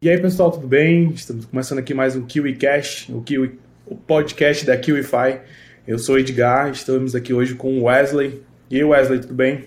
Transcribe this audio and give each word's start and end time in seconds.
E 0.00 0.08
aí, 0.08 0.16
pessoal, 0.16 0.52
tudo 0.52 0.68
bem? 0.68 1.10
Estamos 1.10 1.44
começando 1.44 1.80
aqui 1.80 1.92
mais 1.92 2.14
um 2.14 2.24
Kiwi 2.24 2.54
Cash, 2.54 3.08
o, 3.08 3.20
Kiwi, 3.20 3.58
o 3.84 3.96
podcast 3.96 4.64
da 4.64 4.76
KiwiFi. 4.76 5.40
Eu 5.88 5.98
sou 5.98 6.14
o 6.14 6.18
Edgar, 6.20 6.70
estamos 6.70 7.16
aqui 7.16 7.34
hoje 7.34 7.56
com 7.56 7.80
o 7.80 7.84
Wesley. 7.86 8.40
E 8.70 8.76
aí, 8.76 8.84
Wesley, 8.84 9.18
tudo 9.18 9.34
bem? 9.34 9.64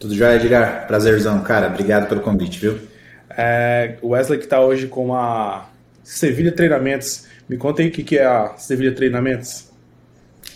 Tudo 0.00 0.16
jóia, 0.16 0.34
Edgar? 0.34 0.84
Prazerzão, 0.88 1.40
cara. 1.44 1.68
Obrigado 1.68 2.08
pelo 2.08 2.22
convite, 2.22 2.58
viu? 2.58 2.80
É, 3.30 3.98
o 4.02 4.08
Wesley 4.08 4.36
que 4.36 4.46
está 4.46 4.60
hoje 4.60 4.88
com 4.88 5.14
a 5.14 5.70
Sevilha 6.02 6.50
Treinamentos. 6.50 7.28
Me 7.48 7.56
conta 7.56 7.82
aí 7.82 7.88
o 7.88 7.92
que, 7.92 8.02
que 8.02 8.18
é 8.18 8.26
a 8.26 8.56
Sevilha 8.56 8.92
Treinamentos. 8.92 9.69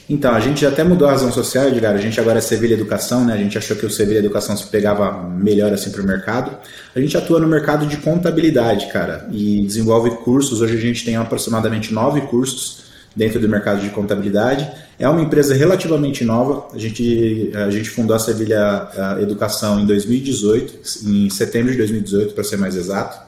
Então, 0.08 0.34
a 0.34 0.40
gente 0.40 0.66
até 0.66 0.84
mudou 0.84 1.08
a 1.08 1.12
razão 1.12 1.32
social, 1.32 1.68
Edgar. 1.68 1.94
A 1.94 1.98
gente 1.98 2.20
agora 2.20 2.38
é 2.38 2.40
Sevilha 2.40 2.74
Educação, 2.74 3.24
né? 3.24 3.32
A 3.32 3.38
gente 3.38 3.56
achou 3.56 3.74
que 3.74 3.86
o 3.86 3.90
Sevilha 3.90 4.18
Educação 4.18 4.54
se 4.54 4.66
pegava 4.66 5.22
melhor 5.28 5.72
assim 5.72 5.90
para 5.90 6.02
o 6.02 6.04
mercado. 6.04 6.56
A 6.94 7.00
gente 7.00 7.16
atua 7.16 7.40
no 7.40 7.48
mercado 7.48 7.86
de 7.86 7.96
contabilidade, 7.96 8.86
cara, 8.88 9.26
e 9.32 9.62
desenvolve 9.62 10.10
cursos. 10.18 10.60
Hoje 10.60 10.76
a 10.76 10.80
gente 10.80 11.04
tem 11.04 11.16
aproximadamente 11.16 11.92
nove 11.92 12.20
cursos 12.22 12.84
dentro 13.16 13.40
do 13.40 13.48
mercado 13.48 13.80
de 13.80 13.88
contabilidade. 13.90 14.70
É 14.98 15.08
uma 15.08 15.22
empresa 15.22 15.54
relativamente 15.54 16.22
nova. 16.22 16.68
A 16.74 16.78
gente, 16.78 17.50
a 17.54 17.70
gente 17.70 17.88
fundou 17.88 18.14
a 18.14 18.18
Sevilha 18.18 18.88
Educação 19.22 19.80
em 19.80 19.86
2018, 19.86 20.80
em 21.06 21.30
setembro 21.30 21.72
de 21.72 21.78
2018, 21.78 22.34
para 22.34 22.44
ser 22.44 22.58
mais 22.58 22.76
exato. 22.76 23.23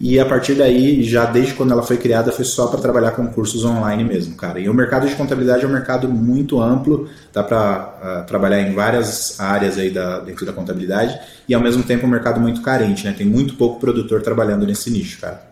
E 0.00 0.20
a 0.20 0.24
partir 0.24 0.54
daí, 0.54 1.02
já 1.02 1.24
desde 1.24 1.54
quando 1.54 1.72
ela 1.72 1.82
foi 1.82 1.96
criada, 1.96 2.30
foi 2.30 2.44
só 2.44 2.68
para 2.68 2.80
trabalhar 2.80 3.10
com 3.12 3.26
cursos 3.26 3.64
online 3.64 4.04
mesmo, 4.04 4.36
cara. 4.36 4.60
E 4.60 4.68
o 4.68 4.74
mercado 4.74 5.08
de 5.08 5.14
contabilidade 5.16 5.64
é 5.64 5.68
um 5.68 5.72
mercado 5.72 6.08
muito 6.08 6.60
amplo, 6.60 7.10
dá 7.32 7.42
para 7.42 7.58
uh, 7.58 8.06
ah, 8.06 8.24
trabalhar 8.24 8.60
em 8.60 8.72
várias 8.72 9.40
áreas 9.40 9.76
aí 9.76 9.90
da, 9.90 10.20
dentro 10.20 10.46
da 10.46 10.52
contabilidade, 10.52 11.18
e 11.48 11.54
ao 11.54 11.60
mesmo 11.60 11.82
tempo 11.82 12.06
um 12.06 12.10
mercado 12.10 12.38
muito 12.38 12.62
carente, 12.62 13.04
né? 13.04 13.12
Tem 13.16 13.26
muito 13.26 13.56
pouco 13.56 13.80
produtor 13.80 14.22
trabalhando 14.22 14.64
nesse 14.64 14.88
nicho, 14.88 15.20
cara. 15.20 15.42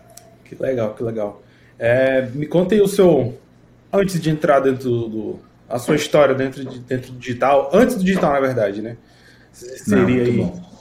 Que 0.45 0.55
legal, 0.63 0.95
que 0.95 1.03
legal. 1.03 1.43
É, 1.77 2.29
me 2.33 2.47
conta 2.47 2.77
aí 2.77 2.81
o 2.81 2.87
seu. 2.87 3.37
Antes 3.93 4.21
de 4.21 4.31
entrar 4.31 4.61
dentro 4.61 4.89
do. 5.09 5.41
a 5.69 5.81
sua 5.81 5.97
história 5.97 6.37
dentro, 6.37 6.65
de, 6.65 6.79
dentro 6.79 7.11
do 7.11 7.19
digital, 7.19 7.69
antes 7.73 7.97
do 7.97 8.05
digital, 8.05 8.33
na 8.33 8.41
verdade, 8.41 8.81
né? 8.81 8.97
Seria 9.53 10.05
Não, 10.05 10.07
aí. 10.07 10.37
Bom 10.37 10.76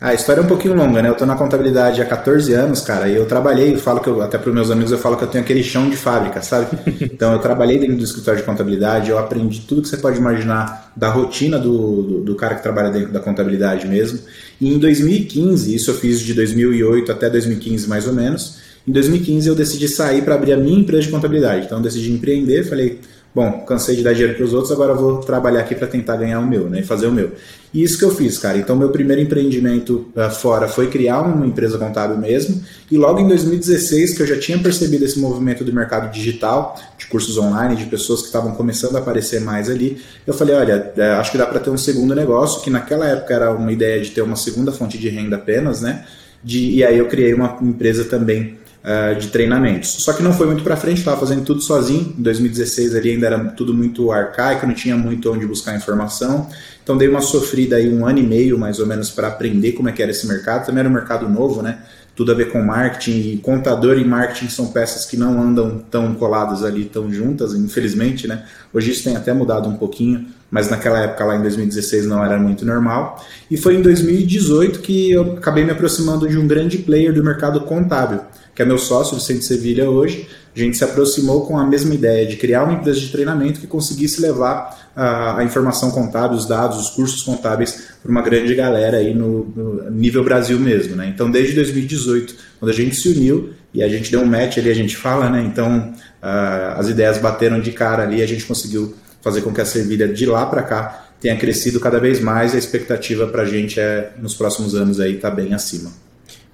a 0.00 0.14
história 0.14 0.40
é 0.40 0.42
um 0.42 0.46
pouquinho 0.46 0.74
longa, 0.74 1.02
né? 1.02 1.10
Eu 1.10 1.14
tô 1.14 1.26
na 1.26 1.36
contabilidade 1.36 2.00
há 2.00 2.06
14 2.06 2.54
anos, 2.54 2.80
cara, 2.80 3.06
e 3.06 3.16
eu 3.16 3.26
trabalhei, 3.26 3.76
falo 3.76 4.00
que 4.00 4.08
eu, 4.08 4.22
até 4.22 4.38
para 4.38 4.50
meus 4.50 4.70
amigos 4.70 4.90
eu 4.90 4.98
falo 4.98 5.14
que 5.14 5.24
eu 5.24 5.28
tenho 5.28 5.44
aquele 5.44 5.62
chão 5.62 5.90
de 5.90 5.96
fábrica, 5.96 6.40
sabe? 6.40 6.78
Então 7.20 7.34
eu 7.34 7.38
trabalhei 7.38 7.78
dentro 7.78 7.96
do 7.96 8.04
escritório 8.04 8.40
de 8.40 8.46
contabilidade, 8.46 9.10
eu 9.10 9.18
aprendi 9.18 9.60
tudo 9.60 9.82
que 9.82 9.88
você 9.88 9.98
pode 9.98 10.18
imaginar 10.18 10.90
da 10.96 11.10
rotina 11.10 11.58
do, 11.58 12.02
do, 12.02 12.20
do 12.22 12.34
cara 12.34 12.54
que 12.54 12.62
trabalha 12.62 12.90
dentro 12.90 13.12
da 13.12 13.20
contabilidade 13.20 13.86
mesmo. 13.86 14.18
E 14.58 14.72
em 14.72 14.78
2015, 14.78 15.74
isso 15.74 15.90
eu 15.90 15.94
fiz 15.94 16.20
de 16.20 16.32
2008 16.32 17.12
até 17.12 17.28
2015 17.28 17.86
mais 17.86 18.06
ou 18.06 18.14
menos. 18.14 18.58
Em 18.88 18.92
2015 18.92 19.48
eu 19.48 19.54
decidi 19.54 19.86
sair 19.86 20.22
para 20.22 20.34
abrir 20.34 20.54
a 20.54 20.56
minha 20.56 20.80
empresa 20.80 21.02
de 21.02 21.10
contabilidade. 21.10 21.66
Então 21.66 21.76
eu 21.76 21.84
decidi 21.84 22.10
empreender, 22.10 22.64
falei, 22.64 23.00
bom, 23.34 23.64
cansei 23.66 23.96
de 23.96 24.02
dar 24.02 24.12
dinheiro 24.12 24.34
para 24.34 24.44
os 24.44 24.52
outros, 24.52 24.72
agora 24.72 24.94
vou 24.94 25.18
trabalhar 25.18 25.60
aqui 25.60 25.74
para 25.74 25.86
tentar 25.86 26.16
ganhar 26.16 26.40
o 26.40 26.46
meu, 26.46 26.68
né, 26.68 26.80
e 26.80 26.82
fazer 26.82 27.06
o 27.06 27.12
meu. 27.12 27.32
E 27.72 27.82
isso 27.82 27.98
que 27.98 28.04
eu 28.04 28.10
fiz, 28.10 28.36
cara. 28.36 28.58
Então, 28.58 28.74
meu 28.74 28.90
primeiro 28.90 29.22
empreendimento 29.22 30.10
uh, 30.16 30.28
fora 30.28 30.66
foi 30.66 30.88
criar 30.88 31.20
uma 31.20 31.46
empresa 31.46 31.78
contábil 31.78 32.18
mesmo. 32.18 32.60
E 32.90 32.96
logo 32.96 33.20
em 33.20 33.28
2016, 33.28 34.14
que 34.16 34.22
eu 34.22 34.26
já 34.26 34.36
tinha 34.36 34.58
percebido 34.58 35.04
esse 35.04 35.20
movimento 35.20 35.62
do 35.62 35.72
mercado 35.72 36.10
digital, 36.12 36.76
de 36.98 37.06
cursos 37.06 37.38
online, 37.38 37.76
de 37.76 37.86
pessoas 37.86 38.22
que 38.22 38.26
estavam 38.26 38.52
começando 38.56 38.96
a 38.96 38.98
aparecer 38.98 39.40
mais 39.40 39.70
ali, 39.70 40.02
eu 40.26 40.34
falei: 40.34 40.56
olha, 40.56 40.92
é, 40.96 41.12
acho 41.12 41.30
que 41.30 41.38
dá 41.38 41.46
para 41.46 41.60
ter 41.60 41.70
um 41.70 41.78
segundo 41.78 42.12
negócio, 42.12 42.60
que 42.60 42.70
naquela 42.70 43.06
época 43.06 43.32
era 43.32 43.52
uma 43.52 43.70
ideia 43.70 44.00
de 44.00 44.10
ter 44.10 44.22
uma 44.22 44.36
segunda 44.36 44.72
fonte 44.72 44.98
de 44.98 45.08
renda 45.08 45.36
apenas, 45.36 45.80
né? 45.80 46.04
De, 46.42 46.70
e 46.70 46.82
aí 46.82 46.98
eu 46.98 47.06
criei 47.06 47.34
uma 47.34 47.56
empresa 47.62 48.04
também 48.04 48.58
uh, 48.84 49.18
de 49.18 49.28
treinamentos. 49.28 49.88
Só 50.02 50.12
que 50.12 50.22
não 50.22 50.32
foi 50.32 50.46
muito 50.46 50.62
para 50.62 50.76
frente, 50.76 50.98
estava 50.98 51.18
fazendo 51.18 51.44
tudo 51.44 51.60
sozinho. 51.60 52.14
Em 52.18 52.22
2016 52.22 52.94
ali 52.94 53.10
ainda 53.12 53.26
era 53.26 53.38
tudo 53.50 53.74
muito 53.74 54.10
arcaico, 54.12 54.66
não 54.66 54.74
tinha 54.74 54.96
muito 54.96 55.32
onde 55.32 55.46
buscar 55.46 55.76
informação. 55.76 56.48
Então 56.82 56.96
dei 56.96 57.08
uma 57.08 57.20
sofrida 57.20 57.76
aí 57.76 57.88
um 57.88 58.06
ano 58.06 58.18
e 58.18 58.26
meio 58.26 58.58
mais 58.58 58.78
ou 58.78 58.86
menos 58.86 59.10
para 59.10 59.28
aprender 59.28 59.72
como 59.72 59.88
é 59.88 59.92
que 59.92 60.02
era 60.02 60.10
esse 60.10 60.26
mercado. 60.26 60.66
Também 60.66 60.80
era 60.80 60.88
um 60.88 60.92
mercado 60.92 61.28
novo, 61.28 61.62
né? 61.62 61.78
Tudo 62.16 62.32
a 62.32 62.34
ver 62.34 62.50
com 62.50 62.60
marketing 62.60 63.32
e 63.32 63.36
contador 63.38 63.96
e 63.96 64.04
marketing 64.04 64.48
são 64.48 64.66
peças 64.66 65.06
que 65.06 65.16
não 65.16 65.40
andam 65.40 65.78
tão 65.90 66.14
coladas 66.14 66.64
ali, 66.64 66.84
tão 66.84 67.10
juntas, 67.10 67.54
infelizmente, 67.54 68.26
né? 68.26 68.44
Hoje 68.74 68.90
isso 68.90 69.04
tem 69.04 69.16
até 69.16 69.32
mudado 69.32 69.68
um 69.68 69.76
pouquinho, 69.76 70.26
mas 70.50 70.68
naquela 70.68 71.00
época 71.00 71.24
lá 71.24 71.36
em 71.36 71.42
2016 71.42 72.06
não 72.06 72.24
era 72.24 72.38
muito 72.38 72.66
normal. 72.66 73.24
E 73.50 73.56
foi 73.56 73.76
em 73.76 73.82
2018 73.82 74.80
que 74.80 75.12
eu 75.12 75.34
acabei 75.34 75.64
me 75.64 75.70
aproximando 75.70 76.28
de 76.28 76.36
um 76.36 76.46
grande 76.46 76.78
player 76.78 77.12
do 77.12 77.22
mercado 77.22 77.60
contábil 77.62 78.20
que 78.60 78.62
é 78.62 78.66
meu 78.66 78.76
sócio 78.76 79.16
do 79.16 79.22
Centro 79.22 79.42
Sevilha 79.42 79.88
hoje, 79.88 80.28
a 80.54 80.58
gente 80.58 80.76
se 80.76 80.84
aproximou 80.84 81.46
com 81.46 81.58
a 81.58 81.66
mesma 81.66 81.94
ideia 81.94 82.26
de 82.26 82.36
criar 82.36 82.64
uma 82.64 82.74
empresa 82.74 83.00
de 83.00 83.08
treinamento 83.08 83.58
que 83.58 83.66
conseguisse 83.66 84.20
levar 84.20 84.90
a, 84.94 85.38
a 85.38 85.44
informação 85.44 85.90
contábil, 85.90 86.36
os 86.36 86.44
dados, 86.44 86.78
os 86.78 86.90
cursos 86.90 87.22
contábeis 87.22 87.88
para 88.02 88.10
uma 88.10 88.20
grande 88.20 88.54
galera 88.54 88.98
aí 88.98 89.14
no, 89.14 89.46
no, 89.56 89.90
nível 89.90 90.22
Brasil 90.22 90.60
mesmo, 90.60 90.94
né? 90.94 91.06
Então, 91.08 91.30
desde 91.30 91.54
2018, 91.54 92.34
quando 92.58 92.70
a 92.70 92.74
gente 92.74 92.96
se 92.96 93.08
uniu 93.08 93.50
e 93.72 93.82
a 93.82 93.88
gente 93.88 94.10
deu 94.10 94.20
um 94.20 94.26
match 94.26 94.58
ali, 94.58 94.68
a 94.70 94.74
gente 94.74 94.94
fala, 94.94 95.30
né? 95.30 95.42
Então, 95.42 95.94
uh, 96.22 96.78
as 96.78 96.88
ideias 96.88 97.16
bateram 97.16 97.60
de 97.60 97.72
cara 97.72 98.02
ali, 98.02 98.20
a 98.20 98.26
gente 98.26 98.44
conseguiu 98.44 98.94
fazer 99.22 99.42
com 99.42 99.52
que 99.52 99.60
a 99.60 99.64
Sevilha 99.64 100.08
de 100.08 100.26
lá 100.26 100.46
para 100.46 100.62
cá 100.62 101.10
tenha 101.20 101.36
crescido 101.36 101.78
cada 101.78 101.98
vez 101.98 102.20
mais. 102.20 102.54
A 102.54 102.58
expectativa 102.58 103.26
para 103.26 103.42
a 103.42 103.46
gente 103.46 103.78
é 103.78 104.12
nos 104.18 104.34
próximos 104.34 104.74
anos 104.74 105.00
aí 105.00 105.18
tá 105.18 105.30
bem 105.30 105.54
acima. 105.54 105.90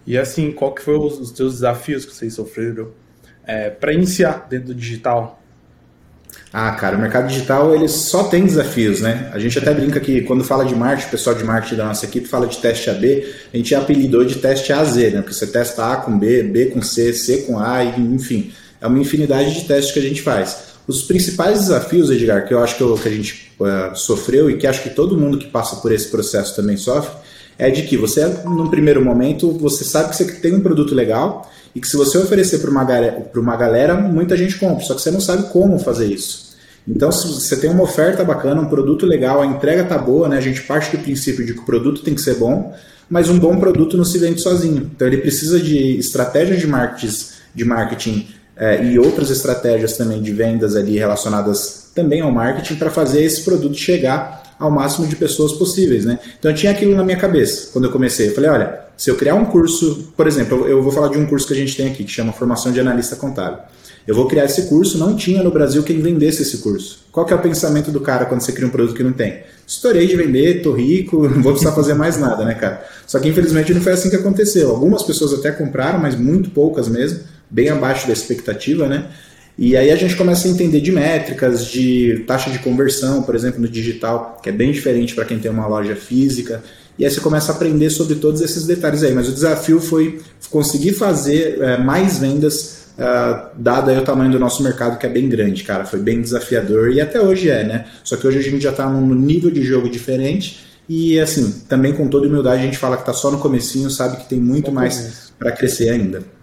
E 0.06 0.16
assim, 0.16 0.53
qual 0.53 0.75
que 0.75 0.82
foram 0.82 1.04
os, 1.04 1.31
seus 1.31 1.54
desafios 1.54 2.04
que 2.04 2.15
vocês 2.15 2.34
sofreram 2.34 2.91
é, 3.44 3.71
para 3.71 3.93
iniciar 3.93 4.47
dentro 4.49 4.69
do 4.69 4.75
digital? 4.75 5.43
Ah, 6.53 6.72
cara, 6.72 6.97
o 6.97 7.00
mercado 7.00 7.28
digital 7.28 7.75
ele 7.75 7.88
só 7.88 8.25
tem 8.25 8.44
desafios, 8.44 9.00
né? 9.00 9.31
A 9.33 9.38
gente 9.38 9.59
até 9.59 9.75
brinca 9.75 9.98
que 9.98 10.22
quando 10.22 10.44
fala 10.44 10.65
de 10.65 10.75
marketing, 10.75 11.09
o 11.09 11.10
pessoal 11.10 11.37
de 11.37 11.44
marketing 11.44 11.77
da 11.77 11.87
nossa 11.87 12.06
equipe 12.06 12.27
fala 12.28 12.47
de 12.47 12.59
teste 12.59 12.88
AB, 12.88 13.34
a 13.53 13.56
gente 13.56 13.75
apelidou 13.75 14.25
de 14.25 14.37
teste 14.37 14.72
AZ, 14.72 14.97
né? 14.97 15.22
Porque 15.22 15.34
você 15.34 15.47
testa 15.47 15.93
A 15.93 15.97
com 15.97 16.16
B, 16.16 16.43
B 16.44 16.66
com 16.66 16.81
C, 16.81 17.12
C 17.12 17.38
com 17.43 17.59
A, 17.59 17.84
enfim, 17.84 18.53
é 18.81 18.87
uma 18.87 18.98
infinidade 18.98 19.54
de 19.54 19.66
testes 19.66 19.93
que 19.93 19.98
a 19.98 20.03
gente 20.03 20.22
faz. 20.22 20.76
Os 20.87 21.03
principais 21.03 21.61
desafios, 21.61 22.11
Edgar, 22.11 22.47
que 22.47 22.55
eu 22.55 22.63
acho 22.63 22.77
que, 22.77 22.83
eu, 22.83 22.95
que 22.95 23.09
a 23.09 23.13
gente 23.13 23.53
uh, 23.59 23.97
sofreu 23.97 24.49
e 24.49 24.57
que 24.57 24.67
acho 24.67 24.83
que 24.83 24.91
todo 24.91 25.19
mundo 25.19 25.39
que 25.39 25.47
passa 25.47 25.77
por 25.77 25.91
esse 25.93 26.09
processo 26.09 26.55
também 26.55 26.77
sofre, 26.77 27.13
é 27.59 27.71
de 27.71 27.83
que 27.83 27.97
você, 27.97 28.25
num 28.45 28.69
primeiro 28.69 29.05
momento, 29.05 29.51
você 29.53 29.83
sabe 29.85 30.11
que 30.11 30.17
você 30.17 30.25
tem 30.33 30.55
um 30.55 30.61
produto 30.61 30.95
legal 30.95 31.51
e 31.75 31.81
que 31.81 31.89
se 31.89 31.97
você 31.97 32.19
oferecer 32.19 32.59
para 32.59 32.71
uma, 32.71 32.87
uma 33.35 33.57
galera, 33.57 33.95
muita 33.95 34.37
gente 34.37 34.59
compra, 34.59 34.85
só 34.85 34.95
que 34.95 35.01
você 35.01 35.11
não 35.11 35.21
sabe 35.21 35.51
como 35.51 35.79
fazer 35.79 36.07
isso. 36.07 36.47
Então, 36.87 37.11
se 37.11 37.27
você 37.27 37.57
tem 37.57 37.69
uma 37.69 37.83
oferta 37.83 38.25
bacana, 38.25 38.61
um 38.61 38.69
produto 38.69 39.05
legal, 39.05 39.43
a 39.43 39.47
entrega 39.47 39.83
tá 39.85 39.99
boa, 39.99 40.29
né? 40.29 40.37
A 40.37 40.41
gente 40.41 40.63
parte 40.63 40.97
do 40.97 41.03
princípio 41.03 41.45
de 41.45 41.53
que 41.53 41.61
o 41.61 41.65
produto 41.65 42.03
tem 42.03 42.15
que 42.15 42.21
ser 42.21 42.37
bom, 42.37 42.73
mas 43.11 43.29
um 43.29 43.39
bom 43.39 43.59
produto 43.59 43.97
não 43.97 44.05
se 44.05 44.19
vende 44.19 44.41
sozinho. 44.41 44.91
Então, 44.95 45.09
ele 45.09 45.19
precisa 45.19 45.59
de 45.59 45.99
estratégias 45.99 46.61
de 46.61 46.67
marketing, 46.67 47.17
de 47.53 47.65
marketing 47.65 48.29
é, 48.56 48.83
e 48.84 48.99
outras 48.99 49.31
estratégias 49.31 49.97
também 49.97 50.22
de 50.22 50.33
vendas 50.33 50.75
ali 50.75 50.99
relacionadas 50.99 51.91
também 51.94 52.21
ao 52.21 52.33
marketing 52.33 52.77
para 52.77 52.91
fazer 52.91 53.22
esse 53.22 53.43
produto 53.43 53.77
chegar 53.77 54.55
ao 54.59 54.71
máximo 54.71 55.06
de 55.06 55.17
pessoas 55.17 55.53
possíveis, 55.53 56.05
né? 56.05 56.19
Então 56.39 56.50
eu 56.50 56.56
tinha 56.56 56.72
aquilo 56.72 56.95
na 56.95 57.05
minha 57.05 57.19
cabeça 57.19 57.71
quando 57.72 57.84
eu 57.84 57.93
comecei. 57.93 58.28
Eu 58.28 58.34
falei, 58.34 58.50
olha, 58.50 58.81
se 58.97 59.11
eu 59.11 59.16
criar 59.16 59.34
um 59.34 59.45
curso, 59.45 60.12
por 60.16 60.27
exemplo, 60.27 60.66
eu 60.66 60.83
vou 60.83 60.91
falar 60.91 61.09
de 61.09 61.19
um 61.19 61.27
curso 61.27 61.47
que 61.47 61.53
a 61.53 61.56
gente 61.56 61.77
tem 61.77 61.89
aqui 61.89 62.05
que 62.05 62.11
chama 62.11 62.33
Formação 62.33 62.72
de 62.72 62.81
Analista 62.81 63.16
Contábil. 63.16 63.59
Eu 64.06 64.15
vou 64.15 64.28
criar 64.28 64.45
esse 64.45 64.62
curso, 64.62 64.99
não 64.99 65.16
tinha 65.16 65.43
no 65.43 65.50
Brasil 65.50 65.83
quem 65.83 66.00
vendesse 66.00 66.43
esse 66.43 66.59
curso. 66.59 67.00
Qual 67.11 67.27
que 67.27 67.33
é 67.33 67.37
o 67.37 67.41
pensamento 67.41 67.91
do 67.91 68.00
cara 68.00 68.25
quando 68.25 68.41
você 68.41 68.53
cria 68.53 68.66
um 68.66 68.71
produto 68.71 68.95
que 68.95 69.03
não 69.03 69.12
tem? 69.12 69.43
Estourei 69.66 70.06
de 70.06 70.15
vender, 70.15 70.62
tô 70.62 70.72
rico, 70.72 71.27
não 71.28 71.43
vou 71.43 71.53
precisar 71.53 71.72
fazer 71.72 71.95
mais 71.95 72.16
nada, 72.16 72.45
né, 72.45 72.55
cara? 72.55 72.87
Só 73.05 73.19
que 73.19 73.28
infelizmente 73.28 73.75
não 73.75 73.81
foi 73.81 73.93
assim 73.93 74.09
que 74.09 74.16
aconteceu. 74.16 74.71
Algumas 74.71 75.03
pessoas 75.03 75.34
até 75.34 75.51
compraram, 75.51 75.98
mas 75.98 76.15
muito 76.15 76.51
poucas 76.51 76.89
mesmo, 76.89 77.19
bem 77.51 77.69
abaixo 77.69 78.07
da 78.07 78.13
expectativa, 78.13 78.87
né? 78.87 79.07
E 79.59 79.75
aí 79.75 79.91
a 79.91 79.97
gente 79.97 80.15
começa 80.16 80.47
a 80.47 80.51
entender 80.51 80.81
de 80.81 80.93
métricas, 80.93 81.66
de 81.66 82.25
taxa 82.27 82.51
de 82.51 82.59
conversão, 82.59 83.22
por 83.22 83.34
exemplo, 83.34 83.60
no 83.60 83.69
digital, 83.69 84.39
que 84.43 84.51
é 84.51 84.53
bem 84.53 84.71
diferente 84.71 85.15
para 85.15 85.25
quem 85.25 85.39
tem 85.39 85.51
uma 85.51 85.66
loja 85.66 85.97
física. 85.97 86.63
E 86.98 87.04
aí 87.04 87.10
você 87.10 87.21
começa 87.21 87.53
a 87.53 87.54
aprender 87.54 87.89
sobre 87.89 88.16
todos 88.16 88.43
esses 88.43 88.66
detalhes 88.66 89.03
aí. 89.03 89.15
Mas 89.15 89.28
o 89.28 89.33
desafio 89.33 89.81
foi 89.81 90.21
conseguir 90.51 90.93
fazer 90.93 91.59
é, 91.60 91.78
mais 91.78 92.19
vendas, 92.19 92.89
uh, 92.98 93.48
dado 93.57 93.91
aí 93.91 93.98
o 93.98 94.03
tamanho 94.03 94.31
do 94.31 94.39
nosso 94.39 94.63
mercado, 94.63 94.98
que 94.98 95.07
é 95.07 95.09
bem 95.09 95.27
grande, 95.27 95.65
cara. 95.65 95.87
Foi 95.87 96.01
bem 96.01 96.21
desafiador 96.21 96.91
e 96.91 97.01
até 97.01 97.19
hoje 97.19 97.48
é, 97.48 97.65
né? 97.65 97.87
Só 98.04 98.16
que 98.16 98.27
hoje 98.27 98.39
a 98.39 98.43
gente 98.43 98.60
já 98.60 98.71
está 98.71 98.87
num 98.89 99.15
nível 99.15 99.51
de 99.51 99.63
jogo 99.63 99.89
diferente. 99.89 100.66
E 100.87 101.19
assim, 101.19 101.63
também 101.66 101.95
com 101.95 102.09
toda 102.09 102.28
humildade 102.28 102.60
a 102.60 102.65
gente 102.65 102.78
fala 102.78 102.97
que 102.97 103.03
está 103.03 103.15
só 103.15 103.31
no 103.31 103.39
comecinho, 103.39 103.91
sabe 103.91 104.19
que 104.19 104.28
tem 104.28 104.39
muito 104.39 104.71
mais 104.71 105.33
para 105.39 105.51
crescer 105.51 105.89
ainda. 105.89 106.35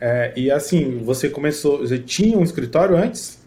É, 0.00 0.32
e 0.36 0.50
assim, 0.50 1.02
você 1.04 1.28
começou, 1.28 1.78
você 1.78 1.98
tinha 1.98 2.38
um 2.38 2.44
escritório 2.44 2.96
antes? 2.96 3.38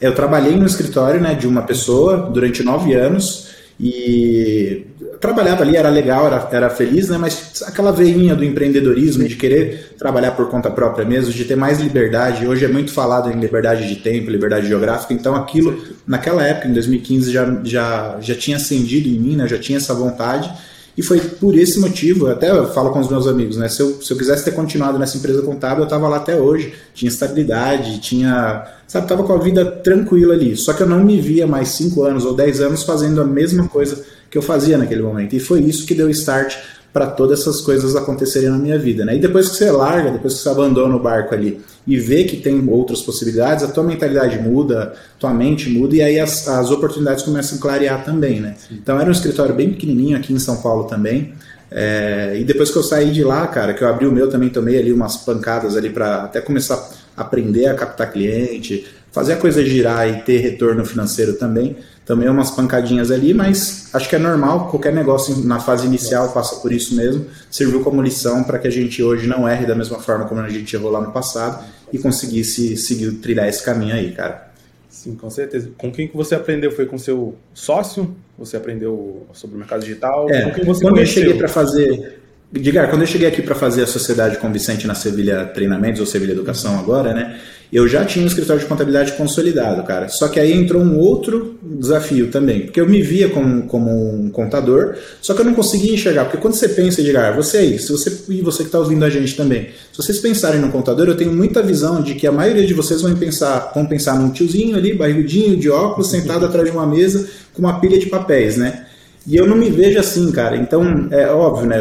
Eu 0.00 0.14
trabalhei 0.14 0.56
no 0.56 0.66
escritório 0.66 1.20
né, 1.20 1.34
de 1.34 1.46
uma 1.46 1.62
pessoa 1.62 2.30
durante 2.32 2.62
nove 2.62 2.94
anos 2.94 3.52
e 3.78 4.86
trabalhava 5.20 5.62
ali, 5.62 5.76
era 5.76 5.88
legal, 5.88 6.26
era, 6.26 6.48
era 6.50 6.70
feliz, 6.70 7.08
né? 7.08 7.16
Mas 7.16 7.62
aquela 7.64 7.92
veinha 7.92 8.34
do 8.34 8.44
empreendedorismo, 8.44 9.26
de 9.26 9.36
querer 9.36 9.94
trabalhar 9.96 10.32
por 10.32 10.48
conta 10.50 10.70
própria 10.70 11.04
mesmo, 11.04 11.32
de 11.32 11.44
ter 11.44 11.56
mais 11.56 11.80
liberdade. 11.80 12.46
Hoje 12.46 12.64
é 12.64 12.68
muito 12.68 12.92
falado 12.92 13.30
em 13.30 13.38
liberdade 13.38 13.88
de 13.88 13.96
tempo, 13.96 14.30
liberdade 14.30 14.66
geográfica. 14.66 15.14
Então 15.14 15.34
aquilo, 15.36 15.80
naquela 16.06 16.44
época, 16.44 16.68
em 16.68 16.72
2015, 16.72 17.32
já, 17.32 17.60
já, 17.62 18.18
já 18.20 18.34
tinha 18.34 18.56
acendido 18.56 19.08
em 19.08 19.18
mim, 19.18 19.36
né? 19.36 19.46
Já 19.46 19.58
tinha 19.58 19.78
essa 19.78 19.94
vontade. 19.94 20.52
E 20.96 21.02
foi 21.02 21.18
por 21.20 21.56
esse 21.56 21.80
motivo, 21.80 22.26
até 22.26 22.50
eu 22.50 22.70
falo 22.72 22.90
com 22.90 23.00
os 23.00 23.08
meus 23.08 23.26
amigos, 23.26 23.56
né? 23.56 23.68
Se 23.68 23.80
eu, 23.80 24.02
se 24.02 24.12
eu 24.12 24.16
quisesse 24.16 24.44
ter 24.44 24.50
continuado 24.50 24.98
nessa 24.98 25.16
empresa 25.16 25.40
contábil, 25.40 25.78
eu 25.78 25.84
estava 25.84 26.06
lá 26.06 26.18
até 26.18 26.36
hoje. 26.36 26.74
Tinha 26.92 27.08
estabilidade, 27.08 27.98
tinha. 28.00 28.66
Sabe, 28.86 29.08
tava 29.08 29.22
com 29.24 29.32
a 29.32 29.38
vida 29.38 29.64
tranquila 29.64 30.34
ali. 30.34 30.54
Só 30.54 30.74
que 30.74 30.82
eu 30.82 30.86
não 30.86 31.02
me 31.02 31.18
via 31.18 31.46
mais 31.46 31.68
5 31.68 32.02
anos 32.02 32.26
ou 32.26 32.34
10 32.34 32.60
anos 32.60 32.82
fazendo 32.82 33.22
a 33.22 33.24
mesma 33.24 33.66
coisa 33.68 34.04
que 34.30 34.36
eu 34.36 34.42
fazia 34.42 34.76
naquele 34.76 35.02
momento. 35.02 35.34
E 35.34 35.40
foi 35.40 35.60
isso 35.60 35.86
que 35.86 35.94
deu 35.94 36.10
start 36.10 36.56
para 36.92 37.06
todas 37.06 37.40
essas 37.40 37.60
coisas 37.60 37.96
acontecerem 37.96 38.50
na 38.50 38.58
minha 38.58 38.78
vida, 38.78 39.04
né? 39.04 39.16
E 39.16 39.18
depois 39.18 39.48
que 39.48 39.56
você 39.56 39.70
larga, 39.70 40.10
depois 40.10 40.34
que 40.34 40.40
você 40.40 40.48
abandona 40.50 40.94
o 40.94 40.98
barco 40.98 41.34
ali 41.34 41.60
e 41.86 41.96
vê 41.96 42.24
que 42.24 42.36
tem 42.36 42.68
outras 42.68 43.00
possibilidades, 43.00 43.64
a 43.64 43.68
tua 43.68 43.82
mentalidade 43.82 44.38
muda, 44.38 44.92
tua 45.18 45.32
mente 45.32 45.70
muda 45.70 45.96
e 45.96 46.02
aí 46.02 46.20
as, 46.20 46.46
as 46.46 46.70
oportunidades 46.70 47.24
começam 47.24 47.56
a 47.56 47.60
clarear 47.60 48.04
também, 48.04 48.40
né? 48.40 48.56
Então 48.70 49.00
era 49.00 49.08
um 49.08 49.12
escritório 49.12 49.54
bem 49.54 49.70
pequenininho 49.70 50.16
aqui 50.16 50.34
em 50.34 50.38
São 50.38 50.58
Paulo 50.58 50.84
também. 50.84 51.32
É, 51.70 52.36
e 52.38 52.44
depois 52.44 52.70
que 52.70 52.76
eu 52.76 52.82
saí 52.82 53.10
de 53.10 53.24
lá, 53.24 53.46
cara, 53.46 53.72
que 53.72 53.82
eu 53.82 53.88
abri 53.88 54.06
o 54.06 54.12
meu, 54.12 54.28
também 54.28 54.50
tomei 54.50 54.78
ali 54.78 54.92
umas 54.92 55.16
pancadas 55.16 55.74
ali 55.74 55.88
para 55.88 56.24
até 56.24 56.42
começar 56.42 56.90
a 57.16 57.22
aprender 57.22 57.66
a 57.66 57.74
captar 57.74 58.12
cliente, 58.12 58.86
fazer 59.10 59.32
a 59.34 59.36
coisa 59.36 59.64
girar 59.64 60.06
e 60.08 60.20
ter 60.22 60.38
retorno 60.38 60.84
financeiro 60.84 61.34
também. 61.34 61.76
Também 62.04 62.28
umas 62.28 62.50
pancadinhas 62.50 63.10
ali, 63.10 63.32
mas 63.32 63.88
acho 63.94 64.08
que 64.08 64.16
é 64.16 64.18
normal, 64.18 64.68
qualquer 64.68 64.92
negócio 64.92 65.36
na 65.44 65.60
fase 65.60 65.86
inicial 65.86 66.32
passa 66.32 66.56
por 66.56 66.72
isso 66.72 66.96
mesmo. 66.96 67.26
Serviu 67.50 67.80
como 67.82 68.02
lição 68.02 68.42
para 68.42 68.58
que 68.58 68.66
a 68.66 68.70
gente 68.70 69.02
hoje 69.02 69.26
não 69.28 69.48
erre 69.48 69.66
da 69.66 69.74
mesma 69.74 69.98
forma 70.00 70.24
como 70.24 70.40
a 70.40 70.48
gente 70.48 70.74
errou 70.74 70.90
lá 70.90 71.00
no 71.00 71.12
passado 71.12 71.64
e 71.92 71.98
conseguisse 71.98 72.76
seguir 72.76 73.12
trilhar 73.12 73.48
esse 73.48 73.62
caminho 73.62 73.94
aí, 73.94 74.10
cara. 74.12 74.50
Sim, 74.88 75.14
com 75.14 75.30
certeza. 75.30 75.70
Com 75.78 75.92
quem 75.92 76.08
que 76.08 76.16
você 76.16 76.34
aprendeu? 76.34 76.72
Foi 76.72 76.86
com 76.86 76.98
seu 76.98 77.36
sócio? 77.54 78.14
Você 78.38 78.56
aprendeu 78.56 79.26
sobre 79.32 79.56
o 79.56 79.58
mercado 79.58 79.80
digital? 79.80 80.28
É, 80.28 80.50
quando 80.50 80.80
conheceu? 80.80 80.96
eu 80.96 81.06
cheguei 81.06 81.34
para 81.34 81.48
fazer 81.48 82.20
Digar, 82.52 82.90
quando 82.90 83.00
eu 83.00 83.06
cheguei 83.06 83.26
aqui 83.26 83.40
para 83.40 83.54
fazer 83.54 83.82
a 83.82 83.86
sociedade 83.86 84.36
com 84.36 84.52
Vicente 84.52 84.86
na 84.86 84.94
Sevilha 84.94 85.46
Treinamentos 85.46 86.00
ou 86.00 86.06
Sevilha 86.06 86.32
Educação 86.32 86.78
agora, 86.78 87.14
né? 87.14 87.40
Eu 87.72 87.88
já 87.88 88.04
tinha 88.04 88.22
um 88.22 88.28
escritório 88.28 88.60
de 88.60 88.68
contabilidade 88.68 89.12
consolidado, 89.12 89.82
cara. 89.84 90.06
Só 90.08 90.28
que 90.28 90.38
aí 90.38 90.52
entrou 90.52 90.82
um 90.82 90.98
outro 90.98 91.58
desafio 91.62 92.30
também, 92.30 92.66
porque 92.66 92.78
eu 92.78 92.86
me 92.86 93.00
via 93.00 93.30
como, 93.30 93.62
como 93.62 93.90
um 93.90 94.28
contador, 94.28 94.94
só 95.22 95.32
que 95.32 95.40
eu 95.40 95.44
não 95.46 95.54
conseguia 95.54 95.94
enxergar. 95.94 96.24
Porque 96.24 96.36
quando 96.36 96.52
você 96.52 96.68
pensa, 96.68 97.00
Edgar, 97.00 97.34
você 97.34 97.56
aí, 97.56 97.78
se 97.78 97.90
você 97.90 98.14
e 98.28 98.42
você 98.42 98.58
que 98.58 98.68
está 98.68 98.78
ouvindo 98.78 99.02
a 99.06 99.08
gente 99.08 99.34
também, 99.34 99.70
se 99.90 99.96
vocês 99.96 100.18
pensarem 100.18 100.60
no 100.60 100.70
contador, 100.70 101.08
eu 101.08 101.16
tenho 101.16 101.32
muita 101.32 101.62
visão 101.62 102.02
de 102.02 102.14
que 102.14 102.26
a 102.26 102.32
maioria 102.32 102.66
de 102.66 102.74
vocês 102.74 103.00
vão 103.00 103.16
pensar, 103.16 103.72
vão 103.74 103.86
pensar 103.86 104.18
num 104.18 104.28
tiozinho 104.28 104.76
ali, 104.76 104.92
barrigudinho, 104.92 105.56
de 105.56 105.70
óculos, 105.70 106.10
sentado 106.10 106.44
atrás 106.44 106.70
de 106.70 106.76
uma 106.76 106.86
mesa 106.86 107.26
com 107.54 107.62
uma 107.62 107.80
pilha 107.80 107.98
de 107.98 108.04
papéis, 108.04 108.58
né? 108.58 108.86
E 109.26 109.36
eu 109.36 109.46
não 109.46 109.56
me 109.56 109.70
vejo 109.70 109.98
assim, 109.98 110.30
cara. 110.30 110.56
Então, 110.56 111.08
é 111.10 111.28
óbvio, 111.28 111.66
né? 111.66 111.76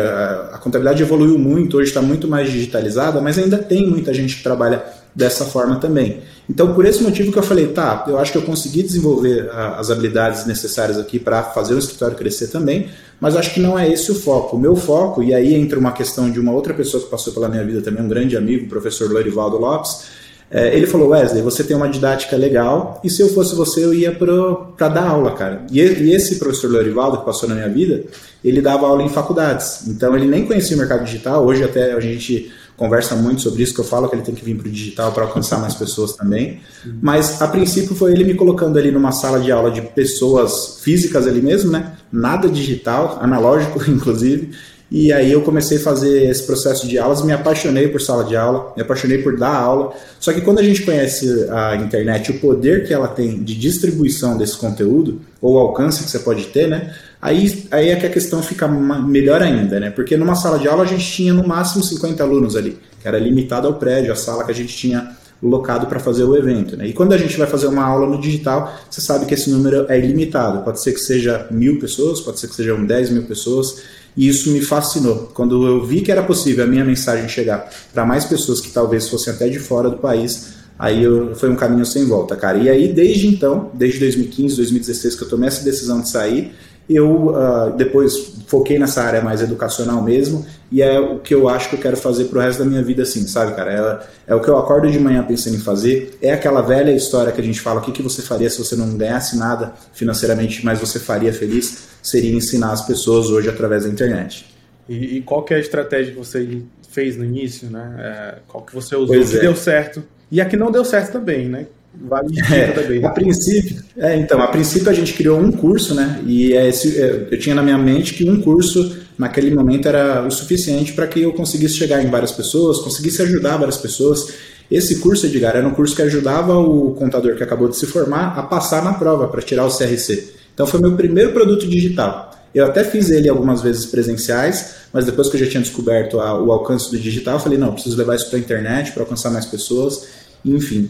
A 0.54 0.58
contabilidade 0.58 1.04
evoluiu 1.04 1.38
muito, 1.38 1.78
hoje 1.78 1.90
está 1.90 2.02
muito 2.02 2.30
mais 2.30 2.50
digitalizada, 2.50 3.20
mas 3.20 3.38
ainda 3.38 3.58
tem 3.58 3.86
muita 3.90 4.14
gente 4.14 4.38
que 4.38 4.44
trabalha 4.44 5.01
dessa 5.14 5.46
forma 5.46 5.78
também. 5.78 6.22
Então, 6.50 6.74
por 6.74 6.86
esse 6.86 7.04
motivo 7.04 7.32
que 7.32 7.38
eu 7.38 7.44
falei, 7.44 7.68
tá, 7.68 8.06
eu 8.08 8.18
acho 8.18 8.32
que 8.32 8.38
eu 8.38 8.42
consegui 8.42 8.84
desenvolver 8.84 9.50
a, 9.52 9.80
as 9.80 9.90
habilidades 9.90 10.46
necessárias 10.46 10.98
aqui 10.98 11.20
para 11.20 11.44
fazer 11.44 11.74
o 11.74 11.80
escritório 11.80 12.16
crescer 12.18 12.48
também, 12.48 12.90
mas 13.20 13.36
acho 13.36 13.54
que 13.54 13.60
não 13.60 13.78
é 13.78 13.90
esse 13.90 14.12
o 14.12 14.16
foco. 14.16 14.56
O 14.56 14.60
meu 14.60 14.76
foco, 14.76 15.22
e 15.22 15.34
aí 15.34 15.54
entra 15.54 15.78
uma 15.78 15.92
questão 15.92 16.30
de 16.30 16.40
uma 16.40 16.52
outra 16.52 16.74
pessoa 16.74 17.04
que 17.04 17.10
passou 17.10 17.34
pela 17.34 17.48
minha 17.48 17.64
vida 17.64 17.82
também, 17.82 18.04
um 18.04 18.08
grande 18.08 18.36
amigo, 18.36 18.66
o 18.66 18.70
professor 18.70 19.12
Lorivaldo 19.12 19.58
Lopes, 19.58 20.22
é, 20.54 20.76
ele 20.76 20.86
falou, 20.86 21.10
Wesley, 21.10 21.42
você 21.42 21.64
tem 21.64 21.78
uma 21.78 21.88
didática 21.88 22.36
legal, 22.36 23.00
e 23.02 23.10
se 23.10 23.22
eu 23.22 23.30
fosse 23.30 23.56
você, 23.56 23.86
eu 23.86 23.94
ia 23.94 24.12
para 24.12 24.90
dar 24.90 25.08
aula, 25.08 25.32
cara. 25.32 25.66
E, 25.72 25.80
e, 25.80 26.14
esse 26.14 26.36
professor 26.36 26.70
Lorivaldo, 26.70 27.20
que 27.20 27.26
passou 27.26 27.48
na 27.48 27.56
minha 27.56 27.70
vida, 27.70 28.04
ele 28.44 28.62
dava 28.62 28.86
aula 28.86 29.02
em 29.02 29.08
faculdades. 29.08 29.88
Então, 29.88 30.14
ele 30.14 30.28
nem 30.28 30.46
conhecia 30.46 30.76
o 30.76 30.80
mercado 30.80 31.06
digital. 31.06 31.46
Hoje, 31.46 31.64
até 31.64 31.94
a 31.94 32.00
gente 32.02 32.52
conversa 32.82 33.16
muito 33.16 33.44
sobre 33.44 33.62
isso, 33.62 33.76
que 33.76 33.80
eu 33.80 33.86
falo 33.86 34.10
que 34.10 34.16
ele 34.16 34.24
tem 34.24 34.34
que 34.34 34.44
vir 34.44 34.58
para 34.58 34.68
o 34.68 34.72
digital 34.72 35.12
para 35.12 35.24
alcançar 35.24 35.60
mais 35.60 35.76
pessoas 35.76 36.14
também. 36.14 36.62
Mas, 37.00 37.40
a 37.40 37.48
princípio, 37.48 37.96
foi 37.96 38.12
ele 38.12 38.24
me 38.24 38.34
colocando 38.34 38.80
ali 38.80 38.90
numa 38.90 39.12
sala 39.12 39.40
de 39.40 39.52
aula 39.52 39.70
de 39.70 39.82
pessoas 39.82 40.80
físicas 40.82 41.28
ali 41.28 41.44
mesmo, 41.44 41.72
né? 41.72 41.94
Nada 42.12 42.50
digital, 42.50 43.20
analógico, 43.22 43.80
inclusive. 43.88 44.50
E 44.90 45.14
aí 45.14 45.32
eu 45.32 45.42
comecei 45.42 45.78
a 45.78 45.82
fazer 45.82 46.30
esse 46.30 46.44
processo 46.44 46.88
de 46.88 46.98
aulas, 46.98 47.24
me 47.24 47.32
apaixonei 47.32 47.88
por 47.88 48.02
sala 48.02 48.24
de 48.24 48.36
aula, 48.36 48.74
me 48.76 48.82
apaixonei 48.82 49.20
por 49.20 49.38
dar 49.38 49.56
aula. 49.56 49.94
Só 50.20 50.34
que 50.34 50.42
quando 50.42 50.58
a 50.58 50.64
gente 50.64 50.82
conhece 50.82 51.48
a 51.52 51.76
internet, 51.76 52.32
o 52.32 52.40
poder 52.40 52.88
que 52.88 52.94
ela 52.94 53.08
tem 53.08 53.44
de 53.44 53.56
distribuição 53.56 54.38
desse 54.38 54.58
conteúdo, 54.58 55.22
ou 55.40 55.60
alcance 55.60 56.04
que 56.04 56.10
você 56.10 56.20
pode 56.20 56.46
ter, 56.46 56.68
né? 56.68 56.94
Aí, 57.22 57.68
aí 57.70 57.90
é 57.90 57.96
que 57.96 58.06
a 58.06 58.10
questão 58.10 58.42
fica 58.42 58.68
melhor 58.68 59.44
ainda, 59.44 59.80
né? 59.80 59.92
Porque 59.92 60.18
numa 60.18 60.34
sala 60.34 60.58
de 60.58 60.68
aula 60.68 60.84
a 60.84 60.88
gente 60.88 61.06
tinha 61.06 61.34
no 61.34 61.48
máximo 61.48 61.84
50 61.84 62.24
alunos 62.24 62.56
ali, 62.56 62.80
que 63.00 63.08
era 63.08 63.20
limitado 63.20 63.68
ao 63.68 63.76
prédio, 63.76 64.12
a 64.12 64.16
sala 64.16 64.44
que 64.44 64.52
a 64.52 64.56
gente 64.56 64.76
tinha 64.76 65.16
locado 65.42 65.88
para 65.88 66.00
fazer 66.00 66.24
o 66.24 66.36
evento. 66.36 66.78
Né? 66.78 66.88
E 66.88 66.94
quando 66.94 67.14
a 67.14 67.18
gente 67.18 67.38
vai 67.38 67.48
fazer 67.48 67.68
uma 67.68 67.84
aula 67.84 68.08
no 68.08 68.20
digital, 68.20 68.74
você 68.90 69.02
sabe 69.02 69.26
que 69.26 69.34
esse 69.34 69.50
número 69.50 69.86
é 69.90 69.98
ilimitado. 69.98 70.64
Pode 70.64 70.82
ser 70.82 70.94
que 70.94 71.00
seja 71.00 71.48
mil 71.50 71.80
pessoas, 71.80 72.22
pode 72.22 72.40
ser 72.40 72.48
que 72.48 72.56
sejam 72.56 72.84
10 72.86 73.10
mil 73.12 73.24
pessoas. 73.24 73.82
E 74.16 74.28
isso 74.28 74.52
me 74.52 74.62
fascinou. 74.62 75.32
Quando 75.34 75.66
eu 75.66 75.86
vi 75.86 76.02
que 76.02 76.12
era 76.12 76.22
possível 76.22 76.66
a 76.66 76.68
minha 76.68 76.84
mensagem 76.84 77.28
chegar 77.30 77.70
para 77.94 78.06
mais 78.06 78.26
pessoas 78.26 78.60
que 78.60 78.70
talvez 78.70 79.08
fossem 79.10 79.34
até 79.34 79.48
de 79.48 79.58
fora 79.58 79.90
do 79.90 79.98
país, 79.98 80.54
aí 80.78 81.04
eu, 81.04 81.34
foi 81.36 81.50
um 81.50 81.56
caminho 81.56 81.86
sem 81.86 82.06
volta, 82.06 82.36
cara. 82.36 82.58
E 82.58 82.70
aí, 82.70 82.92
desde 82.92 83.28
então, 83.28 83.72
desde 83.74 84.00
2015, 84.00 84.56
2016, 84.58 85.16
que 85.16 85.24
eu 85.24 85.30
tomei 85.30 85.48
essa 85.48 85.64
decisão 85.64 86.02
de 86.02 86.10
sair, 86.10 86.54
eu 86.90 87.30
uh, 87.30 87.76
depois 87.78 88.36
foquei 88.48 88.78
nessa 88.78 89.02
área 89.02 89.22
mais 89.22 89.42
educacional 89.42 90.02
mesmo, 90.02 90.46
e 90.72 90.82
é 90.82 91.00
o 91.00 91.20
que 91.20 91.34
eu 91.34 91.48
acho 91.48 91.70
que 91.70 91.76
eu 91.76 91.80
quero 91.80 91.98
fazer 91.98 92.26
pro 92.26 92.40
resto 92.40 92.60
da 92.60 92.66
minha 92.66 92.84
vida, 92.84 93.04
assim, 93.04 93.26
sabe, 93.28 93.56
cara? 93.56 94.04
É, 94.28 94.32
é 94.34 94.36
o 94.36 94.42
que 94.42 94.50
eu 94.50 94.58
acordo 94.58 94.90
de 94.90 95.00
manhã 95.00 95.24
pensando 95.24 95.56
em 95.56 95.60
fazer, 95.60 96.18
é 96.22 96.32
aquela 96.32 96.62
velha 96.62 96.92
história 96.92 97.32
que 97.32 97.40
a 97.40 97.44
gente 97.44 97.62
fala, 97.62 97.80
o 97.80 97.84
que, 97.84 97.92
que 97.92 98.02
você 98.02 98.22
faria 98.22 98.50
se 98.50 98.60
você 98.60 98.76
não 98.76 98.98
ganhasse 98.98 99.38
nada 99.38 99.74
financeiramente, 99.94 100.66
mas 100.66 100.80
você 100.80 101.00
faria 101.00 101.32
feliz, 101.32 101.90
seria 102.02 102.34
ensinar 102.34 102.72
as 102.72 102.86
pessoas 102.86 103.30
hoje 103.30 103.50
através 103.50 103.84
da 103.84 103.90
internet. 103.90 104.46
E, 104.90 105.18
e 105.18 105.22
qual 105.22 105.44
que 105.44 105.54
é 105.54 105.58
a 105.58 105.60
estratégia 105.60 106.14
que 106.14 106.20
você 106.20 106.62
fez 106.90 107.16
no 107.16 107.24
início, 107.24 107.70
né? 107.70 107.96
É, 108.00 108.36
qual 108.48 108.66
que 108.66 108.74
você 108.74 108.96
usou 108.96 109.16
pois 109.16 109.30
que 109.30 109.38
é. 109.38 109.42
deu 109.42 109.56
certo? 109.56 110.04
E 110.30 110.42
a 110.42 110.46
que 110.46 110.58
não 110.58 110.72
deu 110.72 110.84
certo 110.84 111.14
também, 111.14 111.48
né? 111.48 111.68
Vale 111.94 112.34
é, 112.52 112.68
também. 112.68 113.04
A 113.06 113.10
princípio, 113.10 113.84
é, 113.98 114.16
então, 114.16 114.42
a 114.42 114.48
princípio 114.48 114.90
a 114.90 114.94
gente 114.94 115.14
criou 115.14 115.40
um 115.40 115.52
curso, 115.52 115.94
né? 115.94 116.22
E 116.26 116.54
é 116.54 116.68
esse, 116.68 117.00
é, 117.02 117.28
eu 117.30 117.40
tinha 117.40 117.54
na 117.54 117.62
minha 117.62 117.78
mente 117.78 118.14
que 118.14 118.30
um 118.30 118.42
curso 118.42 118.98
naquele 119.18 119.54
momento 119.54 119.88
era 119.88 120.26
o 120.26 120.32
suficiente 120.32 120.94
para 120.94 121.08
que 121.08 121.22
eu 121.22 121.34
conseguisse 121.34 121.76
chegar 121.76 122.04
em 122.04 122.10
várias 122.10 122.32
pessoas, 122.32 122.80
conseguisse 122.80 123.22
ajudar 123.22 123.58
várias 123.58 123.78
pessoas. 123.78 124.34
Esse 124.70 125.00
curso, 125.00 125.26
Edgar, 125.26 125.56
era 125.56 125.68
um 125.68 125.74
curso 125.74 125.96
que 125.96 126.02
ajudava 126.02 126.58
o 126.58 126.94
contador 126.94 127.36
que 127.36 127.44
acabou 127.44 127.68
de 127.68 127.76
se 127.76 127.86
formar 127.86 128.40
a 128.40 128.44
passar 128.44 128.84
na 128.84 128.94
prova 128.94 129.28
para 129.28 129.42
tirar 129.42 129.66
o 129.66 129.70
CRC. 129.70 130.34
Então 130.54 130.66
foi 130.66 130.80
meu 130.80 130.96
primeiro 130.96 131.34
produto 131.34 131.68
digital. 131.68 132.32
Eu 132.54 132.66
até 132.66 132.84
fiz 132.84 133.10
ele 133.10 133.30
algumas 133.30 133.62
vezes 133.62 133.86
presenciais, 133.86 134.76
mas 134.92 135.06
depois 135.06 135.30
que 135.30 135.36
eu 135.36 135.40
já 135.40 135.50
tinha 135.50 135.62
descoberto 135.62 136.20
a, 136.20 136.42
o 136.42 136.52
alcance 136.52 136.90
do 136.90 136.98
digital, 136.98 137.36
eu 137.36 137.40
falei, 137.40 137.58
não, 137.58 137.74
preciso 137.74 137.98
levar 137.98 138.16
isso 138.16 138.30
para 138.30 138.38
a 138.38 138.42
internet 138.42 138.92
para 138.92 139.04
alcançar 139.04 139.30
mais 139.30 139.46
pessoas, 139.46 140.08
enfim. 140.44 140.90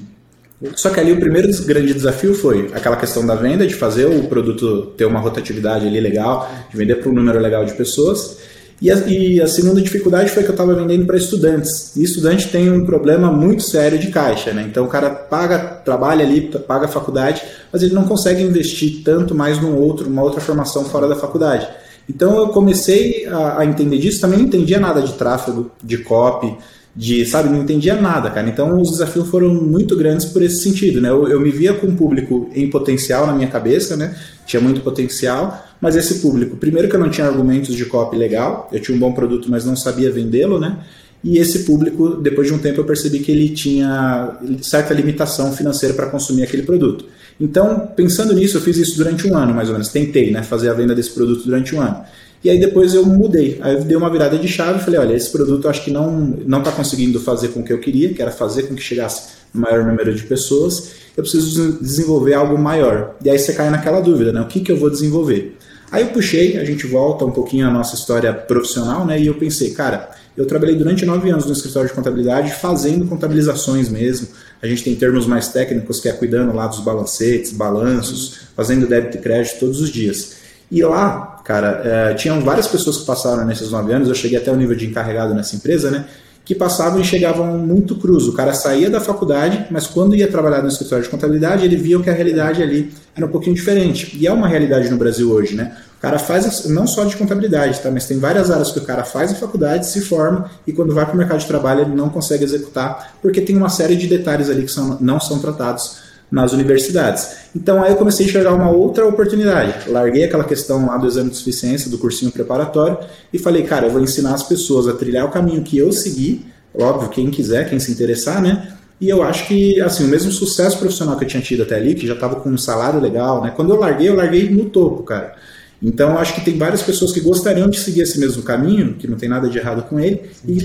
Só 0.76 0.90
que 0.92 1.00
ali 1.00 1.12
o 1.12 1.20
primeiro 1.20 1.50
grande 1.66 1.94
desafio 1.94 2.36
foi 2.36 2.70
aquela 2.74 2.96
questão 2.96 3.26
da 3.26 3.36
venda, 3.36 3.66
de 3.66 3.74
fazer 3.74 4.06
o 4.06 4.28
produto 4.28 4.94
ter 4.96 5.06
uma 5.06 5.20
rotatividade 5.20 5.88
ali 5.88 6.00
legal, 6.00 6.50
de 6.70 6.78
vender 6.78 6.96
para 6.96 7.10
um 7.10 7.14
número 7.14 7.40
legal 7.40 7.66
de 7.66 7.74
pessoas. 7.74 8.38
E 8.80 8.90
a, 8.90 8.96
e 9.08 9.40
a 9.40 9.48
segunda 9.48 9.80
dificuldade 9.80 10.32
foi 10.32 10.42
que 10.44 10.50
eu 10.50 10.54
estava 10.54 10.74
vendendo 10.74 11.06
para 11.06 11.16
estudantes. 11.16 11.96
E 11.96 12.04
estudante 12.04 12.50
tem 12.50 12.72
um 12.72 12.84
problema 12.84 13.32
muito 13.32 13.62
sério 13.62 13.98
de 13.98 14.08
caixa, 14.08 14.54
né? 14.54 14.66
Então 14.68 14.86
o 14.86 14.88
cara 14.88 15.10
paga, 15.10 15.60
trabalha 15.60 16.26
ali, 16.26 16.42
paga 16.42 16.86
a 16.86 16.90
faculdade, 16.90 17.44
mas 17.72 17.84
ele 17.84 17.94
não 17.94 18.06
consegue 18.06 18.42
investir 18.42 19.04
tanto 19.04 19.36
mais 19.36 19.62
num 19.62 19.76
outro, 19.78 20.08
uma 20.08 20.24
outra 20.24 20.42
formação 20.42 20.84
fora 20.86 21.08
da 21.08 21.16
faculdade. 21.16 21.68
Então 22.10 22.38
eu 22.40 22.50
comecei 22.50 23.28
a, 23.28 23.60
a 23.60 23.66
entender 23.66 24.00
disso, 24.00 24.20
também 24.20 24.40
não 24.40 24.46
entendia 24.46 24.80
nada 24.80 25.02
de 25.02 25.14
tráfego, 25.14 25.72
de 25.84 26.00
copy, 26.00 26.58
de, 26.96 27.26
sabe, 27.26 27.50
não 27.50 27.62
entendia 27.62 27.96
nada, 27.96 28.30
cara. 28.30 28.50
Então 28.50 28.80
os 28.80 28.92
desafios 28.92 29.28
foram 29.30 29.54
muito 29.54 29.96
grandes 29.96 30.26
por 30.26 30.42
esse 30.42 30.62
sentido, 30.62 31.00
né? 31.00 31.10
Eu, 31.10 31.28
eu, 31.28 31.40
me 31.40 31.50
via 31.50 31.74
com 31.74 31.88
um 31.88 31.96
público 31.96 32.50
em 32.54 32.70
potencial 32.70 33.26
na 33.26 33.34
minha 33.34 33.48
cabeça, 33.48 33.96
né? 33.96 34.16
Tinha 34.46 34.62
muito 34.62 34.82
potencial, 34.82 35.66
mas 35.80 35.96
esse 35.96 36.16
público, 36.16 36.58
primeiro 36.58 36.90
que 36.90 36.96
eu 36.96 37.00
não 37.00 37.10
tinha 37.10 37.28
argumentos 37.28 37.76
de 37.76 37.86
copy 37.86 38.18
legal, 38.18 38.70
eu 38.72 38.80
tinha 38.82 38.96
um 38.96 39.00
bom 39.00 39.14
produto, 39.14 39.50
mas 39.50 39.64
não 39.64 39.76
sabia 39.76 40.12
vendê-lo, 40.12 40.60
né? 40.60 40.78
E 41.24 41.38
esse 41.38 41.60
público, 41.60 42.16
depois 42.16 42.48
de 42.48 42.54
um 42.54 42.58
tempo, 42.58 42.82
eu 42.82 42.86
percebi 42.86 43.20
que 43.20 43.32
ele 43.32 43.50
tinha 43.50 44.38
certa 44.62 44.94
limitação 44.94 45.54
financeira 45.54 45.94
para 45.94 46.08
consumir 46.08 46.44
aquele 46.44 46.64
produto. 46.64 47.06
Então, 47.40 47.88
pensando 47.96 48.34
nisso, 48.34 48.58
eu 48.58 48.62
fiz 48.62 48.76
isso 48.78 48.98
durante 48.98 49.28
um 49.28 49.38
ano, 49.38 49.54
mais 49.54 49.68
ou 49.70 49.74
menos. 49.74 49.90
Tentei, 49.90 50.32
né, 50.32 50.42
fazer 50.42 50.70
a 50.70 50.74
venda 50.74 50.96
desse 50.96 51.12
produto 51.12 51.46
durante 51.46 51.76
um 51.76 51.82
ano. 51.82 52.04
E 52.44 52.50
aí 52.50 52.60
depois 52.60 52.94
eu 52.94 53.06
mudei. 53.06 53.60
Aí 53.62 53.76
eu 53.76 53.84
dei 53.84 53.96
uma 53.96 54.10
virada 54.10 54.38
de 54.38 54.48
chave 54.48 54.80
e 54.80 54.84
falei, 54.84 55.00
olha, 55.00 55.14
esse 55.14 55.30
produto 55.30 55.66
eu 55.66 55.70
acho 55.70 55.84
que 55.84 55.92
não 55.92 56.12
não 56.46 56.60
está 56.60 56.72
conseguindo 56.72 57.20
fazer 57.20 57.50
com 57.50 57.60
o 57.60 57.64
que 57.64 57.72
eu 57.72 57.80
queria, 57.80 58.14
que 58.14 58.22
era 58.22 58.32
fazer 58.32 58.64
com 58.64 58.76
que 58.76 58.82
chegasse 58.82 59.34
maior 59.54 59.86
número 59.86 60.14
de 60.14 60.24
pessoas. 60.24 60.92
Eu 61.16 61.24
preciso 61.24 61.74
desenvolver 61.82 62.34
algo 62.34 62.58
maior. 62.58 63.16
E 63.24 63.30
aí 63.30 63.38
você 63.38 63.54
cai 63.54 63.70
naquela 63.70 64.00
dúvida, 64.00 64.32
né? 64.32 64.42
O 64.42 64.48
que, 64.48 64.62
que 64.62 64.72
eu 64.72 64.78
vou 64.78 64.90
desenvolver? 64.90 65.58
Aí 65.92 66.04
eu 66.04 66.10
puxei, 66.10 66.58
a 66.58 66.64
gente 66.64 66.88
volta 66.88 67.26
um 67.26 67.32
pouquinho 67.32 67.68
à 67.68 67.72
nossa 67.72 67.96
história 67.96 68.34
profissional, 68.34 69.06
né? 69.06 69.20
E 69.20 69.28
eu 69.28 69.34
pensei, 69.36 69.72
cara, 69.72 70.10
eu 70.38 70.46
trabalhei 70.46 70.76
durante 70.76 71.06
nove 71.06 71.30
anos 71.30 71.46
no 71.46 71.52
escritório 71.52 71.90
de 71.90 71.94
contabilidade 71.94 72.54
fazendo 72.54 73.06
contabilizações 73.06 73.90
mesmo. 73.90 74.30
A 74.62 74.68
gente 74.68 74.86
tem 74.86 74.96
termos 74.96 75.28
mais 75.28 75.50
técnicos 75.50 76.00
que 76.00 76.08
é 76.08 76.14
cuidando 76.14 76.56
lá 76.56 76.68
dos 76.68 76.80
balancetes, 76.80 77.52
balanços, 77.52 78.40
fazendo 78.56 78.88
débito 78.88 79.18
e 79.18 79.20
crédito 79.20 79.60
todos 79.60 79.82
os 79.82 79.90
dias. 79.90 80.41
E 80.72 80.82
lá, 80.84 81.42
cara, 81.44 81.82
é, 81.84 82.14
tinham 82.14 82.40
várias 82.40 82.66
pessoas 82.66 83.00
que 83.00 83.06
passaram 83.06 83.46
nesses 83.46 83.70
nove 83.72 83.92
anos, 83.92 84.08
eu 84.08 84.16
cheguei 84.16 84.38
até 84.38 84.50
o 84.50 84.56
nível 84.56 84.76
de 84.76 84.88
encarregado 84.88 85.34
nessa 85.34 85.54
empresa, 85.54 85.92
né? 85.92 86.06
Que 86.46 86.56
passavam 86.56 87.02
e 87.02 87.04
chegavam 87.04 87.58
muito 87.58 87.96
cruz. 87.98 88.26
O 88.26 88.34
cara 88.34 88.54
saía 88.54 88.90
da 88.90 89.02
faculdade, 89.02 89.68
mas 89.70 89.86
quando 89.86 90.16
ia 90.16 90.30
trabalhar 90.30 90.62
no 90.62 90.70
escritório 90.70 91.04
de 91.04 91.10
contabilidade, 91.10 91.66
ele 91.66 91.76
via 91.76 92.00
que 92.00 92.10
a 92.10 92.14
realidade 92.14 92.64
ali 92.64 92.92
era 93.14 93.26
um 93.26 93.30
pouquinho 93.30 93.56
diferente. 93.56 94.18
E 94.18 94.26
é 94.26 94.32
uma 94.32 94.48
realidade 94.48 94.90
no 94.90 94.98
Brasil 94.98 95.30
hoje, 95.30 95.56
né? 95.56 95.76
O 95.98 96.02
cara 96.02 96.18
faz 96.18 96.66
não 96.68 96.88
só 96.88 97.04
de 97.04 97.16
contabilidade, 97.16 97.80
tá? 97.80 97.92
Mas 97.92 98.08
tem 98.08 98.18
várias 98.18 98.50
áreas 98.50 98.72
que 98.72 98.80
o 98.80 98.84
cara 98.84 99.04
faz 99.04 99.32
a 99.34 99.36
faculdade, 99.36 99.86
se 99.86 100.02
forma 100.02 100.50
e 100.66 100.72
quando 100.72 100.96
vai 100.96 101.06
para 101.06 101.14
o 101.14 101.18
mercado 101.18 101.40
de 101.40 101.46
trabalho 101.46 101.82
ele 101.82 101.96
não 101.96 102.10
consegue 102.10 102.44
executar, 102.44 103.18
porque 103.22 103.42
tem 103.42 103.56
uma 103.56 103.70
série 103.70 103.96
de 103.96 104.08
detalhes 104.08 104.50
ali 104.50 104.64
que 104.64 104.72
são, 104.72 104.98
não 105.00 105.20
são 105.20 105.38
tratados 105.38 106.11
nas 106.32 106.54
universidades. 106.54 107.36
Então 107.54 107.84
aí 107.84 107.92
eu 107.92 107.98
comecei 107.98 108.26
a 108.26 108.30
enxergar 108.30 108.54
uma 108.54 108.72
outra 108.72 109.06
oportunidade. 109.06 109.90
Larguei 109.90 110.24
aquela 110.24 110.46
questão 110.46 110.86
lá 110.86 110.98
do 110.98 111.06
exame 111.06 111.30
de 111.30 111.36
suficiência, 111.36 111.92
do 111.92 111.98
cursinho 111.98 112.32
preparatório, 112.32 112.98
e 113.34 113.38
falei, 113.38 113.64
cara, 113.64 113.88
eu 113.88 113.92
vou 113.92 114.02
ensinar 114.02 114.34
as 114.34 114.44
pessoas 114.44 114.88
a 114.88 114.94
trilhar 114.94 115.26
o 115.26 115.32
caminho 115.32 115.62
que 115.62 115.78
eu 115.78 115.92
segui, 115.92 116.46
óbvio, 116.74 117.10
quem 117.10 117.30
quiser, 117.30 117.70
quem 117.70 117.80
se 117.80 117.92
interessar, 117.92 118.42
né? 118.42 118.78
E 119.02 119.10
eu 119.10 119.24
acho 119.24 119.48
que, 119.48 119.82
assim, 119.82 120.06
o 120.06 120.08
mesmo 120.08 120.32
sucesso 120.32 120.78
profissional 120.78 121.18
que 121.18 121.26
eu 121.26 121.28
tinha 121.28 121.42
tido 121.42 121.64
até 121.64 121.76
ali, 121.76 121.96
que 121.96 122.06
já 122.06 122.14
estava 122.14 122.36
com 122.36 122.50
um 122.50 122.58
salário 122.58 123.00
legal, 123.00 123.42
né? 123.42 123.52
Quando 123.56 123.74
eu 123.74 123.80
larguei, 123.80 124.08
eu 124.08 124.16
larguei 124.16 124.48
no 124.48 124.66
topo, 124.66 125.02
cara. 125.02 125.36
Então, 125.82 126.18
acho 126.20 126.36
que 126.36 126.42
tem 126.42 126.58
várias 126.58 126.84
pessoas 126.84 127.12
que 127.12 127.20
gostariam 127.20 127.68
de 127.68 127.80
seguir 127.80 128.02
esse 128.02 128.20
mesmo 128.20 128.44
caminho, 128.44 128.94
que 128.94 129.08
não 129.08 129.18
tem 129.18 129.28
nada 129.28 129.50
de 129.50 129.58
errado 129.58 129.82
com 129.90 130.00
ele, 130.00 130.22
e, 130.48 130.64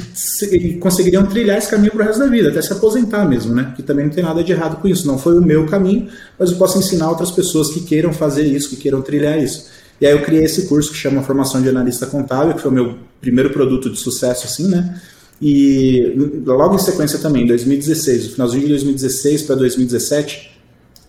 e 0.53 0.75
conseguiriam 0.75 1.25
trilhar 1.25 1.57
esse 1.57 1.71
caminho 1.71 1.93
para 1.93 2.03
o 2.03 2.07
resto 2.07 2.19
da 2.19 2.27
vida, 2.27 2.51
até 2.51 2.61
se 2.61 2.71
aposentar 2.73 3.27
mesmo, 3.27 3.55
né? 3.55 3.73
Que 3.75 3.83
também 3.83 4.05
não 4.05 4.13
tem 4.13 4.23
nada 4.23 4.45
de 4.45 4.53
errado 4.53 4.77
com 4.77 4.87
isso. 4.87 5.07
Não 5.07 5.17
foi 5.17 5.39
o 5.39 5.41
meu 5.41 5.65
caminho, 5.67 6.09
mas 6.39 6.51
eu 6.51 6.59
posso 6.59 6.79
ensinar 6.79 7.09
outras 7.09 7.31
pessoas 7.31 7.71
que 7.71 7.81
queiram 7.81 8.13
fazer 8.13 8.45
isso, 8.45 8.69
que 8.69 8.77
queiram 8.77 9.01
trilhar 9.01 9.43
isso. 9.43 9.69
E 9.99 10.07
aí 10.07 10.13
eu 10.13 10.21
criei 10.21 10.45
esse 10.45 10.67
curso 10.67 10.91
que 10.91 10.99
chama 10.99 11.23
Formação 11.23 11.63
de 11.63 11.69
Analista 11.71 12.07
Contábil, 12.07 12.55
que 12.55 12.61
foi 12.61 12.71
o 12.71 12.75
meu 12.75 12.99
primeiro 13.19 13.49
produto 13.51 13.89
de 13.89 13.99
sucesso, 13.99 14.45
assim, 14.45 14.69
né? 14.69 15.01
E 15.41 16.15
logo 16.45 16.75
em 16.75 16.79
sequência 16.79 17.19
também, 17.19 17.45
em 17.45 17.47
2016, 17.47 18.25
no 18.25 18.31
finalzinho 18.33 18.63
de 18.63 18.69
2016 18.69 19.43
para 19.43 19.57
2017, 19.57 20.56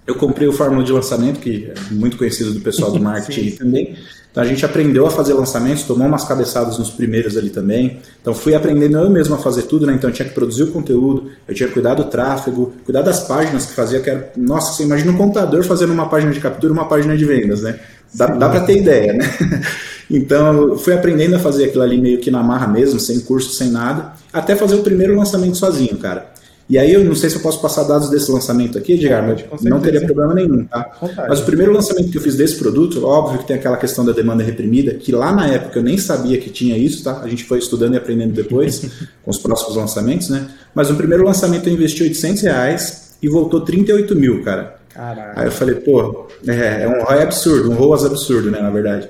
eu 0.07 0.15
comprei 0.15 0.47
o 0.47 0.53
Fórmula 0.53 0.83
de 0.83 0.91
Lançamento, 0.93 1.39
que 1.41 1.69
é 1.69 1.93
muito 1.93 2.17
conhecido 2.17 2.53
do 2.53 2.61
pessoal 2.61 2.91
do 2.91 2.99
marketing 3.03 3.51
também. 3.51 3.97
Então 4.31 4.43
a 4.43 4.47
gente 4.47 4.63
aprendeu 4.63 5.05
a 5.05 5.09
fazer 5.09 5.33
lançamentos, 5.33 5.83
tomou 5.83 6.07
umas 6.07 6.23
cabeçadas 6.23 6.77
nos 6.77 6.89
primeiros 6.89 7.35
ali 7.35 7.49
também. 7.49 7.99
Então 8.21 8.33
fui 8.33 8.55
aprendendo 8.55 8.97
eu 8.97 9.09
mesmo 9.09 9.35
a 9.35 9.37
fazer 9.37 9.63
tudo, 9.63 9.85
né? 9.85 9.93
Então 9.93 10.09
eu 10.09 10.13
tinha 10.13 10.27
que 10.27 10.33
produzir 10.33 10.63
o 10.63 10.71
conteúdo, 10.71 11.31
eu 11.47 11.53
tinha 11.53 11.67
que 11.67 11.73
cuidar 11.73 11.95
do 11.95 12.05
tráfego, 12.05 12.71
cuidar 12.85 13.01
das 13.01 13.21
páginas 13.21 13.65
que 13.65 13.73
fazia, 13.73 13.99
que 13.99 14.09
era, 14.09 14.31
nossa, 14.37 14.73
você 14.73 14.83
imagina 14.83 15.11
um 15.11 15.17
computador 15.17 15.63
fazendo 15.63 15.91
uma 15.91 16.07
página 16.07 16.31
de 16.31 16.39
captura, 16.39 16.71
uma 16.71 16.87
página 16.87 17.17
de 17.17 17.25
vendas, 17.25 17.61
né? 17.61 17.79
Dá, 18.13 18.27
dá 18.27 18.47
para 18.47 18.61
ter 18.61 18.77
ideia, 18.77 19.13
né? 19.13 19.25
Então, 20.09 20.77
fui 20.77 20.93
aprendendo 20.93 21.35
a 21.35 21.39
fazer 21.39 21.65
aquilo 21.65 21.83
ali 21.83 21.99
meio 21.99 22.19
que 22.19 22.31
na 22.31 22.41
marra 22.41 22.65
mesmo, 22.65 22.97
sem 22.97 23.19
curso, 23.19 23.49
sem 23.49 23.69
nada, 23.69 24.13
até 24.31 24.55
fazer 24.55 24.75
o 24.75 24.81
primeiro 24.81 25.13
lançamento 25.13 25.57
sozinho, 25.57 25.97
cara. 25.97 26.31
E 26.69 26.77
aí 26.77 26.93
eu 26.93 27.03
não 27.03 27.15
sei 27.15 27.29
se 27.29 27.37
eu 27.37 27.41
posso 27.41 27.61
passar 27.61 27.83
dados 27.83 28.09
desse 28.09 28.29
lançamento 28.29 28.77
aqui, 28.77 28.93
Edgar, 28.93 29.25
mas 29.25 29.63
não 29.63 29.79
teria 29.79 30.01
problema 30.01 30.33
nenhum, 30.33 30.65
tá? 30.65 30.91
Mas 31.29 31.39
o 31.39 31.45
primeiro 31.45 31.71
lançamento 31.71 32.11
que 32.11 32.17
eu 32.17 32.21
fiz 32.21 32.35
desse 32.35 32.57
produto, 32.57 33.05
óbvio 33.05 33.39
que 33.39 33.47
tem 33.47 33.55
aquela 33.55 33.77
questão 33.77 34.03
da 34.03 34.11
demanda 34.11 34.43
reprimida, 34.43 34.93
que 34.93 35.13
lá 35.13 35.33
na 35.33 35.47
época 35.47 35.79
eu 35.79 35.83
nem 35.83 35.97
sabia 35.97 36.37
que 36.37 36.49
tinha 36.49 36.77
isso, 36.77 37.05
tá? 37.05 37.21
A 37.21 37.27
gente 37.29 37.45
foi 37.45 37.59
estudando 37.59 37.93
e 37.93 37.97
aprendendo 37.97 38.33
depois, 38.33 38.81
com 39.23 39.31
os 39.31 39.37
próximos 39.37 39.77
lançamentos, 39.77 40.29
né? 40.29 40.45
Mas 40.75 40.89
no 40.89 40.97
primeiro 40.97 41.23
lançamento 41.23 41.69
eu 41.69 41.73
investi 41.73 42.03
800 42.03 42.43
reais 42.43 43.17
e 43.21 43.29
voltou 43.29 43.61
38 43.61 44.13
mil, 44.15 44.43
cara. 44.43 44.75
Caraca. 44.89 45.39
Aí 45.39 45.47
eu 45.47 45.51
falei, 45.51 45.75
pô, 45.75 46.27
é, 46.45 46.83
é 46.83 46.87
um 46.87 47.03
ROI 47.03 47.21
absurdo, 47.21 47.71
um 47.71 47.75
ROAS 47.75 48.03
absurdo, 48.03 48.51
né, 48.51 48.59
na 48.59 48.71
verdade. 48.71 49.07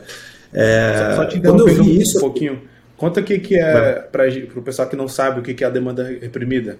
É, 0.54 1.14
só, 1.16 1.24
só 1.24 1.26
te 1.26 1.40
quando 1.40 1.68
eu 1.68 1.84
vi 1.84 2.02
isso... 2.02 2.18
Um 2.18 2.22
pouquinho. 2.22 2.62
Conta 2.98 3.22
o 3.22 3.24
que, 3.24 3.40
que 3.40 3.56
é, 3.56 3.94
para 4.12 4.28
o 4.56 4.62
pessoal 4.62 4.88
que 4.88 4.96
não 4.96 5.08
sabe, 5.08 5.40
o 5.40 5.44
que, 5.44 5.54
que 5.54 5.64
é 5.64 5.68
a 5.68 5.70
demanda 5.70 6.04
reprimida. 6.04 6.78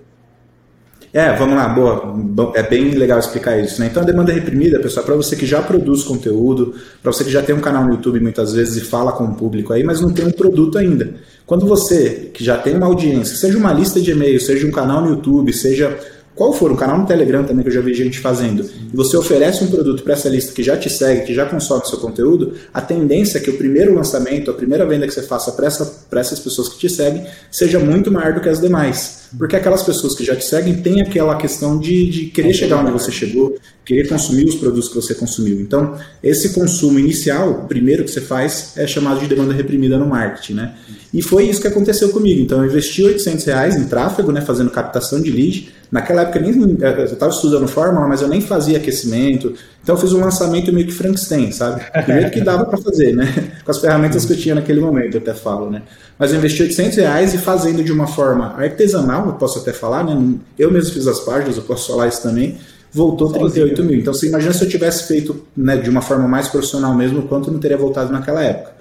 É, 1.14 1.34
vamos 1.36 1.56
lá, 1.56 1.70
boa. 1.70 2.52
É 2.54 2.62
bem 2.62 2.92
legal 2.92 3.18
explicar 3.18 3.58
isso, 3.58 3.80
né? 3.80 3.88
Então 3.88 4.04
a 4.04 4.06
demanda 4.06 4.32
reprimida, 4.32 4.80
pessoal, 4.80 5.06
para 5.06 5.16
você 5.16 5.36
que 5.36 5.46
já 5.46 5.62
produz 5.62 6.04
conteúdo, 6.04 6.76
para 7.02 7.12
você 7.12 7.24
que 7.24 7.32
já 7.32 7.42
tem 7.42 7.56
um 7.56 7.62
canal 7.62 7.86
no 7.86 7.92
YouTube 7.92 8.20
muitas 8.20 8.54
vezes 8.54 8.76
e 8.76 8.82
fala 8.82 9.14
com 9.14 9.24
o 9.24 9.36
público 9.36 9.74
aí, 9.74 9.84
mas 9.84 10.02
não 10.02 10.12
tem 10.12 10.26
um 10.26 10.32
produto 10.32 10.78
ainda. 10.78 11.16
Quando 11.46 11.66
você 11.66 12.30
que 12.34 12.44
já 12.44 12.58
tem 12.58 12.76
uma 12.76 12.88
audiência, 12.88 13.38
seja 13.38 13.58
uma 13.58 13.72
lista 13.72 14.02
de 14.02 14.12
e-mails, 14.12 14.46
seja 14.46 14.68
um 14.68 14.72
canal 14.72 15.02
no 15.02 15.12
YouTube, 15.12 15.54
seja 15.54 15.98
qual 16.38 16.54
for, 16.54 16.72
um 16.72 16.76
canal 16.76 17.00
no 17.00 17.08
Telegram 17.08 17.44
também 17.44 17.64
que 17.64 17.70
eu 17.70 17.74
já 17.74 17.82
vi 17.82 17.96
gente 17.96 18.20
fazendo, 18.20 18.64
e 18.64 18.96
você 18.96 19.18
oferece 19.18 19.64
um 19.64 19.68
produto 19.68 20.04
para 20.04 20.14
essa 20.14 20.30
lista 20.30 20.54
que 20.54 20.62
já 20.62 20.78
te 20.78 20.88
segue, 20.88 21.26
que 21.26 21.34
já 21.34 21.46
consome 21.48 21.86
seu 21.88 21.98
conteúdo, 21.98 22.54
a 22.72 22.80
tendência 22.80 23.40
é 23.40 23.42
que 23.42 23.50
o 23.50 23.58
primeiro 23.58 23.96
lançamento, 23.96 24.52
a 24.52 24.54
primeira 24.54 24.86
venda 24.86 25.08
que 25.08 25.14
você 25.14 25.24
faça 25.24 25.52
para 25.52 25.66
essa, 25.66 26.06
essas 26.14 26.40
pessoas 26.40 26.70
que 26.70 26.78
te 26.78 26.90
seguem, 26.90 27.26
seja 27.52 27.80
muito 27.80 28.12
maior 28.12 28.34
do 28.34 28.40
que 28.40 28.50
as 28.50 28.62
demais. 28.62 29.18
Porque 29.38 29.56
aquelas 29.56 29.84
pessoas 29.84 30.16
que 30.16 30.24
já 30.24 30.36
te 30.36 30.46
seguem 30.46 30.76
têm 30.82 31.02
aquela 31.02 31.36
questão 31.36 31.78
de, 31.78 32.10
de 32.10 32.26
querer 32.28 32.54
chegar 32.54 32.78
onde 32.78 32.92
você 32.92 33.12
chegou, 33.12 33.58
querer 33.84 34.08
consumir 34.08 34.46
os 34.46 34.56
produtos 34.56 34.90
que 34.90 34.96
você 34.96 35.16
consumiu. 35.16 35.60
Então, 35.60 35.98
esse 36.22 36.54
consumo 36.54 37.00
inicial, 37.00 37.52
o 37.52 37.68
primeiro 37.68 38.04
que 38.04 38.12
você 38.12 38.22
faz, 38.22 38.74
é 38.78 38.86
chamado 38.86 39.20
de 39.20 39.28
demanda 39.28 39.54
reprimida 39.54 39.98
no 39.98 40.06
marketing, 40.06 40.54
né? 40.54 40.76
E 41.14 41.22
foi 41.22 41.46
isso 41.46 41.62
que 41.62 41.68
aconteceu 41.68 42.10
comigo. 42.10 42.42
Então, 42.42 42.60
eu 42.60 42.70
investi 42.70 43.04
800 43.04 43.46
reais 43.46 43.76
em 43.76 43.86
tráfego, 43.86 44.32
né, 44.32 44.42
fazendo 44.42 44.70
captação 44.70 45.22
de 45.22 45.32
lead. 45.32 45.74
Naquela 45.92 46.24
época, 46.24 46.40
nem, 46.40 46.54
eu 46.54 47.06
estava 47.06 47.32
estudando 47.32 47.68
fórmula, 47.68 48.08
mas 48.08 48.22
eu 48.22 48.28
nem 48.28 48.42
fazia 48.42 48.78
aquecimento. 48.78 49.54
Então, 49.82 49.96
eu 49.96 50.02
fiz 50.02 50.12
um 50.12 50.20
lançamento 50.20 50.72
meio 50.74 50.86
que 50.86 50.94
Frankenstein, 50.94 51.52
sabe? 51.52 51.82
Primeiro 52.04 52.30
que 52.30 52.42
dava 52.42 52.66
para 52.66 52.78
fazer, 52.78 53.16
né? 53.16 53.34
Com 53.64 53.72
as 53.72 53.80
ferramentas 53.80 54.26
que 54.26 54.34
eu 54.34 54.38
tinha 54.38 54.56
naquele 54.56 54.82
momento, 54.82 55.16
eu 55.16 55.22
até 55.22 55.34
falo, 55.34 55.70
né? 55.70 55.84
Mas 56.20 56.32
eu 56.32 56.40
investi 56.40 56.64
800 56.64 56.98
reais 56.98 57.34
e 57.34 57.38
fazendo 57.38 57.84
de 57.84 57.92
uma 57.92 58.08
forma 58.08 58.54
artesanal, 58.58 59.28
eu 59.28 59.34
posso 59.34 59.60
até 59.60 59.72
falar, 59.72 60.04
né? 60.04 60.36
Eu 60.60 60.72
mesmo 60.72 60.94
fiz 60.94 61.08
as 61.08 61.22
páginas, 61.22 61.56
eu 61.56 61.64
posso 61.64 61.88
falar 61.88 62.08
isso 62.08 62.22
também. 62.22 62.58
Voltou 62.92 63.32
38 63.32 63.84
mil. 63.84 64.00
Então, 64.00 64.14
você 64.14 64.28
imagina 64.28 64.54
se 64.54 64.64
eu 64.64 64.70
tivesse 64.70 65.08
feito 65.08 65.46
né, 65.56 65.78
de 65.78 65.90
uma 65.90 66.02
forma 66.02 66.28
mais 66.28 66.48
profissional 66.48 66.94
mesmo, 66.96 67.24
quanto 67.24 67.52
não 67.52 67.60
teria 67.60 67.78
voltado 67.78 68.12
naquela 68.12 68.44
época. 68.44 68.77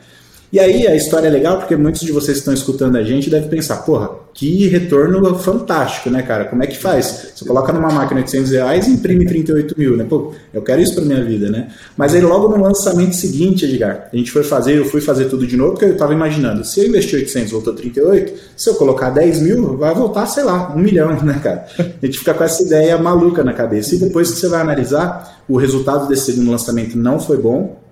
E 0.53 0.61
aí 0.61 0.87
a 0.87 0.95
história 0.95 1.27
é 1.27 1.31
legal 1.31 1.59
porque 1.59 1.75
muitos 1.75 2.03
de 2.03 2.13
vocês 2.13 2.37
que 2.37 2.41
estão 2.41 2.55
escutando 2.55 2.97
a 2.97 3.03
gente 3.03 3.29
devem 3.29 3.49
pensar, 3.49 3.79
porra, 3.79 4.11
que 4.33 4.69
retorno 4.69 5.35
fantástico, 5.39 6.11
né, 6.11 6.23
cara? 6.23 6.45
Como 6.45 6.63
é 6.63 6.67
que 6.67 6.77
faz? 6.77 7.31
Você 7.35 7.45
coloca 7.45 7.73
numa 7.73 7.91
máquina 7.91 8.21
de 8.21 8.27
800 8.27 8.51
reais 8.53 8.87
e 8.87 8.91
imprime 8.91 9.27
38 9.27 9.75
mil, 9.77 9.97
né? 9.97 10.05
Pô, 10.09 10.33
eu 10.53 10.63
quero 10.63 10.81
isso 10.81 10.95
para 10.95 11.05
minha 11.05 11.25
vida, 11.25 11.51
né? 11.51 11.69
Mas 11.97 12.15
aí 12.15 12.21
logo 12.21 12.49
no 12.49 12.63
lançamento 12.63 13.17
seguinte, 13.17 13.65
Edgar, 13.65 14.09
a 14.13 14.17
gente 14.17 14.31
foi 14.31 14.45
fazer, 14.45 14.77
eu 14.77 14.85
fui 14.85 15.01
fazer 15.01 15.25
tudo 15.25 15.47
de 15.47 15.57
novo 15.57 15.73
porque 15.73 15.87
eu 15.87 15.93
estava 15.93 16.13
imaginando, 16.13 16.65
se 16.65 16.81
eu 16.81 16.87
investir 16.87 17.19
800 17.19 17.51
voltou 17.51 17.75
38, 17.75 18.35
se 18.57 18.69
eu 18.69 18.75
colocar 18.75 19.11
10 19.11 19.41
mil, 19.41 19.77
vai 19.77 19.95
voltar, 19.95 20.27
sei 20.27 20.45
lá, 20.45 20.73
um 20.75 20.79
milhão, 20.79 21.21
né, 21.25 21.41
cara? 21.43 21.67
A 21.79 22.07
gente 22.07 22.19
fica 22.19 22.35
com 22.35 22.45
essa 22.45 22.63
ideia 22.63 22.97
maluca 22.99 23.43
na 23.43 23.53
cabeça. 23.53 23.95
E 23.95 23.99
depois 23.99 24.31
que 24.31 24.39
você 24.39 24.49
vai 24.49 24.61
analisar, 24.61 25.43
o 25.49 25.57
resultado 25.57 26.07
desse 26.07 26.33
segundo 26.33 26.51
lançamento 26.51 26.97
não 26.97 27.19
foi 27.19 27.39
bom, 27.39 27.86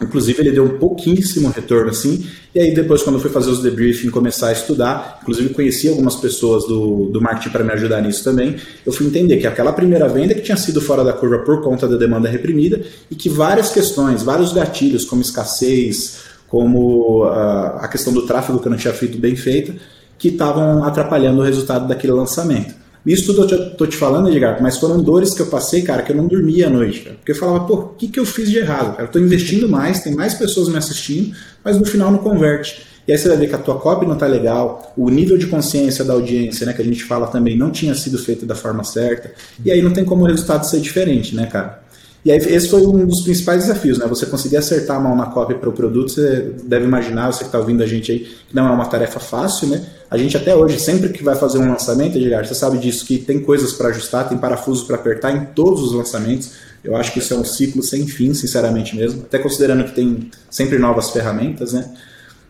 Inclusive, 0.00 0.40
ele 0.40 0.52
deu 0.52 0.64
um 0.64 0.78
pouquíssimo 0.78 1.48
retorno 1.50 1.90
assim. 1.90 2.24
E 2.54 2.60
aí, 2.60 2.74
depois, 2.74 3.02
quando 3.02 3.16
eu 3.16 3.20
fui 3.20 3.30
fazer 3.30 3.50
os 3.50 3.60
debriefing, 3.60 4.10
começar 4.10 4.48
a 4.48 4.52
estudar, 4.52 5.18
inclusive 5.22 5.48
conheci 5.50 5.88
algumas 5.88 6.14
pessoas 6.14 6.64
do, 6.66 7.06
do 7.06 7.20
marketing 7.20 7.50
para 7.50 7.64
me 7.64 7.72
ajudar 7.72 8.00
nisso 8.00 8.22
também. 8.22 8.56
Eu 8.86 8.92
fui 8.92 9.06
entender 9.06 9.38
que 9.38 9.46
aquela 9.46 9.72
primeira 9.72 10.08
venda 10.08 10.34
que 10.34 10.42
tinha 10.42 10.56
sido 10.56 10.80
fora 10.80 11.02
da 11.02 11.12
curva 11.12 11.38
por 11.38 11.62
conta 11.62 11.88
da 11.88 11.96
demanda 11.96 12.28
reprimida 12.28 12.80
e 13.10 13.16
que 13.16 13.28
várias 13.28 13.70
questões, 13.70 14.22
vários 14.22 14.52
gatilhos, 14.52 15.04
como 15.04 15.20
escassez, 15.20 16.18
como 16.46 17.24
uh, 17.24 17.78
a 17.78 17.88
questão 17.88 18.12
do 18.12 18.24
tráfego 18.24 18.58
que 18.58 18.66
eu 18.66 18.70
não 18.70 18.78
tinha 18.78 18.94
feito 18.94 19.18
bem 19.18 19.36
feita, 19.36 19.74
que 20.16 20.28
estavam 20.28 20.82
atrapalhando 20.84 21.40
o 21.40 21.44
resultado 21.44 21.86
daquele 21.86 22.12
lançamento. 22.12 22.74
Isso 23.06 23.32
tudo 23.32 23.54
eu 23.54 23.70
tô 23.70 23.86
te 23.86 23.96
falando, 23.96 24.28
Edgar, 24.28 24.62
mas 24.62 24.76
foram 24.76 25.02
dores 25.02 25.32
que 25.34 25.40
eu 25.40 25.46
passei, 25.46 25.82
cara, 25.82 26.02
que 26.02 26.12
eu 26.12 26.16
não 26.16 26.26
dormia 26.26 26.66
à 26.66 26.70
noite, 26.70 27.00
cara. 27.00 27.16
Porque 27.16 27.32
eu 27.32 27.36
falava, 27.36 27.64
pô, 27.64 27.74
o 27.74 27.88
que, 27.90 28.08
que 28.08 28.20
eu 28.20 28.26
fiz 28.26 28.50
de 28.50 28.58
errado, 28.58 28.92
cara? 28.92 29.08
Eu 29.08 29.12
tô 29.12 29.18
investindo 29.18 29.68
mais, 29.68 30.02
tem 30.02 30.14
mais 30.14 30.34
pessoas 30.34 30.68
me 30.68 30.76
assistindo, 30.76 31.34
mas 31.64 31.78
no 31.78 31.84
final 31.84 32.10
não 32.10 32.18
converte. 32.18 32.86
E 33.06 33.12
aí 33.12 33.16
você 33.16 33.26
vai 33.28 33.38
ver 33.38 33.48
que 33.48 33.54
a 33.54 33.58
tua 33.58 33.80
copy 33.80 34.04
não 34.04 34.16
tá 34.16 34.26
legal, 34.26 34.92
o 34.94 35.08
nível 35.08 35.38
de 35.38 35.46
consciência 35.46 36.04
da 36.04 36.12
audiência, 36.12 36.66
né, 36.66 36.74
que 36.74 36.82
a 36.82 36.84
gente 36.84 37.02
fala 37.04 37.26
também, 37.28 37.56
não 37.56 37.70
tinha 37.70 37.94
sido 37.94 38.18
feito 38.18 38.44
da 38.44 38.54
forma 38.54 38.84
certa, 38.84 39.32
e 39.64 39.72
aí 39.72 39.80
não 39.80 39.90
tem 39.90 40.04
como 40.04 40.24
o 40.24 40.26
resultado 40.26 40.64
ser 40.64 40.78
diferente, 40.80 41.34
né, 41.34 41.46
cara? 41.46 41.87
E 42.24 42.32
aí 42.32 42.38
esse 42.38 42.68
foi 42.68 42.84
um 42.84 43.06
dos 43.06 43.22
principais 43.22 43.62
desafios, 43.62 43.98
né? 43.98 44.06
Você 44.06 44.26
conseguir 44.26 44.56
acertar 44.56 44.96
a 44.96 45.00
mão 45.00 45.16
na 45.16 45.26
cópia 45.26 45.56
para 45.56 45.68
o 45.68 45.72
produto, 45.72 46.10
você 46.10 46.52
deve 46.64 46.84
imaginar, 46.84 47.32
você 47.32 47.40
que 47.40 47.46
está 47.46 47.58
ouvindo 47.58 47.82
a 47.82 47.86
gente 47.86 48.10
aí, 48.10 48.18
que 48.18 48.54
não 48.54 48.66
é 48.66 48.70
uma 48.70 48.86
tarefa 48.86 49.20
fácil, 49.20 49.68
né? 49.68 49.86
A 50.10 50.16
gente 50.16 50.36
até 50.36 50.54
hoje, 50.54 50.80
sempre 50.80 51.10
que 51.10 51.22
vai 51.22 51.36
fazer 51.36 51.58
um 51.58 51.68
lançamento, 51.68 52.18
Edgar, 52.18 52.44
você 52.44 52.54
sabe 52.54 52.78
disso, 52.78 53.04
que 53.04 53.18
tem 53.18 53.40
coisas 53.40 53.72
para 53.72 53.88
ajustar, 53.90 54.28
tem 54.28 54.36
parafusos 54.36 54.84
para 54.84 54.96
apertar 54.96 55.30
em 55.32 55.46
todos 55.54 55.82
os 55.82 55.92
lançamentos. 55.92 56.52
Eu 56.82 56.96
acho 56.96 57.12
que 57.12 57.18
isso 57.18 57.34
é 57.34 57.36
um 57.36 57.44
ciclo 57.44 57.82
sem 57.82 58.06
fim, 58.06 58.34
sinceramente 58.34 58.96
mesmo, 58.96 59.22
até 59.22 59.38
considerando 59.38 59.84
que 59.84 59.94
tem 59.94 60.30
sempre 60.50 60.78
novas 60.78 61.10
ferramentas, 61.10 61.72
né? 61.72 61.88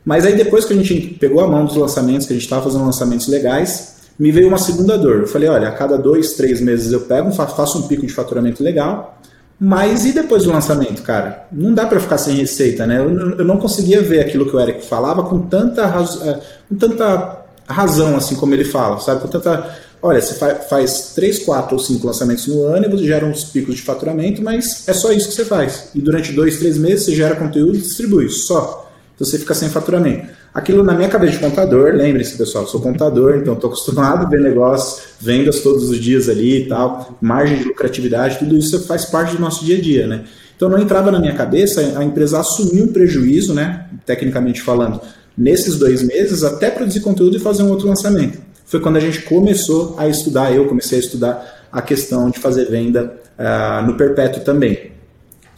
Mas 0.05 0.25
aí 0.25 0.37
depois 0.37 0.65
que 0.65 0.73
a 0.73 0.77
gente 0.77 1.17
pegou 1.21 1.41
a 1.43 1.47
mão 1.47 1.65
dos 1.65 1.77
lançamentos, 1.77 2.27
que 2.27 2.33
a 2.33 2.37
gente 2.37 2.45
estava 2.45 2.63
fazendo 2.63 2.85
lançamentos 2.85 3.27
legais, 3.29 3.99
me 4.19 4.33
veio 4.33 4.49
uma 4.49 4.59
segunda 4.59 4.97
dor. 4.97 5.21
Eu 5.21 5.27
falei, 5.27 5.49
olha, 5.49 5.69
a 5.69 5.73
cada 5.73 5.97
dois, 5.97 6.33
três 6.33 6.61
meses 6.61 6.93
eu 6.93 7.01
pego, 7.03 7.31
faço 7.31 7.79
um 7.79 7.83
pico 7.83 8.07
de 8.07 8.13
faturamento 8.13 8.63
legal, 8.63 9.18
mas 9.61 10.05
e 10.05 10.12
depois 10.12 10.45
do 10.45 10.53
lançamento, 10.53 11.03
cara? 11.03 11.47
Não 11.50 11.75
dá 11.75 11.85
para 11.85 11.99
ficar 11.99 12.17
sem 12.17 12.37
receita, 12.37 12.87
né? 12.87 12.99
Eu, 12.99 13.45
não 13.45 13.57
conseguia 13.57 14.00
ver 14.00 14.21
aquilo 14.21 14.49
que 14.49 14.55
o 14.55 14.61
Eric 14.61 14.87
falava 14.87 15.25
com 15.25 15.41
tanta, 15.41 15.83
é, 15.83 16.41
com 16.69 16.77
tanta 16.77 17.45
razão, 17.67 18.17
assim 18.17 18.37
como 18.37 18.55
ele 18.55 18.65
fala, 18.65 19.00
sabe? 19.00 19.21
Com 19.21 19.29
tanta. 19.29 19.77
Olha, 20.00 20.21
você 20.21 20.35
faz 20.69 21.12
três, 21.17 21.41
quatro 21.41 21.75
ou 21.75 21.83
cinco 21.83 22.07
lançamentos 22.07 22.47
no 22.47 22.62
ano 22.62 22.87
e 22.87 22.88
você 22.88 23.05
gera 23.05 23.27
uns 23.27 23.43
picos 23.43 23.75
de 23.75 23.83
faturamento, 23.83 24.41
mas 24.41 24.88
é 24.88 24.93
só 24.93 25.11
isso 25.11 25.29
que 25.29 25.35
você 25.35 25.45
faz. 25.45 25.88
E 25.93 26.00
durante 26.00 26.33
dois, 26.33 26.59
três 26.59 26.79
meses 26.79 27.05
você 27.05 27.17
gera 27.17 27.35
conteúdo 27.35 27.77
e 27.77 27.81
distribui, 27.81 28.29
só. 28.29 28.88
Então 29.17 29.27
você 29.27 29.41
fica 29.41 29.55
sem 29.55 29.69
faturamento. 29.69 30.38
Aquilo 30.59 30.83
na 30.83 30.93
minha 30.93 31.09
cabeça 31.09 31.35
de 31.35 31.38
contador, 31.38 31.93
lembre-se, 31.95 32.37
pessoal, 32.37 32.67
sou 32.67 32.81
contador, 32.81 33.37
então 33.37 33.55
estou 33.55 33.69
acostumado 33.69 34.27
a 34.27 34.29
ver 34.29 34.41
negócios, 34.41 35.11
vendas 35.21 35.61
todos 35.61 35.88
os 35.88 36.00
dias 36.00 36.29
ali 36.29 36.65
e 36.65 36.67
tal, 36.67 37.17
margem 37.21 37.59
de 37.59 37.65
lucratividade, 37.69 38.41
tudo 38.41 38.57
isso 38.57 38.85
faz 38.85 39.05
parte 39.05 39.37
do 39.37 39.41
nosso 39.41 39.65
dia 39.65 39.79
a 39.79 39.81
dia, 39.81 40.09
né? 40.09 40.25
Então 40.57 40.69
não 40.69 40.77
entrava 40.81 41.12
na 41.12 41.21
minha 41.21 41.33
cabeça 41.33 41.97
a 41.97 42.03
empresa 42.03 42.41
assumir 42.41 42.83
um 42.83 42.88
prejuízo, 42.88 43.55
né, 43.55 43.87
tecnicamente 44.05 44.61
falando, 44.61 45.00
nesses 45.37 45.79
dois 45.79 46.03
meses 46.03 46.43
até 46.43 46.69
produzir 46.73 47.03
conteúdo 47.03 47.37
e 47.37 47.38
fazer 47.38 47.62
um 47.62 47.71
outro 47.71 47.87
lançamento. 47.87 48.41
Foi 48.67 48.81
quando 48.81 48.97
a 48.97 49.00
gente 49.00 49.23
começou 49.23 49.95
a 49.97 50.09
estudar, 50.09 50.53
eu 50.53 50.67
comecei 50.67 50.99
a 50.99 51.00
estudar 51.00 51.69
a 51.71 51.81
questão 51.81 52.31
de 52.31 52.41
fazer 52.41 52.65
venda 52.65 53.15
uh, 53.38 53.87
no 53.87 53.97
perpétuo 53.97 54.43
também. 54.43 54.91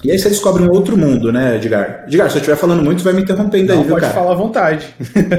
E 0.03 0.11
aí 0.11 0.19
você 0.19 0.31
descobre 0.31 0.63
um 0.63 0.71
outro 0.71 0.97
mundo, 0.97 1.31
né, 1.31 1.57
Edgar? 1.57 2.05
Edgar, 2.07 2.31
se 2.31 2.37
eu 2.37 2.41
estiver 2.41 2.57
falando 2.57 2.83
muito, 2.83 3.05
vai 3.05 3.13
me 3.13 3.21
interrompendo 3.23 3.73
aí, 3.73 3.79
viu, 3.79 3.89
pode 3.89 4.01
cara? 4.01 4.15
falar 4.15 4.33
à 4.33 4.35
vontade. 4.35 4.87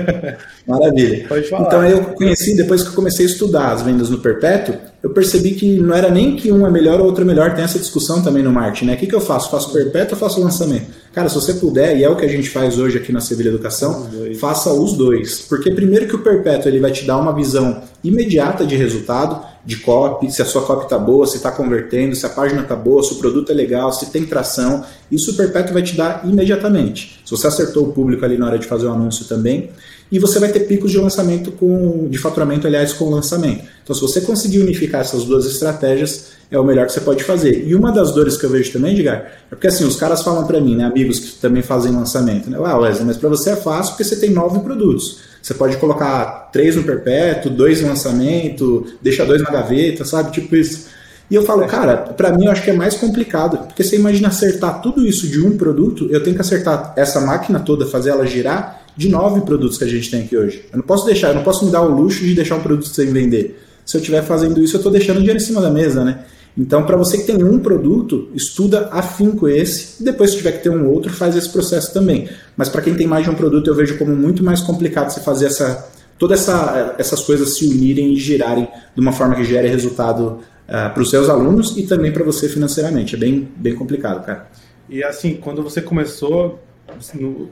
Maravilha. 0.67 1.27
Pode 1.27 1.49
falar. 1.49 1.65
Então 1.65 1.85
eu 1.85 2.03
conheci, 2.13 2.55
depois 2.55 2.83
que 2.83 2.89
eu 2.89 2.93
comecei 2.93 3.25
a 3.25 3.29
estudar 3.29 3.71
as 3.71 3.81
vendas 3.81 4.09
no 4.09 4.19
perpétuo, 4.19 4.75
eu 5.01 5.09
percebi 5.09 5.51
que 5.51 5.79
não 5.79 5.95
era 5.95 6.11
nem 6.11 6.35
que 6.35 6.51
um 6.51 6.65
é 6.65 6.69
melhor 6.69 6.99
ou 6.99 7.07
outro 7.07 7.23
é 7.23 7.25
melhor, 7.25 7.55
tem 7.55 7.63
essa 7.63 7.79
discussão 7.79 8.21
também 8.21 8.43
no 8.43 8.51
marketing, 8.51 8.85
né? 8.85 8.93
O 8.93 8.97
que, 8.97 9.07
que 9.07 9.15
eu 9.15 9.21
faço? 9.21 9.49
Faço 9.49 9.73
perpétuo 9.73 10.13
ou 10.13 10.19
faço 10.19 10.39
lançamento? 10.39 10.85
Cara, 11.11 11.27
se 11.27 11.35
você 11.35 11.55
puder, 11.55 11.97
e 11.97 12.03
é 12.03 12.09
o 12.09 12.15
que 12.15 12.23
a 12.23 12.29
gente 12.29 12.47
faz 12.47 12.77
hoje 12.77 12.99
aqui 12.99 13.11
na 13.11 13.19
Sevilha 13.19 13.49
Educação, 13.49 14.07
os 14.29 14.39
faça 14.39 14.71
os 14.71 14.93
dois. 14.93 15.41
Porque 15.41 15.71
primeiro 15.71 16.07
que 16.07 16.15
o 16.15 16.19
perpétuo 16.19 16.69
ele 16.69 16.79
vai 16.79 16.91
te 16.91 17.03
dar 17.03 17.17
uma 17.17 17.33
visão 17.33 17.81
imediata 18.03 18.63
de 18.63 18.75
resultado, 18.75 19.43
de 19.63 19.77
copy, 19.77 20.31
se 20.31 20.41
a 20.41 20.45
sua 20.45 20.63
copy 20.63 20.85
está 20.85 20.97
boa, 20.97 21.27
se 21.27 21.37
está 21.37 21.51
convertendo, 21.51 22.15
se 22.15 22.25
a 22.25 22.29
página 22.29 22.61
está 22.61 22.75
boa, 22.75 23.03
se 23.03 23.13
o 23.13 23.17
produto 23.17 23.51
é 23.51 23.55
legal, 23.55 23.91
se 23.93 24.07
tem 24.07 24.25
tração. 24.25 24.83
Isso 25.11 25.31
o 25.31 25.33
Perpétuo 25.35 25.73
vai 25.73 25.83
te 25.83 25.95
dar 25.95 26.21
imediatamente. 26.25 27.21
Se 27.23 27.31
você 27.31 27.47
acertou 27.47 27.87
o 27.87 27.93
público 27.93 28.25
ali 28.25 28.37
na 28.37 28.47
hora 28.47 28.59
de 28.59 28.65
fazer 28.65 28.87
o 28.87 28.91
anúncio 28.91 29.25
também. 29.25 29.69
E 30.11 30.19
você 30.19 30.39
vai 30.39 30.49
ter 30.49 30.61
picos 30.61 30.91
de 30.91 30.97
lançamento 30.97 31.51
com 31.53 32.09
de 32.09 32.17
faturamento, 32.17 32.67
aliás, 32.67 32.91
com 32.91 33.09
lançamento. 33.09 33.63
Então, 33.83 33.95
se 33.95 34.01
você 34.01 34.21
conseguir 34.21 34.59
unificar 34.59 35.01
essas 35.01 35.23
duas 35.23 35.45
estratégias, 35.45 36.31
é 36.51 36.59
o 36.59 36.63
melhor 36.65 36.85
que 36.85 36.91
você 36.91 36.99
pode 36.99 37.23
fazer. 37.23 37.65
E 37.65 37.73
uma 37.73 37.91
das 37.91 38.11
dores 38.11 38.35
que 38.35 38.45
eu 38.45 38.49
vejo 38.49 38.73
também, 38.73 38.93
Edgar, 38.93 39.31
é 39.49 39.55
porque 39.55 39.67
assim, 39.67 39.85
os 39.85 39.95
caras 39.95 40.21
falam 40.21 40.45
para 40.45 40.59
mim, 40.59 40.75
né, 40.75 40.83
amigos 40.83 41.17
que 41.17 41.31
também 41.39 41.63
fazem 41.63 41.93
lançamento, 41.93 42.49
né? 42.49 42.57
Ah, 42.61 42.77
Wesley, 42.77 43.05
mas 43.05 43.15
para 43.15 43.29
você 43.29 43.51
é 43.51 43.55
fácil 43.55 43.93
porque 43.93 44.03
você 44.03 44.17
tem 44.17 44.29
nove 44.31 44.59
produtos. 44.59 45.19
Você 45.41 45.53
pode 45.53 45.77
colocar 45.77 46.49
três 46.51 46.75
no 46.75 46.83
perpétuo, 46.83 47.49
dois 47.49 47.81
no 47.81 47.87
lançamento, 47.87 48.85
deixa 49.01 49.25
dois 49.25 49.41
na 49.41 49.49
gaveta, 49.49 50.03
sabe? 50.03 50.31
Tipo 50.31 50.55
isso. 50.57 50.87
E 51.31 51.35
eu 51.35 51.43
falo, 51.43 51.65
cara, 51.65 51.95
para 51.95 52.33
mim 52.33 52.45
eu 52.45 52.51
acho 52.51 52.61
que 52.61 52.69
é 52.69 52.73
mais 52.73 52.95
complicado, 52.95 53.59
porque 53.59 53.81
você 53.81 53.95
imagina 53.95 54.27
acertar 54.27 54.81
tudo 54.81 55.07
isso 55.07 55.27
de 55.27 55.39
um 55.41 55.55
produto, 55.57 56.09
eu 56.11 56.21
tenho 56.21 56.35
que 56.35 56.41
acertar 56.41 56.93
essa 56.97 57.21
máquina 57.21 57.61
toda, 57.61 57.87
fazer 57.87 58.09
ela 58.09 58.27
girar 58.27 58.80
de 58.95 59.09
nove 59.09 59.41
produtos 59.41 59.77
que 59.77 59.83
a 59.83 59.87
gente 59.87 60.09
tem 60.09 60.23
aqui 60.23 60.37
hoje. 60.37 60.65
Eu 60.71 60.77
não 60.77 60.85
posso 60.85 61.05
deixar, 61.05 61.29
eu 61.29 61.35
não 61.35 61.43
posso 61.43 61.65
me 61.65 61.71
dar 61.71 61.81
o 61.81 61.93
luxo 61.93 62.23
de 62.23 62.33
deixar 62.33 62.55
um 62.55 62.61
produto 62.61 62.87
sem 62.87 63.11
vender. 63.11 63.59
Se 63.85 63.97
eu 63.97 63.99
estiver 63.99 64.21
fazendo 64.23 64.61
isso, 64.61 64.75
eu 64.75 64.79
estou 64.79 64.91
deixando 64.91 65.17
dinheiro 65.17 65.37
em 65.37 65.43
cima 65.43 65.61
da 65.61 65.69
mesa, 65.69 66.03
né? 66.03 66.23
Então, 66.57 66.83
para 66.83 66.97
você 66.97 67.17
que 67.17 67.23
tem 67.23 67.43
um 67.43 67.59
produto, 67.59 68.29
estuda 68.35 68.89
afinco 68.91 69.47
esse, 69.47 70.01
e 70.01 70.05
depois 70.05 70.31
se 70.31 70.37
tiver 70.37 70.51
que 70.51 70.63
ter 70.63 70.69
um 70.69 70.87
outro, 70.89 71.11
faz 71.11 71.35
esse 71.35 71.49
processo 71.49 71.93
também. 71.93 72.29
Mas 72.57 72.67
para 72.67 72.81
quem 72.81 72.93
tem 72.93 73.07
mais 73.07 73.23
de 73.23 73.29
um 73.29 73.35
produto, 73.35 73.69
eu 73.69 73.75
vejo 73.75 73.97
como 73.97 74.13
muito 74.15 74.43
mais 74.43 74.59
complicado 74.61 75.09
você 75.09 75.21
fazer 75.21 75.45
essa 75.45 75.89
todas 76.21 76.41
essa, 76.41 76.93
essas 76.99 77.23
coisas 77.23 77.57
se 77.57 77.65
unirem 77.65 78.13
e 78.13 78.15
girarem 78.15 78.67
de 78.93 79.01
uma 79.01 79.11
forma 79.11 79.33
que 79.33 79.43
gere 79.43 79.67
resultado 79.67 80.23
uh, 80.27 80.41
ah, 80.67 80.89
para 80.89 81.01
os 81.01 81.09
seus 81.09 81.27
alunos 81.27 81.75
e 81.75 81.87
também 81.87 82.11
para 82.11 82.23
você 82.23 82.47
financeiramente. 82.47 83.15
É 83.15 83.17
bem, 83.17 83.49
bem 83.55 83.73
complicado, 83.73 84.23
cara. 84.23 84.47
E 84.87 85.03
assim, 85.03 85.37
quando 85.41 85.63
você 85.63 85.81
começou, 85.81 86.59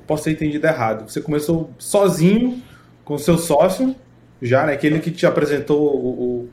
posso 0.08 0.24
ter 0.24 0.32
entendido 0.32 0.66
errado, 0.66 1.10
você 1.10 1.22
começou 1.22 1.70
sozinho 1.78 2.62
com 3.04 3.16
o 3.16 3.20
seu 3.20 3.38
sócio, 3.38 3.96
já, 4.42 4.66
né? 4.66 4.74
Aquele 4.74 5.00
que 5.00 5.12
te 5.12 5.26
apresentou 5.26 5.80
o, 5.82 6.50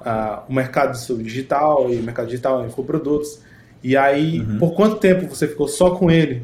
uh, 0.00 0.42
o 0.48 0.52
mercado 0.52 0.96
digital 1.22 1.90
e 1.90 1.96
mercado 1.96 2.26
digital, 2.26 2.64
infoprodutos. 2.66 3.40
E 3.82 3.96
aí, 3.96 4.40
uhum. 4.40 4.58
por 4.58 4.74
quanto 4.74 4.96
tempo 4.96 5.26
você 5.28 5.48
ficou 5.48 5.68
só 5.68 5.90
com 5.90 6.10
ele? 6.10 6.42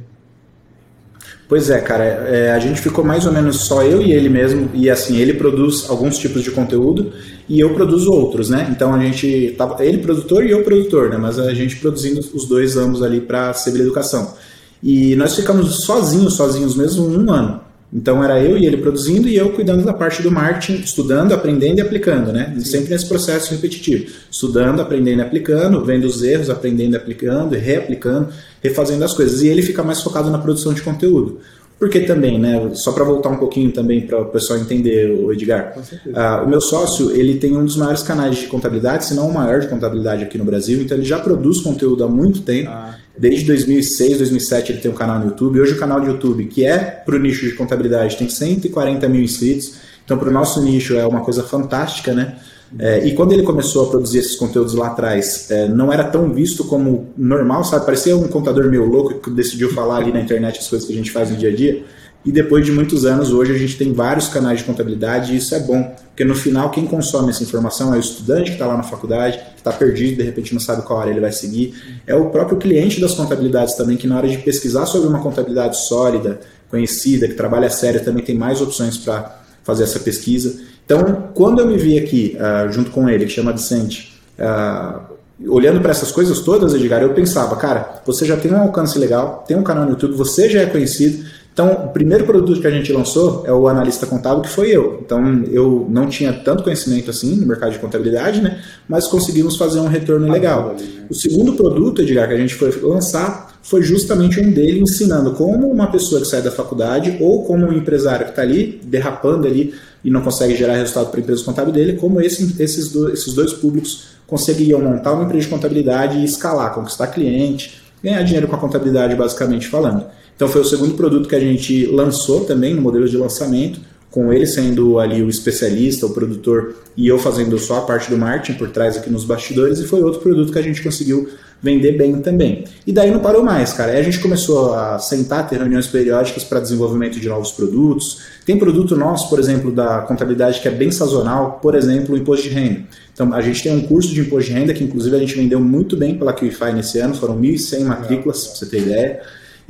Pois 1.49 1.69
é, 1.69 1.81
cara, 1.81 2.05
é, 2.05 2.53
a 2.53 2.59
gente 2.61 2.81
ficou 2.81 3.05
mais 3.05 3.27
ou 3.27 3.33
menos 3.33 3.63
só 3.63 3.83
eu 3.83 4.01
e 4.01 4.13
ele 4.13 4.29
mesmo, 4.29 4.71
e 4.73 4.89
assim, 4.89 5.17
ele 5.17 5.35
produz 5.35 5.91
alguns 5.91 6.17
tipos 6.17 6.45
de 6.45 6.51
conteúdo 6.53 7.13
e 7.49 7.59
eu 7.59 7.75
produzo 7.75 8.13
outros, 8.13 8.49
né? 8.49 8.69
Então 8.71 8.95
a 8.95 8.99
gente 9.03 9.57
tava, 9.59 9.85
ele 9.85 9.99
produtor 9.99 10.47
e 10.47 10.53
eu 10.53 10.63
produtor, 10.63 11.11
né? 11.11 11.17
Mas 11.17 11.41
a 11.41 11.53
gente 11.53 11.77
produzindo 11.77 12.21
os 12.21 12.47
dois 12.47 12.77
ambos 12.77 13.03
ali 13.03 13.21
para 13.21 13.53
Sevilha 13.53 13.83
Educação. 13.83 14.33
E 14.83 15.15
nós 15.17 15.35
ficamos 15.35 15.85
sozinhos, 15.85 16.35
sozinhos 16.35 16.77
mesmo, 16.77 17.07
um 17.07 17.31
ano. 17.31 17.61
Então 17.93 18.23
era 18.23 18.41
eu 18.41 18.57
e 18.57 18.67
ele 18.67 18.77
produzindo 18.77 19.29
e 19.29 19.37
eu 19.37 19.51
cuidando 19.51 19.85
da 19.85 19.93
parte 19.93 20.23
do 20.23 20.31
marketing, 20.31 20.81
estudando, 20.81 21.33
aprendendo 21.33 21.79
e 21.79 21.81
aplicando, 21.81 22.33
né? 22.33 22.55
Sempre 22.61 22.91
nesse 22.91 23.07
processo 23.07 23.53
repetitivo. 23.53 24.13
Estudando, 24.31 24.81
aprendendo 24.81 25.19
e 25.19 25.23
aplicando, 25.23 25.85
vendo 25.85 26.05
os 26.05 26.23
erros, 26.23 26.49
aprendendo 26.49 26.95
e 26.95 26.97
aplicando, 26.97 27.55
reaplicando, 27.57 28.29
refazendo 28.63 29.05
as 29.05 29.13
coisas. 29.13 29.43
E 29.43 29.49
ele 29.49 29.63
fica 29.63 29.83
mais 29.83 30.01
focado 30.01 30.31
na 30.31 30.39
produção 30.39 30.73
de 30.73 30.83
conteúdo. 30.83 31.41
Porque 31.81 32.01
também, 32.01 32.39
né? 32.39 32.71
Só 32.75 32.93
para 32.93 33.03
voltar 33.03 33.31
um 33.31 33.39
pouquinho 33.39 33.73
também 33.73 34.03
para 34.03 34.21
o 34.21 34.27
pessoal 34.27 34.59
entender, 34.59 35.11
o 35.11 35.33
Edgar. 35.33 35.75
Uh, 36.07 36.45
o 36.45 36.49
meu 36.49 36.61
sócio, 36.61 37.11
ele 37.11 37.39
tem 37.39 37.57
um 37.57 37.65
dos 37.65 37.75
maiores 37.75 38.03
canais 38.03 38.37
de 38.37 38.47
contabilidade, 38.47 39.07
se 39.07 39.15
não 39.15 39.29
o 39.29 39.35
maior 39.35 39.61
de 39.61 39.67
contabilidade 39.67 40.23
aqui 40.23 40.37
no 40.39 40.45
Brasil. 40.45 40.81
Então 40.81 40.97
ele 40.97 41.07
já 41.07 41.19
produz 41.19 41.61
conteúdo 41.61 42.05
há 42.05 42.09
muito 42.09 42.43
tempo. 42.43 42.69
Ah. 42.71 43.00
Desde 43.17 43.45
2006, 43.47 44.19
2007 44.19 44.73
ele 44.73 44.81
tem 44.81 44.91
um 44.91 44.95
canal 44.95 45.19
no 45.19 45.27
YouTube. 45.27 45.61
Hoje 45.61 45.75
o 45.75 45.79
canal 45.79 46.01
de 46.01 46.07
YouTube, 46.07 46.45
que 46.47 46.65
é 46.65 46.79
para 46.79 47.17
o 47.17 47.19
nicho 47.19 47.45
de 47.45 47.53
contabilidade, 47.53 48.17
tem 48.17 48.29
140 48.29 49.09
mil 49.09 49.23
inscritos. 49.23 49.75
Então 50.05 50.19
para 50.19 50.29
o 50.29 50.33
nosso 50.33 50.63
nicho 50.63 50.97
é 50.97 51.07
uma 51.07 51.21
coisa 51.21 51.43
fantástica, 51.43 52.13
né? 52.13 52.39
É, 52.79 53.05
e 53.05 53.15
quando 53.15 53.33
ele 53.33 53.43
começou 53.43 53.87
a 53.87 53.91
produzir 53.91 54.19
esses 54.19 54.37
conteúdos 54.37 54.75
lá 54.75 54.89
atrás, 54.89 55.51
é, 55.51 55.67
não 55.67 55.93
era 55.93 56.05
tão 56.05 56.33
visto 56.33 56.65
como 56.65 57.09
normal, 57.17 57.65
sabe? 57.65 57.85
Parecia 57.85 58.17
um 58.17 58.29
contador 58.29 58.71
meio 58.71 58.85
louco 58.85 59.19
que 59.19 59.31
decidiu 59.31 59.73
falar 59.73 59.97
ali 59.97 60.13
na 60.13 60.21
internet 60.21 60.61
as 60.61 60.69
coisas 60.69 60.87
que 60.87 60.93
a 60.93 60.97
gente 60.97 61.11
faz 61.11 61.31
no 61.31 61.37
dia 61.37 61.51
a 61.51 61.55
dia. 61.55 61.85
E 62.25 62.31
depois 62.31 62.67
de 62.67 62.73
muitos 62.73 63.07
anos, 63.07 63.33
hoje 63.33 63.55
a 63.55 63.59
gente 63.59 63.79
tem 63.79 63.93
vários 63.93 64.29
canais 64.29 64.59
de 64.59 64.65
contabilidade 64.65 65.33
e 65.33 65.39
isso 65.39 65.55
é 65.55 65.61
bom, 65.61 65.95
porque 66.09 66.23
no 66.23 66.35
final 66.35 66.71
quem 66.71 66.87
consome 66.87 67.31
essa 67.31 67.43
informação 67.43 67.95
é 67.95 67.97
o 67.97 68.01
estudante 68.01 68.51
que 68.51 68.57
está 68.57 68.67
lá 68.67 68.77
na 68.77 68.83
faculdade, 68.83 69.39
que 69.39 69.59
está 69.59 69.73
perdido, 69.73 70.19
de 70.19 70.23
repente 70.23 70.53
não 70.53 70.61
sabe 70.61 70.83
qual 70.83 71.01
área 71.01 71.11
ele 71.11 71.21
vai 71.21 71.33
seguir. 71.33 71.75
É 72.07 72.15
o 72.15 72.29
próprio 72.29 72.59
cliente 72.59 73.01
das 73.01 73.15
contabilidades 73.15 73.75
também, 73.75 73.97
que 73.97 74.07
na 74.07 74.19
hora 74.19 74.29
de 74.29 74.37
pesquisar 74.39 74.85
sobre 74.85 75.09
uma 75.09 75.21
contabilidade 75.21 75.79
sólida, 75.79 76.41
conhecida, 76.71 77.27
que 77.27 77.35
trabalha 77.35 77.71
sério, 77.71 78.05
também 78.05 78.23
tem 78.23 78.37
mais 78.37 78.61
opções 78.61 78.99
para 78.99 79.41
fazer 79.65 79.85
essa 79.85 79.99
pesquisa. 79.99 80.61
Então, 80.85 81.31
quando 81.35 81.61
eu 81.61 81.67
me 81.67 81.79
vi 81.79 81.99
aqui, 81.99 82.37
uh, 82.37 82.71
junto 82.71 82.91
com 82.91 83.09
ele, 83.09 83.25
que 83.25 83.33
chama 83.33 83.53
Vicente, 83.53 84.21
uh, 84.39 85.11
olhando 85.49 85.81
para 85.81 85.91
essas 85.91 86.11
coisas 86.13 86.41
todas, 86.41 86.75
Edgar, 86.75 87.01
eu 87.03 87.15
pensava, 87.15 87.57
cara, 87.57 88.03
você 88.05 88.27
já 88.27 88.37
tem 88.37 88.53
um 88.53 88.61
alcance 88.61 88.99
legal, 88.99 89.45
tem 89.47 89.57
um 89.57 89.63
canal 89.63 89.85
no 89.85 89.91
YouTube, 89.91 90.15
você 90.15 90.49
já 90.49 90.61
é 90.61 90.67
conhecido, 90.67 91.25
Então, 91.53 91.87
o 91.87 91.89
primeiro 91.89 92.25
produto 92.25 92.61
que 92.61 92.67
a 92.67 92.71
gente 92.71 92.93
lançou 92.93 93.45
é 93.47 93.53
o 93.53 93.69
analista 93.69 94.07
contábil, 94.07 94.43
que 94.43 94.49
foi 94.49 94.71
eu. 94.71 95.01
Então, 95.05 95.43
eu 95.51 95.87
não 95.91 96.09
tinha 96.09 96.33
tanto 96.33 96.63
conhecimento 96.63 97.11
assim 97.11 97.35
no 97.35 97.47
mercado 97.47 97.73
de 97.73 97.79
contabilidade, 97.79 98.41
né? 98.41 98.61
Mas 98.89 99.09
conseguimos 99.09 99.57
fazer 99.57 99.81
um 99.81 99.89
retorno 99.89 100.29
ah, 100.29 100.33
legal. 100.33 100.77
O 101.09 101.15
segundo 101.15 101.55
produto, 101.55 102.03
Edgar, 102.03 102.29
que 102.29 102.35
a 102.35 102.39
gente 102.39 102.55
foi 102.55 102.71
lançar 102.83 103.51
foi 103.63 103.83
justamente 103.83 104.41
um 104.41 104.51
dele 104.51 104.81
ensinando 104.81 105.33
como 105.33 105.71
uma 105.71 105.91
pessoa 105.91 106.21
que 106.21 106.27
sai 106.27 106.41
da 106.41 106.51
faculdade 106.51 107.19
ou 107.21 107.45
como 107.45 107.67
um 107.67 107.73
empresário 107.73 108.25
que 108.25 108.33
está 108.33 108.43
ali 108.43 108.81
derrapando 108.85 109.47
ali 109.47 109.75
e 110.03 110.11
não 110.11 110.23
consegue 110.23 110.57
gerar 110.57 110.75
resultado 110.75 111.11
para 111.11 111.21
a 111.21 111.23
empresa 111.23 111.45
contábil 111.45 111.73
dele, 111.73 111.93
como 111.95 112.21
esse, 112.21 112.57
esses, 112.63 112.91
dois, 112.91 113.15
esses 113.15 113.35
dois 113.35 113.53
públicos 113.53 114.09
conseguiam 114.27 114.81
montar 114.81 115.13
uma 115.13 115.25
empresa 115.25 115.45
de 115.45 115.51
contabilidade 115.51 116.19
e 116.19 116.25
escalar, 116.25 116.73
conquistar 116.73 117.09
cliente, 117.09 117.83
ganhar 118.03 118.23
dinheiro 118.23 118.49
com 118.49 118.57
a 118.57 118.59
contabilidade, 118.59 119.15
basicamente 119.15 119.69
falando. 119.69 120.07
Então 120.41 120.49
foi 120.49 120.63
o 120.63 120.65
segundo 120.65 120.95
produto 120.95 121.29
que 121.29 121.37
a 121.37 121.39
gente 121.39 121.85
lançou 121.85 122.47
também 122.47 122.73
no 122.73 122.81
modelo 122.81 123.07
de 123.07 123.15
lançamento, 123.15 123.79
com 124.11 124.33
ele 124.33 124.47
sendo 124.47 124.99
ali 124.99 125.23
o 125.23 125.29
especialista, 125.29 126.07
o 126.07 126.15
produtor 126.15 126.77
e 126.97 127.07
eu 127.07 127.19
fazendo 127.19 127.59
só 127.59 127.77
a 127.77 127.81
parte 127.83 128.09
do 128.09 128.17
marketing 128.17 128.57
por 128.57 128.71
trás 128.71 128.97
aqui 128.97 129.11
nos 129.11 129.23
bastidores 129.23 129.81
e 129.81 129.87
foi 129.87 130.03
outro 130.03 130.19
produto 130.23 130.51
que 130.51 130.59
a 130.59 130.63
gente 130.63 130.83
conseguiu 130.83 131.29
vender 131.63 131.93
bem 131.93 132.23
também. 132.23 132.65
E 132.87 132.91
daí 132.91 133.11
não 133.11 133.21
parou 133.21 133.43
mais, 133.43 133.75
cara. 133.75 133.93
Aí 133.93 133.99
a 133.99 134.03
gente 134.03 134.19
começou 134.19 134.73
a 134.73 134.99
sentar, 134.99 135.47
ter 135.47 135.59
reuniões 135.59 135.87
periódicas 135.87 136.43
para 136.43 136.59
desenvolvimento 136.59 137.21
de 137.21 137.29
novos 137.29 137.53
produtos. 137.53 138.23
Tem 138.47 138.59
produto 138.59 138.97
nosso, 138.97 139.29
por 139.29 139.39
exemplo, 139.39 139.71
da 139.71 140.01
contabilidade 140.01 140.61
que 140.61 140.69
é 140.69 140.71
bem 140.71 140.91
sazonal, 140.91 141.59
por 141.61 141.75
exemplo, 141.75 142.15
o 142.15 142.19
imposto 142.19 142.49
de 142.49 142.55
renda. 142.55 142.85
Então 143.13 143.35
a 143.35 143.43
gente 143.43 143.63
tem 143.63 143.77
um 143.77 143.83
curso 143.83 144.09
de 144.09 144.23
imposto 144.23 144.51
de 144.51 144.57
renda 144.59 144.73
que 144.73 144.83
inclusive 144.83 145.15
a 145.15 145.19
gente 145.19 145.35
vendeu 145.35 145.61
muito 145.61 145.99
bem 145.99 146.17
pela 146.17 146.33
QIFI 146.33 146.73
nesse 146.73 146.99
ano, 146.99 147.15
foram 147.15 147.39
1.100 147.39 147.85
matrículas, 147.85 148.47
para 148.47 148.57
você 148.57 148.65
ter 148.65 148.79
ideia. 148.79 149.21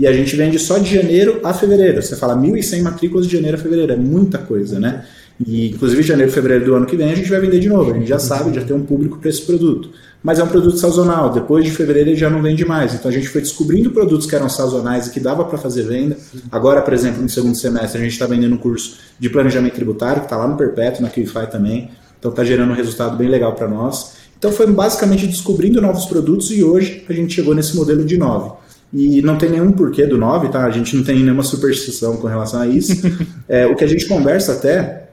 E 0.01 0.07
a 0.07 0.13
gente 0.15 0.35
vende 0.35 0.59
só 0.59 0.79
de 0.79 0.95
janeiro 0.95 1.41
a 1.45 1.53
fevereiro. 1.53 2.03
Você 2.03 2.17
fala 2.17 2.35
1.100 2.35 2.81
matrículas 2.81 3.27
de 3.27 3.37
janeiro 3.37 3.59
a 3.59 3.61
fevereiro, 3.61 3.93
é 3.93 3.97
muita 3.97 4.39
coisa, 4.39 4.81
né? 4.81 5.05
E 5.47 5.69
inclusive 5.73 6.03
janeiro, 6.03 6.33
fevereiro 6.33 6.65
do 6.65 6.75
ano 6.75 6.87
que 6.87 6.97
vem 6.97 7.13
a 7.13 7.15
gente 7.15 7.29
vai 7.29 7.39
vender 7.39 7.59
de 7.61 7.69
novo. 7.69 7.91
A 7.91 7.95
gente 7.95 8.09
já 8.09 8.19
sabe, 8.19 8.55
já 8.55 8.65
tem 8.65 8.75
um 8.75 8.83
público 8.83 9.19
para 9.19 9.29
esse 9.29 9.43
produto. 9.43 9.91
Mas 10.23 10.39
é 10.39 10.43
um 10.43 10.47
produto 10.47 10.79
sazonal. 10.79 11.31
Depois 11.31 11.67
de 11.67 11.71
fevereiro 11.71 12.09
ele 12.09 12.17
já 12.17 12.31
não 12.31 12.41
vende 12.41 12.65
mais. 12.65 12.95
Então 12.95 13.11
a 13.11 13.13
gente 13.13 13.29
foi 13.29 13.43
descobrindo 13.43 13.91
produtos 13.91 14.27
que 14.27 14.35
eram 14.35 14.49
sazonais 14.49 15.09
e 15.09 15.11
que 15.11 15.21
dava 15.21 15.45
para 15.45 15.59
fazer 15.59 15.83
venda. 15.83 16.17
Agora, 16.51 16.81
por 16.81 16.95
exemplo, 16.95 17.21
no 17.21 17.29
segundo 17.29 17.55
semestre 17.55 18.01
a 18.01 18.03
gente 18.03 18.13
está 18.13 18.25
vendendo 18.25 18.55
um 18.55 18.59
curso 18.59 18.97
de 19.19 19.29
planejamento 19.29 19.75
tributário 19.75 20.21
que 20.21 20.27
está 20.27 20.37
lá 20.39 20.49
no 20.49 20.57
Perpétuo, 20.57 21.03
na 21.03 21.11
QIFI 21.11 21.51
também. 21.51 21.91
Então 22.19 22.31
está 22.31 22.43
gerando 22.43 22.71
um 22.71 22.75
resultado 22.75 23.19
bem 23.19 23.29
legal 23.29 23.55
para 23.55 23.69
nós. 23.69 24.13
Então 24.39 24.51
foi 24.51 24.67
basicamente 24.67 25.27
descobrindo 25.27 25.79
novos 25.83 26.07
produtos 26.07 26.51
e 26.51 26.65
hoje 26.65 27.05
a 27.07 27.13
gente 27.13 27.35
chegou 27.35 27.55
nesse 27.55 27.77
modelo 27.77 28.03
de 28.03 28.17
9. 28.17 28.60
E 28.93 29.23
não 29.23 29.39
tem 29.39 29.51
nenhum 29.51 29.71
porquê 29.73 30.05
do 30.05 30.19
9, 30.19 30.49
tá? 30.49 30.65
A 30.65 30.71
gente 30.71 30.97
não 30.97 31.05
tem 31.05 31.23
nenhuma 31.23 31.45
superstição 31.45 32.17
com 32.17 32.27
relação 32.27 32.61
a 32.61 32.67
isso. 32.67 32.93
é, 33.49 33.67
o 33.67 33.77
que 33.77 33.85
a 33.85 33.87
gente 33.87 34.07
conversa 34.07 34.53
até 34.53 35.09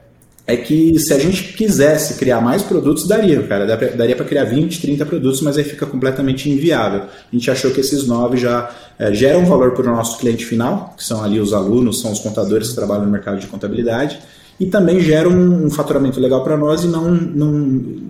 é 0.48 0.56
que 0.56 0.98
se 0.98 1.12
a 1.12 1.18
gente 1.18 1.52
quisesse 1.52 2.14
criar 2.14 2.40
mais 2.40 2.62
produtos, 2.62 3.06
daria, 3.06 3.42
cara. 3.42 3.66
Daria 3.66 4.16
para 4.16 4.24
criar 4.24 4.44
20, 4.44 4.80
30 4.80 5.04
produtos, 5.04 5.42
mas 5.42 5.58
aí 5.58 5.62
fica 5.62 5.84
completamente 5.84 6.48
inviável. 6.48 7.02
A 7.02 7.36
gente 7.36 7.50
achou 7.50 7.70
que 7.70 7.80
esses 7.80 8.06
9 8.06 8.38
já 8.38 8.70
é, 8.98 9.12
geram 9.12 9.44
valor 9.44 9.72
para 9.72 9.92
o 9.92 9.94
nosso 9.94 10.18
cliente 10.18 10.46
final, 10.46 10.94
que 10.96 11.04
são 11.04 11.22
ali 11.22 11.38
os 11.38 11.52
alunos, 11.52 12.00
são 12.00 12.10
os 12.10 12.18
contadores 12.18 12.70
que 12.70 12.74
trabalham 12.74 13.04
no 13.04 13.12
mercado 13.12 13.38
de 13.38 13.46
contabilidade, 13.46 14.18
e 14.58 14.64
também 14.64 15.00
geram 15.00 15.30
um, 15.30 15.66
um 15.66 15.70
faturamento 15.70 16.18
legal 16.18 16.42
para 16.42 16.56
nós 16.56 16.82
e 16.82 16.88
não, 16.88 17.10
não, 17.10 17.50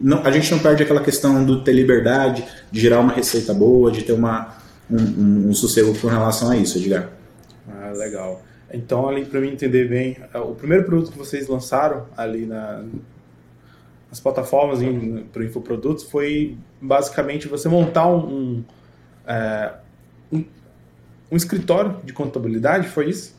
não, 0.00 0.24
a 0.24 0.30
gente 0.30 0.50
não 0.50 0.60
perde 0.60 0.82
aquela 0.82 1.00
questão 1.00 1.44
do 1.44 1.62
ter 1.62 1.72
liberdade, 1.72 2.44
de 2.70 2.80
gerar 2.80 3.00
uma 3.00 3.12
receita 3.12 3.52
boa, 3.52 3.90
de 3.90 4.02
ter 4.02 4.12
uma 4.12 4.57
um, 4.90 4.96
um, 4.96 5.48
um 5.50 5.54
sossego 5.54 5.96
com 5.98 6.08
relação 6.08 6.50
a 6.50 6.56
isso, 6.56 6.78
Edgar. 6.78 7.10
Ah, 7.68 7.92
legal. 7.94 8.42
Então, 8.72 9.08
ali 9.08 9.24
para 9.24 9.40
mim 9.40 9.48
entender 9.48 9.88
bem, 9.88 10.16
é, 10.32 10.38
o 10.38 10.54
primeiro 10.54 10.84
produto 10.84 11.12
que 11.12 11.18
vocês 11.18 11.48
lançaram 11.48 12.06
ali 12.16 12.44
na, 12.44 12.84
nas 14.10 14.20
plataformas 14.20 14.80
para 15.32 15.44
infoprodutos 15.44 16.04
foi 16.04 16.56
basicamente 16.80 17.48
você 17.48 17.68
montar 17.68 18.06
um, 18.06 18.18
um, 18.18 18.64
é, 19.26 19.72
um, 20.32 20.44
um, 21.32 21.36
escritório 21.36 21.96
de 22.04 22.12
contabilidade, 22.12 22.88
foi 22.88 23.08
isso? 23.08 23.36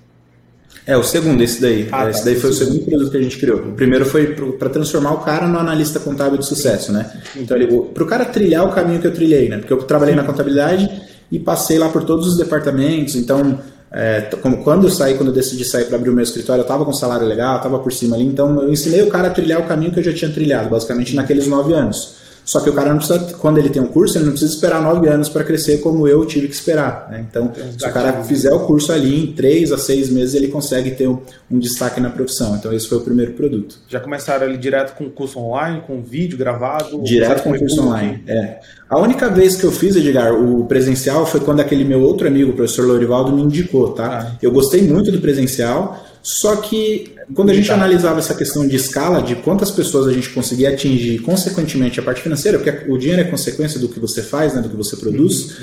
É, 0.85 0.95
o 0.95 1.03
segundo, 1.03 1.41
esse 1.41 1.59
daí. 1.59 1.87
Ah, 1.91 2.03
tá, 2.03 2.09
esse 2.09 2.19
tá, 2.19 2.25
daí 2.25 2.35
foi 2.35 2.49
o 2.51 2.53
segundo 2.53 2.85
produto 2.85 3.11
que 3.11 3.17
a 3.17 3.21
gente 3.21 3.39
criou. 3.39 3.59
O 3.59 3.73
primeiro 3.73 4.05
foi 4.05 4.35
para 4.35 4.69
transformar 4.69 5.13
o 5.13 5.19
cara 5.19 5.47
no 5.47 5.57
analista 5.57 5.99
contábil 5.99 6.37
de 6.37 6.45
sucesso, 6.45 6.91
né? 6.91 7.21
Então, 7.35 7.57
para 7.85 8.03
o 8.03 8.07
cara 8.07 8.25
trilhar 8.25 8.65
o 8.65 8.71
caminho 8.71 9.01
que 9.01 9.07
eu 9.07 9.13
trilhei, 9.13 9.49
né? 9.49 9.57
Porque 9.57 9.73
eu 9.73 9.77
trabalhei 9.83 10.13
Sim. 10.13 10.21
na 10.21 10.27
contabilidade 10.27 11.08
e 11.31 11.39
passei 11.39 11.77
lá 11.77 11.89
por 11.89 12.03
todos 12.03 12.27
os 12.27 12.37
departamentos. 12.37 13.15
Então, 13.15 13.59
é, 13.91 14.21
como 14.41 14.63
quando 14.63 14.85
eu 14.85 14.91
saí, 14.91 15.15
quando 15.15 15.29
eu 15.29 15.33
decidi 15.33 15.65
sair 15.65 15.85
para 15.85 15.97
abrir 15.97 16.09
o 16.09 16.13
meu 16.13 16.23
escritório, 16.23 16.61
eu 16.61 16.63
estava 16.63 16.85
com 16.85 16.91
um 16.91 16.93
salário 16.93 17.27
legal, 17.27 17.57
estava 17.57 17.79
por 17.79 17.91
cima 17.91 18.15
ali. 18.15 18.25
Então, 18.25 18.61
eu 18.61 18.71
ensinei 18.71 19.01
o 19.01 19.09
cara 19.09 19.27
a 19.27 19.31
trilhar 19.31 19.59
o 19.59 19.65
caminho 19.65 19.91
que 19.91 19.99
eu 19.99 20.03
já 20.03 20.13
tinha 20.13 20.31
trilhado, 20.31 20.69
basicamente 20.69 21.15
naqueles 21.15 21.47
nove 21.47 21.73
anos. 21.73 22.18
Só 22.49 22.59
que 22.61 22.67
o 22.71 22.73
cara 22.73 22.89
não 22.89 22.97
precisa, 22.97 23.19
quando 23.37 23.59
ele 23.59 23.69
tem 23.69 23.79
um 23.79 23.85
curso, 23.85 24.17
ele 24.17 24.25
não 24.25 24.31
precisa 24.31 24.51
esperar 24.51 24.81
nove 24.81 25.07
anos 25.07 25.29
para 25.29 25.43
crescer 25.43 25.81
como 25.81 26.07
eu 26.07 26.25
tive 26.25 26.47
que 26.47 26.55
esperar. 26.55 27.07
Né? 27.11 27.23
Então, 27.29 27.51
se 27.53 27.85
o 27.85 27.93
cara 27.93 28.23
fizer 28.23 28.51
o 28.51 28.61
curso 28.61 28.91
ali 28.91 29.23
em 29.23 29.33
três 29.33 29.71
a 29.71 29.77
seis 29.77 30.09
meses, 30.09 30.33
ele 30.33 30.47
consegue 30.47 30.89
ter 30.89 31.07
um, 31.07 31.19
um, 31.51 31.59
destaque 31.59 32.01
na 32.01 32.09
profissão. 32.09 32.55
Então, 32.55 32.73
esse 32.73 32.87
foi 32.87 32.97
o 32.97 33.01
primeiro 33.01 33.33
produto. 33.33 33.77
Já 33.87 33.99
começaram 33.99 34.47
ali 34.47 34.57
direto 34.57 34.95
com 34.95 35.07
curso 35.11 35.37
online, 35.37 35.83
com 35.85 36.01
vídeo 36.01 36.39
gravado? 36.39 37.03
Direto 37.03 37.43
com 37.43 37.55
curso 37.55 37.83
online, 37.83 38.23
é. 38.25 38.57
A 38.89 38.97
única 38.97 39.29
vez 39.29 39.55
que 39.55 39.63
eu 39.63 39.71
fiz, 39.71 39.95
Edgar, 39.95 40.33
o 40.33 40.65
presencial 40.65 41.27
foi 41.27 41.41
quando 41.41 41.59
aquele 41.59 41.83
meu 41.83 42.01
outro 42.01 42.27
amigo, 42.27 42.49
o 42.49 42.55
professor 42.55 42.87
Lorivaldo, 42.87 43.31
me 43.31 43.43
indicou, 43.43 43.91
tá? 43.91 44.21
Ah. 44.23 44.37
Eu 44.41 44.51
gostei 44.51 44.81
muito 44.81 45.11
do 45.11 45.21
presencial, 45.21 46.03
só 46.23 46.55
que 46.55 47.13
quando 47.33 47.51
a 47.51 47.53
gente 47.53 47.71
analisava 47.71 48.19
essa 48.19 48.33
questão 48.33 48.67
de 48.67 48.75
escala, 48.75 49.21
de 49.21 49.35
quantas 49.35 49.69
pessoas 49.69 50.07
a 50.07 50.11
gente 50.11 50.29
conseguia 50.29 50.69
atingir, 50.69 51.19
consequentemente, 51.19 51.99
a 51.99 52.03
parte 52.03 52.21
financeira, 52.21 52.57
porque 52.57 52.91
o 52.91 52.97
dinheiro 52.97 53.21
é 53.21 53.25
consequência 53.25 53.79
do 53.79 53.87
que 53.87 53.99
você 53.99 54.23
faz, 54.23 54.55
né, 54.55 54.61
do 54.61 54.69
que 54.69 54.75
você 54.75 54.95
produz, 54.95 55.51
uhum. 55.51 55.55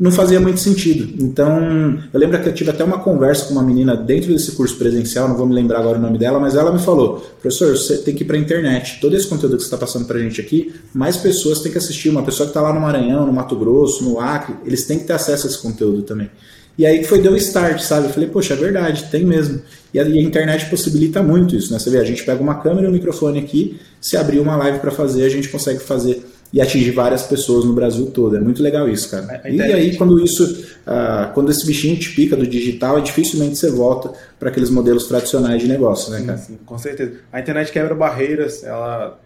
não 0.00 0.12
fazia 0.12 0.38
muito 0.38 0.60
sentido. 0.60 1.22
Então, 1.24 1.98
eu 2.12 2.20
lembro 2.20 2.40
que 2.42 2.48
eu 2.48 2.52
tive 2.52 2.70
até 2.70 2.84
uma 2.84 2.98
conversa 2.98 3.46
com 3.46 3.52
uma 3.52 3.62
menina 3.62 3.96
dentro 3.96 4.32
desse 4.32 4.52
curso 4.52 4.76
presencial, 4.76 5.26
não 5.26 5.36
vou 5.36 5.46
me 5.46 5.54
lembrar 5.54 5.78
agora 5.78 5.98
o 5.98 6.00
nome 6.00 6.18
dela, 6.18 6.38
mas 6.38 6.54
ela 6.54 6.70
me 6.70 6.78
falou: 6.78 7.20
professor, 7.40 7.74
você 7.74 7.98
tem 7.98 8.14
que 8.14 8.22
ir 8.22 8.26
para 8.26 8.36
a 8.36 8.40
internet. 8.40 8.98
Todo 9.00 9.16
esse 9.16 9.26
conteúdo 9.26 9.56
que 9.56 9.62
você 9.62 9.68
está 9.68 9.78
passando 9.78 10.04
para 10.04 10.18
a 10.18 10.20
gente 10.20 10.40
aqui, 10.40 10.74
mais 10.92 11.16
pessoas 11.16 11.60
têm 11.60 11.72
que 11.72 11.78
assistir. 11.78 12.10
Uma 12.10 12.22
pessoa 12.22 12.46
que 12.46 12.50
está 12.50 12.60
lá 12.60 12.72
no 12.72 12.80
Maranhão, 12.80 13.26
no 13.26 13.32
Mato 13.32 13.56
Grosso, 13.56 14.04
no 14.04 14.20
Acre, 14.20 14.56
eles 14.66 14.84
têm 14.84 14.98
que 14.98 15.04
ter 15.04 15.14
acesso 15.14 15.46
a 15.46 15.50
esse 15.50 15.58
conteúdo 15.58 16.02
também. 16.02 16.30
E 16.76 16.84
aí 16.84 17.04
foi 17.04 17.20
deu 17.20 17.32
o 17.32 17.36
start, 17.36 17.80
sabe? 17.80 18.08
Eu 18.08 18.10
falei, 18.10 18.28
poxa, 18.28 18.54
é 18.54 18.56
verdade, 18.56 19.04
tem 19.10 19.24
mesmo. 19.24 19.62
E 19.92 20.00
a, 20.00 20.02
e 20.02 20.18
a, 20.18 20.22
internet 20.22 20.66
possibilita 20.66 21.22
muito 21.22 21.54
isso, 21.54 21.72
né? 21.72 21.78
Você 21.78 21.88
vê, 21.88 21.98
a 21.98 22.04
gente 22.04 22.24
pega 22.24 22.42
uma 22.42 22.56
câmera 22.56 22.86
e 22.86 22.90
um 22.90 22.92
microfone 22.92 23.38
aqui, 23.38 23.80
se 24.00 24.16
abrir 24.16 24.40
uma 24.40 24.56
live 24.56 24.80
para 24.80 24.90
fazer, 24.90 25.24
a 25.24 25.28
gente 25.28 25.48
consegue 25.48 25.78
fazer 25.78 26.24
e 26.52 26.60
atingir 26.60 26.92
várias 26.92 27.24
pessoas 27.24 27.64
no 27.64 27.72
Brasil 27.72 28.06
todo. 28.12 28.36
É 28.36 28.40
muito 28.40 28.62
legal 28.62 28.88
isso, 28.88 29.10
cara. 29.10 29.42
E 29.48 29.60
aí, 29.60 29.96
quando 29.96 30.22
isso, 30.22 30.44
uh, 30.86 31.32
quando 31.32 31.50
esse 31.50 31.66
bichinho 31.66 31.96
te 31.96 32.14
pica 32.14 32.36
do 32.36 32.46
digital, 32.46 32.98
é 32.98 33.00
dificilmente 33.00 33.56
você 33.56 33.70
volta 33.70 34.12
para 34.38 34.50
aqueles 34.50 34.70
modelos 34.70 35.08
tradicionais 35.08 35.60
de 35.60 35.68
negócio, 35.68 36.12
né, 36.12 36.22
cara? 36.24 36.38
Sim, 36.38 36.52
sim, 36.52 36.58
com 36.64 36.78
certeza. 36.78 37.14
A 37.32 37.40
internet 37.40 37.72
quebra 37.72 37.94
barreiras, 37.94 38.62
ela. 38.62 39.18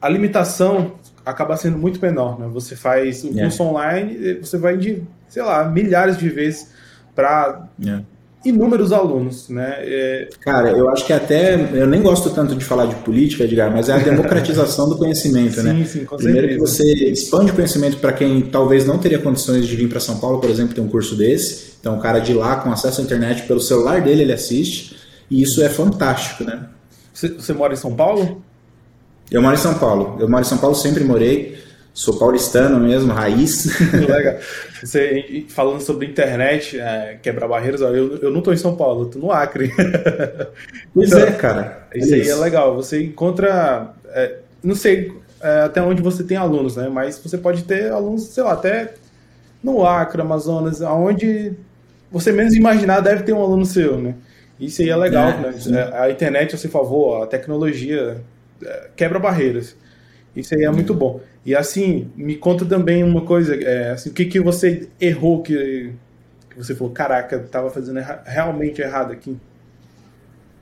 A 0.00 0.08
limitação 0.08 0.92
acaba 1.28 1.56
sendo 1.56 1.78
muito 1.78 2.00
menor, 2.00 2.38
né? 2.38 2.48
Você 2.52 2.74
faz 2.74 3.24
o 3.24 3.32
curso 3.32 3.62
online, 3.62 4.34
você 4.40 4.56
vai 4.56 4.76
de 4.76 5.02
sei 5.28 5.42
lá, 5.42 5.64
milhares 5.64 6.16
de 6.16 6.28
vezes 6.28 6.68
para 7.14 7.68
é. 7.84 8.00
inúmeros 8.44 8.92
alunos, 8.92 9.48
né? 9.48 9.74
É... 9.78 10.28
Cara, 10.40 10.70
eu 10.70 10.88
acho 10.88 11.04
que 11.04 11.12
até 11.12 11.54
eu 11.54 11.86
nem 11.86 12.00
gosto 12.00 12.30
tanto 12.30 12.56
de 12.56 12.64
falar 12.64 12.86
de 12.86 12.94
política, 12.96 13.44
Edgar, 13.44 13.70
mas 13.70 13.88
é 13.88 13.92
a 13.92 13.98
democratização 13.98 14.88
do 14.88 14.96
conhecimento, 14.96 15.62
né? 15.62 15.72
sim, 15.72 15.78
né? 15.78 15.84
Sim, 15.84 16.04
com 16.04 16.16
Primeiro 16.16 16.48
que 16.48 16.58
você 16.58 16.84
expande 17.10 17.50
o 17.50 17.54
conhecimento 17.54 17.98
para 17.98 18.12
quem 18.12 18.42
talvez 18.42 18.86
não 18.86 18.98
teria 18.98 19.18
condições 19.18 19.66
de 19.66 19.76
vir 19.76 19.88
para 19.88 20.00
São 20.00 20.18
Paulo, 20.18 20.40
por 20.40 20.48
exemplo, 20.48 20.74
ter 20.74 20.80
um 20.80 20.88
curso 20.88 21.14
desse. 21.14 21.74
Então, 21.80 21.98
o 21.98 22.00
cara 22.00 22.18
de 22.18 22.32
lá 22.32 22.56
com 22.56 22.72
acesso 22.72 23.00
à 23.00 23.04
internet 23.04 23.46
pelo 23.46 23.60
celular 23.60 24.00
dele 24.00 24.22
ele 24.22 24.32
assiste 24.32 24.96
e 25.30 25.42
isso 25.42 25.62
é 25.62 25.68
fantástico, 25.68 26.44
né? 26.44 26.66
Você, 27.12 27.28
você 27.28 27.52
mora 27.52 27.74
em 27.74 27.76
São 27.76 27.94
Paulo? 27.94 28.42
Eu 29.30 29.42
moro 29.42 29.54
em 29.54 29.58
São 29.58 29.74
Paulo. 29.78 30.16
Eu 30.20 30.28
moro 30.28 30.42
em 30.42 30.46
São 30.46 30.58
Paulo, 30.58 30.74
sempre 30.74 31.04
morei. 31.04 31.58
Sou 31.92 32.18
paulistano 32.18 32.78
mesmo, 32.78 33.12
raiz. 33.12 33.66
Legal. 33.92 34.36
Você, 34.80 35.44
falando 35.48 35.80
sobre 35.80 36.06
internet, 36.06 36.78
é, 36.78 37.18
quebrar 37.20 37.48
barreiras, 37.48 37.82
ó, 37.82 37.88
eu, 37.88 38.16
eu 38.18 38.30
não 38.30 38.38
estou 38.38 38.54
em 38.54 38.56
São 38.56 38.76
Paulo, 38.76 39.06
estou 39.06 39.20
no 39.20 39.32
Acre. 39.32 39.72
Pois 40.94 41.10
então, 41.10 41.20
é, 41.20 41.32
cara. 41.32 41.88
Isso 41.94 42.14
aí 42.14 42.28
é 42.28 42.34
legal. 42.34 42.74
Você 42.76 43.02
encontra. 43.02 43.92
É, 44.08 44.36
não 44.62 44.74
sei 44.74 45.12
é, 45.40 45.62
até 45.62 45.82
onde 45.82 46.02
você 46.02 46.24
tem 46.24 46.36
alunos, 46.36 46.76
né? 46.76 46.88
Mas 46.88 47.18
você 47.18 47.36
pode 47.36 47.64
ter 47.64 47.92
alunos, 47.92 48.24
sei 48.24 48.42
lá, 48.42 48.52
até 48.52 48.94
no 49.62 49.84
Acre, 49.84 50.20
Amazonas, 50.20 50.82
aonde 50.82 51.52
você 52.10 52.32
menos 52.32 52.54
imaginar 52.54 53.00
deve 53.00 53.22
ter 53.22 53.32
um 53.32 53.42
aluno 53.42 53.64
seu, 53.64 53.98
né? 53.98 54.14
Isso 54.58 54.82
aí 54.82 54.88
é 54.88 54.96
legal, 54.96 55.28
é, 55.28 55.68
né? 55.68 55.90
A 55.94 56.10
internet 56.10 56.54
a 56.54 56.58
seu 56.58 56.70
favor, 56.70 57.22
a 57.22 57.26
tecnologia 57.26 58.16
é, 58.16 58.16
quebra 58.96 59.18
barreiras. 59.18 59.76
Isso 60.34 60.54
aí 60.54 60.64
é 60.64 60.70
muito 60.70 60.94
bom. 60.94 61.20
E 61.44 61.54
assim, 61.54 62.10
me 62.16 62.36
conta 62.36 62.64
também 62.64 63.02
uma 63.02 63.22
coisa, 63.22 63.54
é, 63.54 63.90
assim, 63.90 64.10
o 64.10 64.12
que, 64.12 64.26
que 64.26 64.40
você 64.40 64.88
errou 65.00 65.42
que, 65.42 65.92
que 66.50 66.56
você 66.56 66.74
falou, 66.74 66.92
caraca, 66.92 67.36
estava 67.36 67.70
fazendo 67.70 67.98
erra 67.98 68.22
realmente 68.24 68.80
errado 68.80 69.12
aqui? 69.12 69.36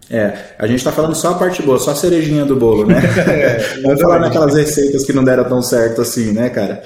É, 0.09 0.33
a 0.59 0.67
gente 0.67 0.79
está 0.79 0.93
falando 0.93 1.15
só 1.15 1.33
a 1.33 1.35
parte 1.39 1.63
boa, 1.63 1.79
só 1.79 1.91
a 1.91 1.97
cerejinha 1.97 2.45
do 2.45 2.55
bolo, 2.55 2.87
né? 2.87 3.01
é, 3.27 3.81
Vamos 3.83 4.01
falar 4.01 4.21
naquelas 4.21 4.55
receitas 4.55 5.05
que 5.05 5.13
não 5.13 5.25
deram 5.25 5.45
tão 5.45 5.61
certo 5.61 6.01
assim, 6.01 6.33
né, 6.33 6.49
cara? 6.49 6.83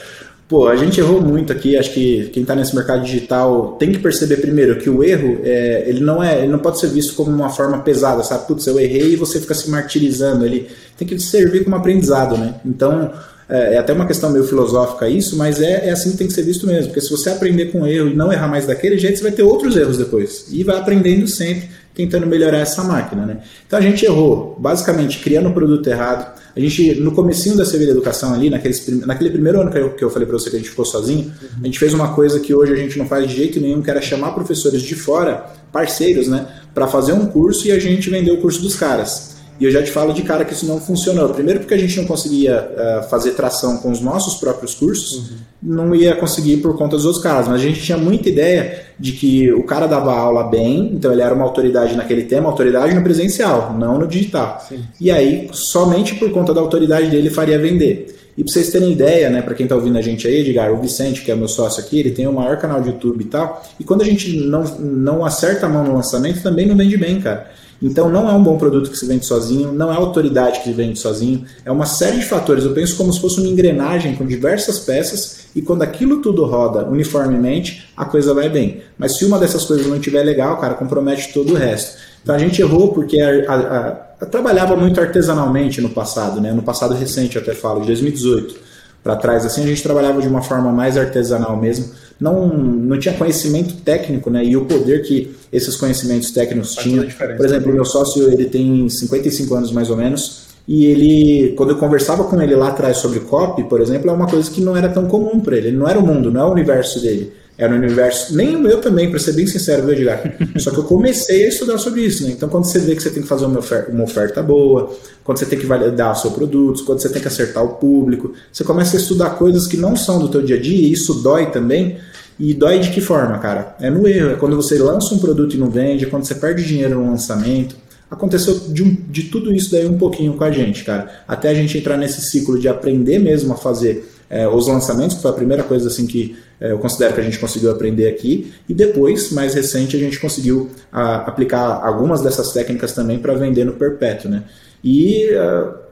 Pô, 0.51 0.67
a 0.67 0.75
gente 0.75 0.99
errou 0.99 1.23
muito 1.23 1.53
aqui. 1.53 1.77
Acho 1.77 1.93
que 1.93 2.29
quem 2.31 2.43
está 2.43 2.57
nesse 2.57 2.75
mercado 2.75 3.05
digital 3.05 3.77
tem 3.79 3.93
que 3.93 4.01
perceber 4.01 4.39
primeiro 4.39 4.81
que 4.81 4.91
o 4.91 5.05
erro 5.05 5.39
é, 5.45 5.85
ele 5.87 6.01
não 6.01 6.21
é, 6.21 6.41
ele 6.41 6.49
não 6.49 6.59
pode 6.59 6.81
ser 6.81 6.89
visto 6.89 7.15
como 7.15 7.31
uma 7.31 7.51
forma 7.51 7.79
pesada, 7.79 8.25
sabe? 8.25 8.49
Putz, 8.49 8.67
eu 8.67 8.81
errei 8.81 9.13
e 9.13 9.17
você 9.17 9.41
fica 9.41 9.55
se 9.55 9.71
martirizando. 9.71 10.45
Ele 10.45 10.69
tem 10.99 11.07
que 11.07 11.17
servir 11.21 11.63
como 11.63 11.77
aprendizado, 11.77 12.37
né? 12.37 12.57
Então 12.67 13.13
é, 13.51 13.75
é 13.75 13.79
até 13.79 13.93
uma 13.93 14.07
questão 14.07 14.31
meio 14.31 14.45
filosófica 14.45 15.09
isso, 15.09 15.37
mas 15.37 15.61
é, 15.61 15.89
é 15.89 15.91
assim 15.91 16.13
que 16.13 16.19
tem 16.19 16.27
que 16.27 16.33
ser 16.33 16.43
visto 16.43 16.67
mesmo. 16.67 16.87
Porque 16.87 17.01
se 17.01 17.11
você 17.11 17.31
aprender 17.31 17.67
com 17.67 17.87
erro 17.87 18.09
e 18.09 18.15
não 18.15 18.33
errar 18.33 18.49
mais 18.49 18.67
daquele 18.67 18.97
jeito, 18.97 19.19
você 19.19 19.25
vai 19.25 19.33
ter 19.33 19.43
outros 19.43 19.77
erros 19.77 19.99
depois 19.99 20.47
e 20.51 20.63
vai 20.63 20.79
aprendendo 20.79 21.27
sempre 21.27 21.69
tentando 21.95 22.27
melhorar 22.27 22.59
essa 22.59 22.83
máquina, 22.85 23.27
né? 23.27 23.39
Então 23.67 23.79
a 23.79 23.83
gente 23.83 24.05
errou, 24.05 24.57
basicamente 24.59 25.19
criando 25.19 25.49
o 25.49 25.53
produto 25.53 25.87
errado. 25.89 26.39
A 26.55 26.61
gente, 26.61 26.95
no 26.95 27.13
comecinho 27.13 27.57
da 27.57 27.65
Sevilha 27.65 27.91
Educação 27.91 28.33
ali, 28.33 28.49
naqueles, 28.49 28.87
naquele 29.07 29.31
primeiro 29.31 29.61
ano 29.61 29.71
que 29.71 29.79
eu, 29.79 29.91
que 29.91 30.05
eu 30.05 30.11
falei 30.11 30.27
para 30.27 30.39
você 30.39 30.51
que 30.51 30.57
a 30.57 30.59
gente 30.59 30.71
ficou 30.71 30.85
sozinho, 30.85 31.25
uhum. 31.25 31.49
a 31.63 31.67
gente 31.67 31.79
fez 31.79 31.93
uma 31.93 32.15
coisa 32.15 32.41
que 32.41 32.55
hoje 32.55 32.73
a 32.73 32.77
gente 32.77 32.99
não 32.99 33.07
faz 33.07 33.29
de 33.29 33.37
jeito 33.37 33.61
nenhum, 33.61 33.83
que 33.83 33.91
era 33.91 34.01
chamar 34.01 34.33
professores 34.33 34.83
de 34.83 34.95
fora, 34.95 35.47
parceiros, 35.73 36.29
né? 36.29 36.47
Para 36.73 36.87
fazer 36.87 37.13
um 37.13 37.27
curso 37.27 37.67
e 37.67 37.73
a 37.73 37.79
gente 37.79 38.09
vender 38.09 38.31
o 38.31 38.39
curso 38.39 38.63
dos 38.63 38.77
caras. 38.77 39.40
E 39.61 39.65
eu 39.67 39.71
já 39.71 39.83
te 39.83 39.91
falo 39.91 40.15
de 40.15 40.23
cara 40.23 40.43
que 40.45 40.55
isso 40.55 40.65
não 40.65 40.81
funcionou. 40.81 41.29
Primeiro 41.29 41.61
porque 41.61 41.75
a 41.75 41.79
gente 41.79 41.95
não 41.99 42.07
conseguia 42.07 42.71
uh, 42.73 43.09
fazer 43.11 43.33
tração 43.33 43.77
com 43.77 43.91
os 43.91 44.01
nossos 44.01 44.37
próprios 44.37 44.75
cursos, 44.75 45.31
uhum. 45.31 45.37
não 45.63 45.95
ia 45.95 46.17
conseguir 46.17 46.57
por 46.57 46.79
conta 46.79 46.97
dos 46.97 47.05
outros 47.05 47.23
caras. 47.23 47.47
Mas 47.47 47.61
a 47.61 47.65
gente 47.65 47.83
tinha 47.83 47.99
muita 47.99 48.31
ideia 48.31 48.87
de 48.99 49.13
que 49.13 49.53
o 49.53 49.63
cara 49.65 49.87
dava 49.87 50.15
aula 50.15 50.45
bem, 50.45 50.91
então 50.95 51.13
ele 51.13 51.21
era 51.21 51.35
uma 51.35 51.45
autoridade 51.45 51.95
naquele 51.95 52.23
tema, 52.23 52.49
autoridade 52.49 52.95
no 52.95 53.03
presencial, 53.03 53.77
não 53.79 53.99
no 53.99 54.09
digital. 54.09 54.65
Sim. 54.67 54.83
E 54.99 55.11
aí, 55.11 55.51
somente 55.53 56.15
por 56.15 56.31
conta 56.31 56.55
da 56.55 56.61
autoridade 56.63 57.11
dele, 57.11 57.29
faria 57.29 57.59
vender. 57.59 58.17
E 58.39 58.43
para 58.43 58.53
vocês 58.53 58.71
terem 58.71 58.93
ideia, 58.93 59.29
né, 59.29 59.43
para 59.43 59.55
quem 59.55 59.65
está 59.65 59.77
ouvindo 59.77 59.99
a 59.99 60.01
gente 60.01 60.27
aí, 60.27 60.41
Edgar, 60.41 60.73
o 60.73 60.81
Vicente, 60.81 61.21
que 61.21 61.31
é 61.31 61.35
meu 61.35 61.49
sócio 61.49 61.83
aqui, 61.83 62.01
ele 62.01 62.13
tem 62.13 62.27
o 62.27 62.33
maior 62.33 62.57
canal 62.57 62.81
de 62.81 62.89
YouTube 62.89 63.23
e 63.23 63.27
tal. 63.27 63.63
E 63.79 63.85
quando 63.85 64.01
a 64.01 64.05
gente 64.05 64.35
não, 64.39 64.65
não 64.79 65.25
acerta 65.25 65.67
a 65.67 65.69
mão 65.69 65.85
no 65.85 65.95
lançamento, 65.95 66.43
também 66.43 66.67
não 66.67 66.75
vende 66.75 66.97
bem, 66.97 67.21
cara. 67.21 67.51
Então 67.83 68.11
não 68.11 68.29
é 68.29 68.33
um 68.33 68.43
bom 68.43 68.59
produto 68.59 68.91
que 68.91 68.99
se 68.99 69.07
vende 69.07 69.25
sozinho, 69.25 69.73
não 69.73 69.93
é 69.93 69.97
autoridade 69.97 70.59
que 70.59 70.65
se 70.65 70.73
vende 70.73 70.99
sozinho, 70.99 71.45
é 71.65 71.71
uma 71.71 71.87
série 71.87 72.19
de 72.19 72.27
fatores. 72.27 72.65
Eu 72.65 72.73
penso 72.73 72.97
como 72.97 73.13
se 73.13 73.21
fosse 73.21 73.41
uma 73.41 73.49
engrenagem 73.49 74.15
com 74.15 74.27
diversas 74.27 74.81
peças 74.81 75.47
e 75.55 75.63
quando 75.63 75.83
aquilo 75.83 76.21
tudo 76.21 76.45
roda 76.45 76.85
uniformemente, 76.85 77.91
a 77.97 78.05
coisa 78.05 78.35
vai 78.35 78.49
bem. 78.49 78.83
Mas 78.99 79.17
se 79.17 79.25
uma 79.25 79.39
dessas 79.39 79.65
coisas 79.65 79.87
não 79.87 79.97
estiver 79.97 80.23
legal, 80.23 80.59
cara, 80.59 80.75
compromete 80.75 81.33
todo 81.33 81.55
o 81.55 81.57
resto. 81.57 81.99
Então 82.23 82.35
a 82.35 82.39
gente 82.39 82.61
errou 82.61 82.93
porque 82.93 83.19
a, 83.21 83.53
a, 83.53 83.89
a, 84.21 84.27
trabalhava 84.27 84.77
muito 84.77 85.01
artesanalmente 85.01 85.81
no 85.81 85.89
passado, 85.89 86.41
né? 86.41 86.53
no 86.53 86.63
passado 86.63 86.95
recente 86.95 87.39
até 87.39 87.55
falo, 87.55 87.81
de 87.81 87.87
2018 87.87 88.70
para 89.03 89.17
trás, 89.17 89.47
assim, 89.47 89.63
a 89.63 89.67
gente 89.67 89.83
trabalhava 89.83 90.21
de 90.21 90.29
uma 90.29 90.43
forma 90.43 90.71
mais 90.71 90.97
artesanal 90.97 91.57
mesmo. 91.57 91.87
Não, 92.21 92.49
não 92.49 92.99
tinha 92.99 93.15
conhecimento 93.15 93.77
técnico, 93.77 94.29
né? 94.31 94.45
E 94.45 94.57
o 94.57 94.67
poder 94.67 95.03
que 95.03 95.35
esses 95.51 95.75
conhecimentos 95.77 96.31
técnicos 96.31 96.75
tinham. 96.75 97.07
Por 97.37 97.47
exemplo, 97.47 97.71
o 97.71 97.75
meu 97.75 97.85
sócio, 97.85 98.31
ele 98.31 98.45
tem 98.45 98.89
55 98.89 99.55
anos 99.55 99.73
mais 99.73 99.89
ou 99.89 99.97
menos, 99.97 100.51
e 100.69 100.87
ele, 100.87 101.55
quando 101.57 101.71
eu 101.71 101.79
conversava 101.79 102.25
com 102.25 102.41
ele 102.41 102.55
lá 102.55 102.69
atrás 102.69 102.99
sobre 102.99 103.21
copy, 103.21 103.65
por 103.65 103.81
exemplo, 103.81 104.11
é 104.11 104.13
uma 104.13 104.27
coisa 104.27 104.51
que 104.51 104.61
não 104.61 104.77
era 104.77 104.89
tão 104.89 105.07
comum 105.07 105.41
para 105.41 105.57
ele. 105.57 105.69
Ele 105.69 105.77
não 105.77 105.89
era 105.89 105.99
o 105.99 106.07
mundo, 106.07 106.31
não 106.31 106.43
é 106.43 106.45
o 106.45 106.53
universo 106.53 107.01
dele. 107.01 107.33
Era 107.61 107.75
um 107.75 107.77
universo, 107.77 108.35
nem 108.35 108.57
o 108.57 108.59
meu 108.59 108.81
também, 108.81 109.11
para 109.11 109.19
ser 109.19 109.35
bem 109.35 109.47
sincero, 109.47 109.83
viu, 109.83 109.93
Edgar? 109.93 110.23
Só 110.57 110.71
que 110.71 110.79
eu 110.79 110.85
comecei 110.85 111.45
a 111.45 111.49
estudar 111.49 111.77
sobre 111.77 112.01
isso, 112.01 112.25
né? 112.25 112.31
Então, 112.31 112.49
quando 112.49 112.65
você 112.65 112.79
vê 112.79 112.97
que 112.97 113.03
você 113.03 113.11
tem 113.11 113.23
que 113.23 113.29
fazer 113.29 113.45
uma 113.45 113.59
oferta, 113.59 113.93
uma 113.93 114.05
oferta 114.05 114.43
boa, 114.43 114.97
quando 115.23 115.37
você 115.37 115.45
tem 115.45 115.59
que 115.59 115.67
validar 115.67 116.13
o 116.13 116.15
seu 116.17 116.31
produto, 116.31 116.83
quando 116.87 117.01
você 117.01 117.11
tem 117.11 117.21
que 117.21 117.29
acertar 117.29 117.63
o 117.63 117.75
público, 117.75 118.33
você 118.51 118.65
começa 118.65 118.97
a 118.97 119.01
estudar 119.01 119.37
coisas 119.37 119.67
que 119.67 119.77
não 119.77 119.95
são 119.95 120.19
do 120.19 120.31
teu 120.31 120.41
dia 120.41 120.57
a 120.57 120.59
dia, 120.59 120.75
e 120.75 120.91
isso 120.91 121.23
dói 121.23 121.51
também. 121.51 121.99
E 122.39 122.55
dói 122.55 122.79
de 122.79 122.89
que 122.89 123.03
forma, 123.03 123.37
cara? 123.37 123.77
É 123.79 123.91
no 123.91 124.09
erro, 124.09 124.31
é 124.31 124.37
quando 124.37 124.57
você 124.57 124.79
lança 124.79 125.15
um 125.15 125.19
produto 125.19 125.55
e 125.55 125.59
não 125.59 125.69
vende, 125.69 126.07
é 126.07 126.09
quando 126.09 126.25
você 126.25 126.35
perde 126.35 126.65
dinheiro 126.65 126.99
no 126.99 127.11
lançamento. 127.11 127.77
Aconteceu 128.11 128.59
de, 128.71 128.83
um, 128.83 128.97
de 129.11 129.25
tudo 129.25 129.55
isso 129.55 129.71
daí 129.71 129.87
um 129.87 129.99
pouquinho 129.99 130.33
com 130.33 130.45
a 130.45 130.51
gente, 130.51 130.83
cara. 130.83 131.23
Até 131.29 131.51
a 131.51 131.55
gente 131.55 131.77
entrar 131.77 131.99
nesse 131.99 132.23
ciclo 132.23 132.59
de 132.59 132.69
aprender 132.69 133.19
mesmo 133.19 133.53
a 133.53 133.57
fazer 133.57 134.10
é, 134.31 134.49
os 134.49 134.69
lançamentos, 134.69 135.17
que 135.17 135.23
foi 135.23 135.31
a 135.33 135.35
primeira 135.35 135.63
coisa 135.63 135.89
assim 135.89 136.07
que 136.07 136.37
é, 136.61 136.71
eu 136.73 136.79
considero 136.79 137.13
que 137.13 137.21
a 137.21 137.25
gente 137.25 137.39
conseguiu 137.39 137.71
aprender 137.71 138.09
aqui. 138.09 138.53
E 138.69 138.73
depois, 138.73 139.33
mais 139.33 139.55
recente, 139.55 139.97
a 139.97 139.99
gente 139.99 140.19
conseguiu 140.19 140.71
a, 140.93 141.17
aplicar 141.27 141.85
algumas 141.85 142.23
dessas 142.23 142.53
técnicas 142.53 142.93
também 142.93 143.19
para 143.19 143.35
vender 143.35 143.65
no 143.65 143.73
perpétuo, 143.73 144.31
né? 144.31 144.45
E 144.83 145.29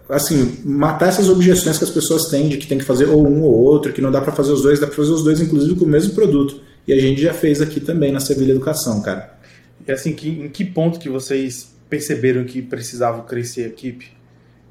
assim, 0.08 0.58
matar 0.64 1.08
essas 1.08 1.28
objeções 1.28 1.76
que 1.76 1.84
as 1.84 1.90
pessoas 1.90 2.26
têm 2.26 2.48
de 2.48 2.56
que 2.56 2.66
tem 2.66 2.78
que 2.78 2.84
fazer 2.84 3.06
ou 3.06 3.26
um 3.26 3.42
ou 3.42 3.52
outro, 3.52 3.92
que 3.92 4.00
não 4.00 4.10
dá 4.10 4.20
para 4.20 4.32
fazer 4.32 4.52
os 4.52 4.62
dois, 4.62 4.80
dá 4.80 4.86
para 4.86 4.96
fazer 4.96 5.12
os 5.12 5.22
dois 5.22 5.40
inclusive 5.40 5.74
com 5.74 5.84
o 5.84 5.88
mesmo 5.88 6.14
produto. 6.14 6.60
E 6.86 6.92
a 6.92 6.98
gente 6.98 7.20
já 7.20 7.34
fez 7.34 7.60
aqui 7.60 7.80
também 7.80 8.10
na 8.10 8.20
Sevilha 8.20 8.52
Educação, 8.52 9.02
cara. 9.02 9.38
E 9.86 9.92
assim, 9.92 10.14
que, 10.14 10.28
em 10.28 10.48
que 10.48 10.64
ponto 10.64 10.98
que 10.98 11.08
vocês 11.08 11.74
perceberam 11.88 12.44
que 12.44 12.62
precisavam 12.62 13.24
crescer 13.24 13.64
a 13.64 13.66
equipe? 13.66 14.06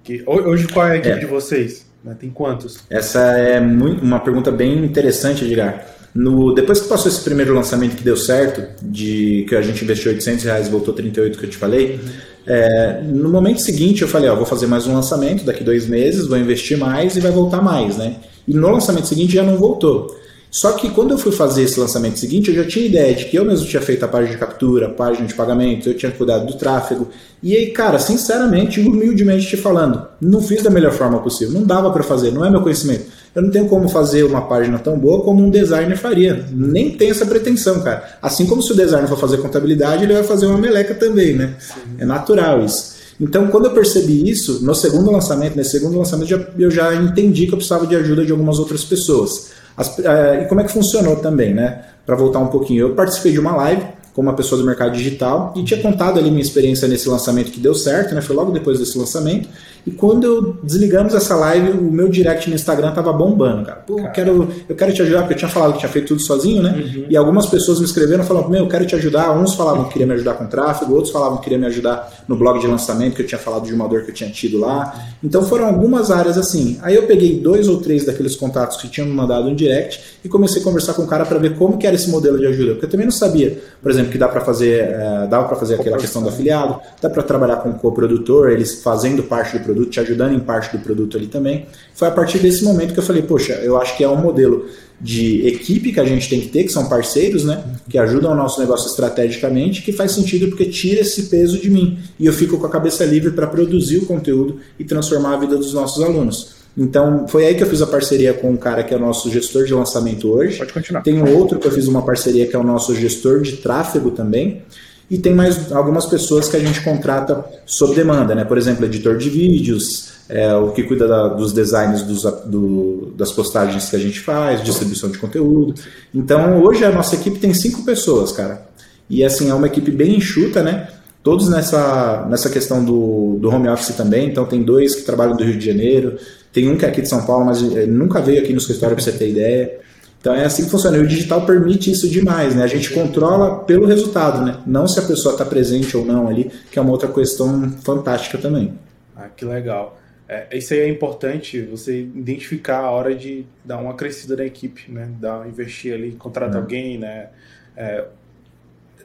Que, 0.04 0.24
hoje 0.26 0.68
qual 0.68 0.88
é 0.88 0.94
a 0.94 0.98
equipe 0.98 1.16
é. 1.16 1.20
de 1.20 1.26
vocês? 1.26 1.87
Né? 2.08 2.16
Tem 2.18 2.30
quantos? 2.30 2.78
Essa 2.90 3.20
é 3.38 3.60
muito, 3.60 4.02
uma 4.02 4.20
pergunta 4.20 4.50
bem 4.50 4.84
interessante, 4.84 5.44
Edgar. 5.44 5.86
No, 6.16 6.56
depois 6.56 6.80
que 6.80 6.88
passou 6.88 7.12
esse 7.12 7.22
primeiro 7.22 7.54
lançamento 7.54 7.98
que 7.98 8.04
deu 8.04 8.16
certo, 8.16 8.64
de 8.82 9.46
que 9.48 9.56
a 9.56 9.62
gente 9.62 9.84
investiu 9.84 10.12
800 10.14 10.46
reais 10.46 10.68
e 10.68 10.72
voltou 10.72 10.94
38 10.94 11.38
que 11.38 11.46
eu 11.46 11.50
te 11.50 11.58
falei, 11.58 11.96
uhum. 11.96 12.10
é, 12.48 13.02
no 13.04 13.30
momento 13.30 13.62
seguinte 13.62 14.02
eu 14.02 14.08
falei, 14.08 14.30
ó, 14.30 14.36
vou 14.36 14.46
fazer 14.46 14.68
mais 14.68 14.88
um 14.88 14.94
lançamento 14.94 15.44
daqui 15.44 15.64
dois 15.64 15.86
meses, 15.86 16.26
vou 16.28 16.38
investir 16.38 16.78
mais 16.78 17.18
e 17.18 17.20
vai 17.20 17.32
voltar 17.32 17.62
mais, 17.62 17.98
né? 17.98 18.16
E 18.48 18.54
no 18.54 18.70
lançamento 18.72 19.06
seguinte 19.06 19.34
já 19.34 19.44
não 19.44 19.58
voltou. 19.58 20.18
Só 20.58 20.72
que 20.72 20.90
quando 20.90 21.12
eu 21.12 21.20
fui 21.20 21.32
fazer 21.32 21.62
esse 21.62 21.80
lançamento 21.80 22.18
seguinte, 22.18 22.50
eu 22.50 22.56
já 22.56 22.68
tinha 22.68 22.84
ideia 22.84 23.14
de 23.14 23.26
que 23.26 23.36
eu 23.38 23.46
mesmo 23.46 23.68
tinha 23.68 23.80
feito 23.80 24.04
a 24.04 24.08
página 24.08 24.32
de 24.32 24.40
captura, 24.40 24.88
a 24.88 24.90
página 24.90 25.28
de 25.28 25.36
pagamento, 25.36 25.88
eu 25.88 25.94
tinha 25.94 26.12
cuidado 26.12 26.48
do 26.48 26.56
tráfego. 26.56 27.10
E 27.44 27.56
aí, 27.56 27.68
cara, 27.68 28.00
sinceramente, 28.00 28.80
humildemente 28.80 29.46
te 29.46 29.56
falando, 29.56 30.08
não 30.20 30.42
fiz 30.42 30.64
da 30.64 30.72
melhor 30.72 30.94
forma 30.94 31.20
possível. 31.20 31.54
Não 31.54 31.64
dava 31.64 31.92
para 31.92 32.02
fazer, 32.02 32.32
não 32.32 32.44
é 32.44 32.50
meu 32.50 32.62
conhecimento. 32.62 33.06
Eu 33.36 33.44
não 33.44 33.52
tenho 33.52 33.68
como 33.68 33.88
fazer 33.88 34.24
uma 34.24 34.48
página 34.48 34.80
tão 34.80 34.98
boa 34.98 35.22
como 35.24 35.46
um 35.46 35.52
designer 35.52 35.96
faria. 35.96 36.48
Nem 36.52 36.90
tenho 36.90 37.12
essa 37.12 37.28
pretensão, 37.28 37.82
cara. 37.82 38.18
Assim 38.20 38.48
como 38.48 38.64
se 38.64 38.72
o 38.72 38.76
designer 38.76 39.08
for 39.08 39.20
fazer 39.20 39.38
contabilidade, 39.38 40.06
ele 40.06 40.14
vai 40.14 40.24
fazer 40.24 40.48
uma 40.48 40.58
meleca 40.58 40.96
também, 40.96 41.36
né? 41.36 41.54
Sim. 41.60 41.98
É 42.00 42.06
natural 42.06 42.66
isso. 42.66 42.97
Então, 43.20 43.48
quando 43.48 43.66
eu 43.66 43.72
percebi 43.72 44.30
isso, 44.30 44.64
no 44.64 44.76
segundo 44.76 45.12
lançamento, 45.12 45.56
nesse 45.56 45.72
segundo 45.72 45.98
lançamento, 45.98 46.48
eu 46.58 46.70
já 46.70 46.94
entendi 46.96 47.48
que 47.48 47.54
eu 47.54 47.58
precisava 47.58 47.88
de 47.88 47.96
ajuda 47.96 48.26
de 48.26 48.32
algumas 48.32 48.60
outras 48.60 48.84
pessoas. 48.84 49.50
As, 49.76 49.98
uh, 49.98 50.42
e 50.44 50.46
como 50.48 50.62
é 50.62 50.64
que 50.64 50.72
funcionou 50.72 51.16
também, 51.18 51.54
né? 51.54 51.86
Para 52.06 52.16
voltar 52.16 52.40
um 52.40 52.48
pouquinho, 52.48 52.88
eu 52.88 52.96
participei 52.96 53.32
de 53.32 53.40
uma 53.40 53.56
live 53.56 53.84
com 54.18 54.24
uma 54.24 54.34
pessoa 54.34 54.60
do 54.60 54.66
mercado 54.66 54.94
digital 54.94 55.54
e 55.56 55.64
tinha 55.64 55.80
contado 55.80 56.18
ali 56.18 56.32
minha 56.32 56.42
experiência 56.42 56.88
nesse 56.88 57.08
lançamento 57.08 57.52
que 57.52 57.60
deu 57.60 57.76
certo, 57.76 58.16
né? 58.16 58.22
Foi 58.22 58.36
logo 58.36 58.52
depois 58.52 58.80
desse 58.80 58.98
lançamento. 58.98 59.48
E 59.88 59.92
quando 59.92 60.26
eu 60.26 60.58
desligamos 60.62 61.14
essa 61.14 61.34
live, 61.34 61.78
o 61.78 61.90
meu 61.90 62.10
direct 62.10 62.50
no 62.50 62.56
Instagram 62.56 62.92
tava 62.92 63.14
bombando, 63.14 63.64
cara. 63.64 63.80
Pô, 63.80 64.00
eu 64.00 64.12
quero, 64.12 64.50
eu 64.68 64.76
quero 64.76 64.92
te 64.92 65.02
ajudar, 65.02 65.20
porque 65.20 65.36
eu 65.36 65.38
tinha 65.38 65.50
falado 65.50 65.74
que 65.74 65.80
tinha 65.80 65.90
feito 65.90 66.10
tudo 66.10 66.20
sozinho, 66.20 66.62
né? 66.62 66.72
Uhum. 66.72 67.06
E 67.10 67.16
algumas 67.16 67.46
pessoas 67.46 67.80
me 67.80 67.86
escreveram 67.86 68.22
falando, 68.26 68.50
meu, 68.50 68.66
eu 68.66 68.68
quero 68.68 68.86
te 68.86 68.96
ajudar. 68.96 69.32
Uns 69.38 69.54
falavam 69.54 69.86
que 69.86 69.94
queria 69.94 70.06
me 70.06 70.14
ajudar 70.16 70.34
com 70.34 70.46
tráfego, 70.48 70.94
outros 70.94 71.14
falavam 71.14 71.38
que 71.38 71.44
queria 71.44 71.58
me 71.58 71.68
ajudar 71.68 72.26
no 72.28 72.36
blog 72.36 72.60
de 72.60 72.68
lançamento, 72.68 73.16
que 73.16 73.22
eu 73.22 73.28
tinha 73.28 73.40
falado 73.40 73.66
de 73.66 73.74
uma 73.74 73.88
dor 73.88 74.02
que 74.02 74.12
eu 74.12 74.14
tinha 74.14 74.30
tido 74.30 74.60
lá. 74.60 74.94
Então 75.24 75.44
foram 75.44 75.68
algumas 75.68 76.12
áreas 76.12 76.38
assim. 76.38 76.78
Aí 76.82 76.94
eu 76.94 77.04
peguei 77.04 77.40
dois 77.40 77.70
ou 77.70 77.78
três 77.78 78.04
daqueles 78.04 78.36
contatos 78.36 78.76
que 78.76 78.90
tinham 78.90 79.08
me 79.08 79.14
mandado 79.14 79.48
um 79.48 79.56
direct 79.56 80.18
e 80.22 80.28
comecei 80.28 80.62
a 80.62 80.66
conversar 80.66 80.96
com 80.96 81.04
o 81.04 81.08
cara 81.08 81.26
para 81.26 81.40
ver 81.40 81.56
como 81.56 81.78
que 81.78 81.88
era 81.88 81.96
esse 81.96 82.10
modelo 82.10 82.38
de 82.38 82.46
ajuda. 82.46 82.72
Porque 82.72 82.88
eu 82.88 82.90
também 82.90 83.06
não 83.06 83.14
sabia, 83.14 83.58
por 83.82 83.90
exemplo, 83.90 84.07
que 84.10 84.18
dá 84.18 84.28
para 84.28 84.42
fazer, 84.42 84.82
é, 84.82 85.28
dava 85.28 85.48
para 85.48 85.56
fazer 85.56 85.76
aquela 85.76 85.98
questão 85.98 86.22
do 86.22 86.30
afiliado, 86.30 86.80
dá 87.02 87.10
para 87.10 87.24
trabalhar 87.24 87.58
com 87.58 87.70
o 87.70 87.74
coprodutor, 87.74 88.50
eles 88.50 88.82
fazendo 88.84 89.24
parte 89.24 89.58
do 89.58 89.64
produto, 89.64 89.90
te 89.90 90.00
ajudando 90.00 90.34
em 90.34 90.40
parte 90.40 90.58
parte 90.58 90.78
do 90.78 90.84
produto 90.84 91.18
ali 91.18 91.28
também. 91.28 91.66
Foi 91.94 92.08
a 92.08 92.12
partir 92.12 92.40
desse 92.40 92.64
momento 92.64 92.94
que 92.94 93.00
eu 93.00 93.04
falei, 93.04 93.22
poxa, 93.22 93.54
eu 93.54 93.80
acho 93.80 93.96
que 93.96 94.04
é 94.04 94.10
um 94.10 94.18
modelo 94.18 94.66
de 95.00 95.48
equipe 95.48 95.92
que 95.92 96.00
a 96.00 96.06
gente 96.06 96.28
tem 96.28 96.42
que 96.42 96.48
ter, 96.48 96.64
que 96.64 96.72
são 96.72 96.90
parceiros, 96.90 97.44
né? 97.44 97.64
Que 97.88 98.00
ajudam 98.00 98.32
o 98.32 98.36
nosso 98.36 98.60
negócio 98.60 98.90
estrategicamente, 98.90 99.84
que 99.84 99.92
faz 99.92 100.12
sentido 100.12 100.48
porque 100.48 100.66
tira 100.66 101.02
esse 101.02 101.24
peso 101.24 101.60
de 101.60 101.70
mim. 101.70 102.00
E 102.20 102.26
eu 102.26 102.34
fico 102.34 102.58
com 102.58 102.66
a 102.66 102.70
cabeça 102.70 103.06
livre 103.06 103.32
para 103.32 103.46
produzir 103.46 104.00
o 104.00 104.06
conteúdo 104.06 104.60
e 104.80 104.84
transformar 104.84 105.36
a 105.36 105.38
vida 105.38 105.56
dos 105.56 105.74
nossos 105.74 106.04
alunos. 106.04 106.57
Então, 106.78 107.28
foi 107.28 107.48
aí 107.48 107.56
que 107.56 107.64
eu 107.64 107.68
fiz 107.68 107.82
a 107.82 107.88
parceria 107.88 108.34
com 108.34 108.52
um 108.52 108.58
cara 108.58 108.84
que 108.84 108.94
é 108.94 108.98
o 108.98 109.00
nosso 109.00 109.32
gestor 109.32 109.66
de 109.66 109.74
lançamento 109.74 110.30
hoje. 110.30 110.60
Pode 110.60 110.72
continuar. 110.72 111.02
Tem 111.02 111.20
um 111.20 111.36
outro 111.36 111.58
que 111.58 111.68
eu 111.68 111.72
fiz 111.72 111.88
uma 111.88 112.04
parceria 112.04 112.46
que 112.46 112.56
é 112.56 112.60
o 112.60 112.64
nosso 112.64 112.96
gestor 112.96 113.42
de 113.42 113.54
tráfego 113.54 114.12
também. 114.12 114.62
E 115.10 115.18
tem 115.18 115.34
mais 115.34 115.72
algumas 115.72 116.06
pessoas 116.06 116.50
que 116.50 116.58
a 116.58 116.60
gente 116.60 116.82
contrata 116.82 117.44
sob 117.66 117.96
demanda, 117.96 118.36
né? 118.36 118.44
Por 118.44 118.58
exemplo, 118.58 118.86
editor 118.86 119.18
de 119.18 119.30
vídeos, 119.30 120.10
é, 120.28 120.54
o 120.56 120.72
que 120.72 120.84
cuida 120.84 121.08
da, 121.08 121.30
dos 121.30 121.54
designs 121.54 122.04
dos, 122.04 122.24
do, 122.46 123.14
das 123.16 123.32
postagens 123.32 123.90
que 123.90 123.96
a 123.96 124.00
gente 124.00 124.20
faz, 124.20 124.62
distribuição 124.62 125.10
de 125.10 125.18
conteúdo. 125.18 125.74
Então, 126.14 126.62
hoje 126.62 126.84
a 126.84 126.92
nossa 126.92 127.16
equipe 127.16 127.40
tem 127.40 127.54
cinco 127.54 127.84
pessoas, 127.86 128.34
cara. 128.34 128.68
E 129.10 129.24
assim, 129.24 129.50
é 129.50 129.54
uma 129.54 129.68
equipe 129.68 129.90
bem 129.92 130.18
enxuta, 130.18 130.62
né? 130.62 130.90
Todos 131.24 131.48
nessa, 131.48 132.28
nessa 132.30 132.50
questão 132.50 132.84
do, 132.84 133.38
do 133.40 133.50
home 133.50 133.70
office 133.70 133.96
também. 133.96 134.30
Então, 134.30 134.46
tem 134.46 134.62
dois 134.62 134.94
que 134.94 135.04
trabalham 135.04 135.38
do 135.38 135.44
Rio 135.44 135.58
de 135.58 135.66
Janeiro, 135.66 136.18
tem 136.58 136.68
um 136.68 136.76
que 136.76 136.86
é 136.86 136.90
aqui 136.90 137.04
de 137.04 137.08
São 137.08 137.24
Paulo, 137.24 137.46
mas 137.46 137.62
ele 137.62 137.92
nunca 137.92 138.20
veio 138.20 138.42
aqui 138.42 138.52
no 138.52 138.58
escritório 138.58 138.96
para 138.96 139.06
você 139.06 139.12
ter 139.12 139.30
ideia. 139.30 139.80
Então 140.20 140.34
é 140.34 140.44
assim 140.44 140.64
que 140.66 140.72
funciona. 140.72 140.98
E 140.98 141.02
o 141.02 141.08
digital 141.08 141.46
permite 141.46 141.92
isso 141.92 142.10
demais, 142.10 142.56
né? 142.56 142.64
A 142.64 142.68
gente 142.68 142.90
controla 142.90 143.60
pelo 143.60 143.86
resultado, 143.86 144.44
né? 144.44 144.60
Não 144.66 144.88
se 144.88 144.98
a 144.98 145.04
pessoa 145.04 145.34
está 145.34 145.46
presente 145.46 145.96
ou 145.96 146.04
não 146.04 146.28
ali, 146.28 146.52
que 146.72 146.80
é 146.80 146.82
uma 146.82 146.90
outra 146.90 147.10
questão 147.10 147.70
fantástica 147.84 148.40
também. 148.40 148.74
Ah, 149.16 149.30
que 149.30 149.46
legal. 149.46 150.00
É, 150.28 150.58
isso 150.58 150.74
aí 150.74 150.80
é 150.80 150.90
importante, 150.90 151.62
você 151.62 152.00
identificar 152.02 152.80
a 152.80 152.90
hora 152.90 153.14
de 153.14 153.46
dar 153.64 153.78
uma 153.78 153.94
crescida 153.94 154.36
na 154.36 154.46
equipe, 154.46 154.92
né? 154.92 155.12
Dar, 155.22 155.48
investir 155.48 155.94
ali, 155.94 156.14
contratar 156.14 156.56
é. 156.56 156.60
alguém, 156.60 156.98
né? 156.98 157.28
É, 157.76 158.04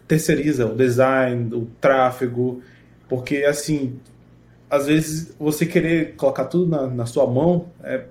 terceiriza 0.09 0.65
o 0.65 0.75
design, 0.75 1.55
o 1.55 1.69
tráfego, 1.79 2.63
porque 3.11 3.45
assim, 3.45 4.01
às 4.73 4.87
vezes 4.87 5.35
você 5.39 5.67
querer 5.67 6.15
colocar 6.17 6.47
tudo 6.47 6.67
na, 6.67 6.87
na 6.87 7.05
sua 7.05 7.27
mão 7.27 7.67
é, 7.85 8.05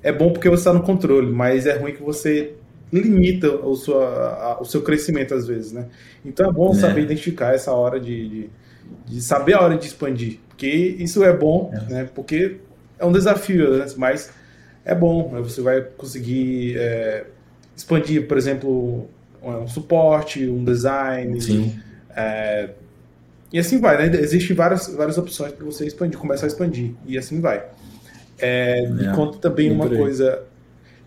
é 0.00 0.12
bom 0.12 0.32
porque 0.32 0.48
você 0.48 0.60
está 0.60 0.72
no 0.72 0.84
controle, 0.84 1.28
mas 1.28 1.66
é 1.66 1.76
ruim 1.76 1.92
que 1.92 2.02
você 2.04 2.54
limita 2.92 3.50
o, 3.50 3.74
sua, 3.74 4.04
a, 4.06 4.62
o 4.62 4.64
seu 4.64 4.80
crescimento 4.82 5.34
às 5.34 5.44
vezes, 5.44 5.72
né? 5.72 5.86
Então 6.24 6.48
é 6.48 6.52
bom 6.52 6.70
é. 6.70 6.76
saber 6.76 7.02
identificar 7.02 7.52
essa 7.52 7.72
hora 7.72 7.98
de, 7.98 8.28
de, 8.28 8.50
de, 9.06 9.20
saber 9.20 9.54
a 9.54 9.62
hora 9.62 9.76
de 9.76 9.88
expandir, 9.88 10.38
porque 10.50 10.68
isso 10.68 11.24
é 11.24 11.36
bom, 11.36 11.72
é. 11.74 11.92
né? 11.92 12.08
Porque 12.14 12.58
é 12.96 13.04
um 13.04 13.10
desafio, 13.10 13.78
né? 13.78 13.86
mas 13.96 14.30
é 14.84 14.94
bom, 14.94 15.32
né? 15.32 15.40
você 15.40 15.60
vai 15.60 15.80
conseguir 15.80 16.76
é, 16.78 17.24
expandir, 17.76 18.28
por 18.28 18.38
exemplo, 18.38 19.08
um 19.42 19.66
suporte, 19.66 20.46
um 20.46 20.64
design. 20.64 21.40
Sim. 21.40 21.76
É, 22.14 22.70
e 23.54 23.58
assim 23.60 23.78
vai, 23.78 23.96
né? 23.96 24.20
Existem 24.20 24.56
várias, 24.56 24.88
várias 24.88 25.16
opções 25.16 25.52
para 25.52 25.64
você 25.64 25.86
expandir, 25.86 26.18
começar 26.18 26.46
a 26.46 26.48
expandir. 26.48 26.90
E 27.06 27.16
assim 27.16 27.40
vai. 27.40 27.64
É, 28.36 28.84
me 28.88 29.06
é, 29.06 29.12
conta 29.12 29.38
também 29.38 29.70
uma 29.70 29.88
coisa. 29.88 30.42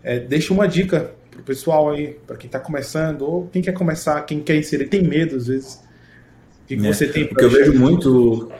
É, 0.02 0.18
deixa 0.18 0.54
uma 0.54 0.66
dica 0.66 1.10
pro 1.30 1.42
pessoal 1.42 1.90
aí, 1.90 2.16
para 2.26 2.38
quem 2.38 2.48
está 2.48 2.58
começando, 2.58 3.20
ou 3.20 3.48
quem 3.48 3.60
quer 3.60 3.72
começar, 3.72 4.22
quem 4.22 4.40
quer 4.40 4.56
inserir, 4.56 4.86
tem 4.86 5.02
medo 5.02 5.36
às 5.36 5.48
vezes. 5.48 5.74
O 5.74 6.68
que, 6.68 6.78
que 6.78 6.86
é. 6.86 6.90
você 6.90 7.06
tem 7.08 7.24
O 7.24 7.34
que 7.34 7.44
eu 7.44 7.50
vejo 7.50 7.74
muito 7.74 8.50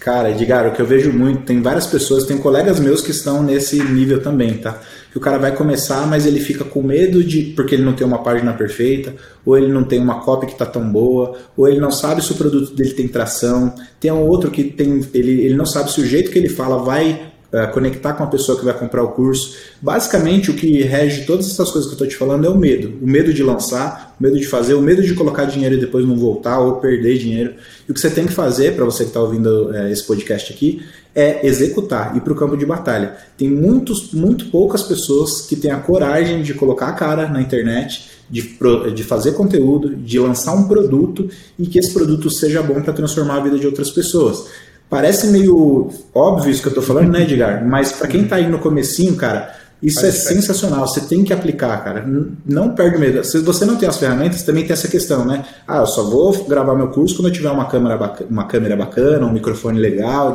Cara, 0.00 0.30
Edgar, 0.30 0.66
o 0.66 0.72
que 0.72 0.80
eu 0.80 0.86
vejo 0.86 1.12
muito, 1.12 1.42
tem 1.42 1.60
várias 1.60 1.86
pessoas, 1.86 2.24
tem 2.24 2.38
colegas 2.38 2.80
meus 2.80 3.02
que 3.02 3.10
estão 3.10 3.42
nesse 3.42 3.82
nível 3.82 4.22
também, 4.22 4.54
tá? 4.54 4.80
Que 5.12 5.18
o 5.18 5.20
cara 5.20 5.36
vai 5.36 5.54
começar, 5.54 6.06
mas 6.06 6.24
ele 6.24 6.40
fica 6.40 6.64
com 6.64 6.82
medo 6.82 7.22
de. 7.22 7.52
porque 7.54 7.74
ele 7.74 7.84
não 7.84 7.92
tem 7.92 8.06
uma 8.06 8.22
página 8.22 8.54
perfeita, 8.54 9.14
ou 9.44 9.58
ele 9.58 9.70
não 9.70 9.84
tem 9.84 10.00
uma 10.00 10.20
copy 10.20 10.46
que 10.46 10.56
tá 10.56 10.64
tão 10.64 10.90
boa, 10.90 11.36
ou 11.54 11.68
ele 11.68 11.78
não 11.78 11.90
sabe 11.90 12.24
se 12.24 12.32
o 12.32 12.34
produto 12.34 12.74
dele 12.74 12.94
tem 12.94 13.08
tração. 13.08 13.74
Tem 14.00 14.10
um 14.10 14.26
outro 14.26 14.50
que 14.50 14.64
tem. 14.64 15.06
Ele, 15.12 15.42
ele 15.42 15.54
não 15.54 15.66
sabe 15.66 15.92
se 15.92 16.00
o 16.00 16.06
jeito 16.06 16.30
que 16.30 16.38
ele 16.38 16.48
fala 16.48 16.78
vai 16.78 17.30
conectar 17.72 18.12
com 18.12 18.22
a 18.22 18.26
pessoa 18.26 18.58
que 18.58 18.64
vai 18.64 18.76
comprar 18.78 19.02
o 19.02 19.08
curso. 19.08 19.56
Basicamente, 19.82 20.50
o 20.50 20.54
que 20.54 20.82
rege 20.82 21.24
todas 21.26 21.46
essas 21.46 21.70
coisas 21.70 21.86
que 21.86 21.92
eu 21.92 21.94
estou 21.94 22.06
te 22.06 22.16
falando 22.16 22.46
é 22.46 22.48
o 22.48 22.56
medo. 22.56 22.94
O 23.02 23.06
medo 23.08 23.34
de 23.34 23.42
lançar, 23.42 24.14
o 24.18 24.22
medo 24.22 24.38
de 24.38 24.46
fazer, 24.46 24.74
o 24.74 24.80
medo 24.80 25.02
de 25.02 25.14
colocar 25.14 25.46
dinheiro 25.46 25.74
e 25.74 25.80
depois 25.80 26.06
não 26.06 26.16
voltar 26.16 26.60
ou 26.60 26.76
perder 26.76 27.18
dinheiro. 27.18 27.54
E 27.88 27.90
o 27.90 27.94
que 27.94 28.00
você 28.00 28.10
tem 28.10 28.26
que 28.26 28.32
fazer, 28.32 28.76
para 28.76 28.84
você 28.84 29.02
que 29.02 29.10
está 29.10 29.20
ouvindo 29.20 29.70
uh, 29.70 29.88
esse 29.88 30.06
podcast 30.06 30.52
aqui, 30.52 30.82
é 31.14 31.44
executar, 31.44 32.16
ir 32.16 32.20
para 32.20 32.32
o 32.32 32.36
campo 32.36 32.56
de 32.56 32.64
batalha. 32.64 33.16
Tem 33.36 33.50
muitos, 33.50 34.12
muito 34.12 34.46
poucas 34.46 34.82
pessoas 34.84 35.42
que 35.42 35.56
têm 35.56 35.72
a 35.72 35.80
coragem 35.80 36.42
de 36.42 36.54
colocar 36.54 36.88
a 36.88 36.92
cara 36.92 37.28
na 37.28 37.42
internet, 37.42 38.10
de, 38.30 38.56
de 38.94 39.02
fazer 39.02 39.32
conteúdo, 39.32 39.96
de 39.96 40.20
lançar 40.20 40.54
um 40.54 40.68
produto 40.68 41.28
e 41.58 41.66
que 41.66 41.80
esse 41.80 41.92
produto 41.92 42.30
seja 42.30 42.62
bom 42.62 42.80
para 42.80 42.92
transformar 42.92 43.38
a 43.38 43.40
vida 43.40 43.58
de 43.58 43.66
outras 43.66 43.90
pessoas. 43.90 44.46
Parece 44.90 45.28
meio 45.28 45.88
óbvio 46.12 46.50
isso 46.50 46.60
que 46.60 46.68
eu 46.68 46.74
tô 46.74 46.82
falando, 46.82 47.12
né, 47.12 47.22
Edgar? 47.22 47.64
Mas 47.64 47.92
para 47.92 48.08
quem 48.08 48.26
tá 48.26 48.36
aí 48.36 48.48
no 48.48 48.58
comecinho, 48.58 49.14
cara, 49.14 49.54
isso 49.80 50.04
é 50.04 50.10
sensacional. 50.10 50.86
Você 50.86 51.02
tem 51.02 51.22
que 51.22 51.32
aplicar, 51.32 51.82
cara. 51.84 52.04
Não 52.44 52.74
perde 52.74 52.98
medo. 52.98 53.24
Se 53.24 53.38
você 53.38 53.64
não 53.64 53.76
tem 53.76 53.88
as 53.88 53.96
ferramentas, 53.96 54.42
também 54.42 54.64
tem 54.64 54.72
essa 54.72 54.88
questão, 54.88 55.24
né? 55.24 55.44
Ah, 55.66 55.78
eu 55.78 55.86
só 55.86 56.02
vou 56.02 56.44
gravar 56.44 56.74
meu 56.74 56.88
curso 56.88 57.16
quando 57.16 57.28
eu 57.28 57.32
tiver 57.32 57.50
uma 57.50 57.66
câmera 57.66 57.96
bacana, 57.96 58.30
uma 58.30 58.44
câmera 58.44 58.76
bacana 58.76 59.24
um 59.24 59.32
microfone 59.32 59.78
legal. 59.78 60.34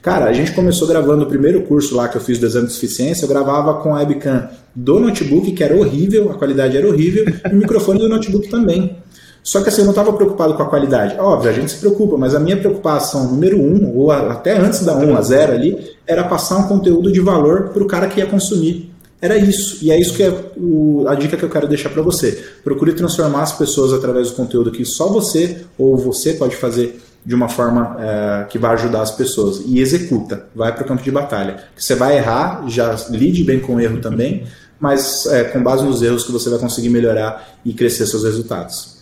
Cara, 0.00 0.26
a 0.26 0.32
gente 0.32 0.52
começou 0.52 0.86
gravando 0.86 1.24
o 1.24 1.26
primeiro 1.26 1.62
curso 1.62 1.96
lá 1.96 2.08
que 2.08 2.16
eu 2.16 2.20
fiz 2.20 2.38
do 2.38 2.46
exame 2.46 2.68
de 2.68 2.72
suficiência, 2.72 3.24
eu 3.24 3.28
gravava 3.28 3.74
com 3.82 3.96
a 3.96 3.98
webcam 3.98 4.48
do 4.74 5.00
notebook, 5.00 5.50
que 5.50 5.64
era 5.64 5.76
horrível, 5.76 6.30
a 6.30 6.34
qualidade 6.34 6.76
era 6.76 6.86
horrível, 6.86 7.26
e 7.50 7.52
o 7.52 7.56
microfone 7.56 7.98
do 7.98 8.08
notebook 8.08 8.48
também. 8.48 8.96
Só 9.42 9.62
que 9.62 9.68
assim, 9.68 9.80
eu 9.80 9.84
não 9.84 9.92
estava 9.92 10.12
preocupado 10.12 10.54
com 10.54 10.62
a 10.62 10.66
qualidade. 10.66 11.18
Óbvio, 11.18 11.50
a 11.50 11.54
gente 11.54 11.70
se 11.70 11.78
preocupa, 11.78 12.16
mas 12.16 12.34
a 12.34 12.40
minha 12.40 12.56
preocupação 12.56 13.24
número 13.24 13.58
um, 13.58 13.96
ou 13.96 14.10
até 14.10 14.56
antes 14.56 14.84
da 14.84 14.94
1 14.94 15.16
a 15.16 15.22
0 15.22 15.52
ali, 15.52 15.96
era 16.06 16.24
passar 16.24 16.58
um 16.58 16.68
conteúdo 16.68 17.10
de 17.10 17.20
valor 17.20 17.70
para 17.70 17.82
o 17.82 17.86
cara 17.86 18.08
que 18.08 18.20
ia 18.20 18.26
consumir. 18.26 18.92
Era 19.20 19.36
isso. 19.36 19.84
E 19.84 19.90
é 19.90 19.98
isso 19.98 20.14
que 20.14 20.22
é 20.22 20.32
o, 20.56 21.04
a 21.08 21.14
dica 21.14 21.36
que 21.36 21.42
eu 21.42 21.50
quero 21.50 21.66
deixar 21.66 21.90
para 21.90 22.02
você. 22.02 22.44
Procure 22.62 22.92
transformar 22.92 23.42
as 23.42 23.52
pessoas 23.52 23.92
através 23.92 24.30
do 24.30 24.36
conteúdo 24.36 24.70
que 24.70 24.84
só 24.84 25.08
você 25.08 25.64
ou 25.76 25.96
você 25.96 26.34
pode 26.34 26.54
fazer 26.54 27.00
de 27.24 27.34
uma 27.34 27.48
forma 27.48 27.96
é, 27.98 28.44
que 28.44 28.58
vai 28.58 28.72
ajudar 28.74 29.02
as 29.02 29.10
pessoas. 29.10 29.62
E 29.66 29.80
executa. 29.80 30.46
Vai 30.54 30.72
para 30.72 30.84
o 30.84 30.86
campo 30.86 31.02
de 31.02 31.10
batalha. 31.10 31.64
Você 31.76 31.94
vai 31.94 32.16
errar, 32.16 32.64
já 32.68 32.96
lide 33.10 33.42
bem 33.42 33.58
com 33.58 33.74
o 33.74 33.80
erro 33.80 34.00
também, 34.00 34.44
mas 34.78 35.26
é, 35.26 35.44
com 35.44 35.62
base 35.62 35.84
nos 35.84 36.00
erros 36.00 36.24
que 36.24 36.30
você 36.30 36.48
vai 36.48 36.58
conseguir 36.58 36.88
melhorar 36.88 37.58
e 37.64 37.72
crescer 37.72 38.06
seus 38.06 38.22
resultados. 38.22 38.97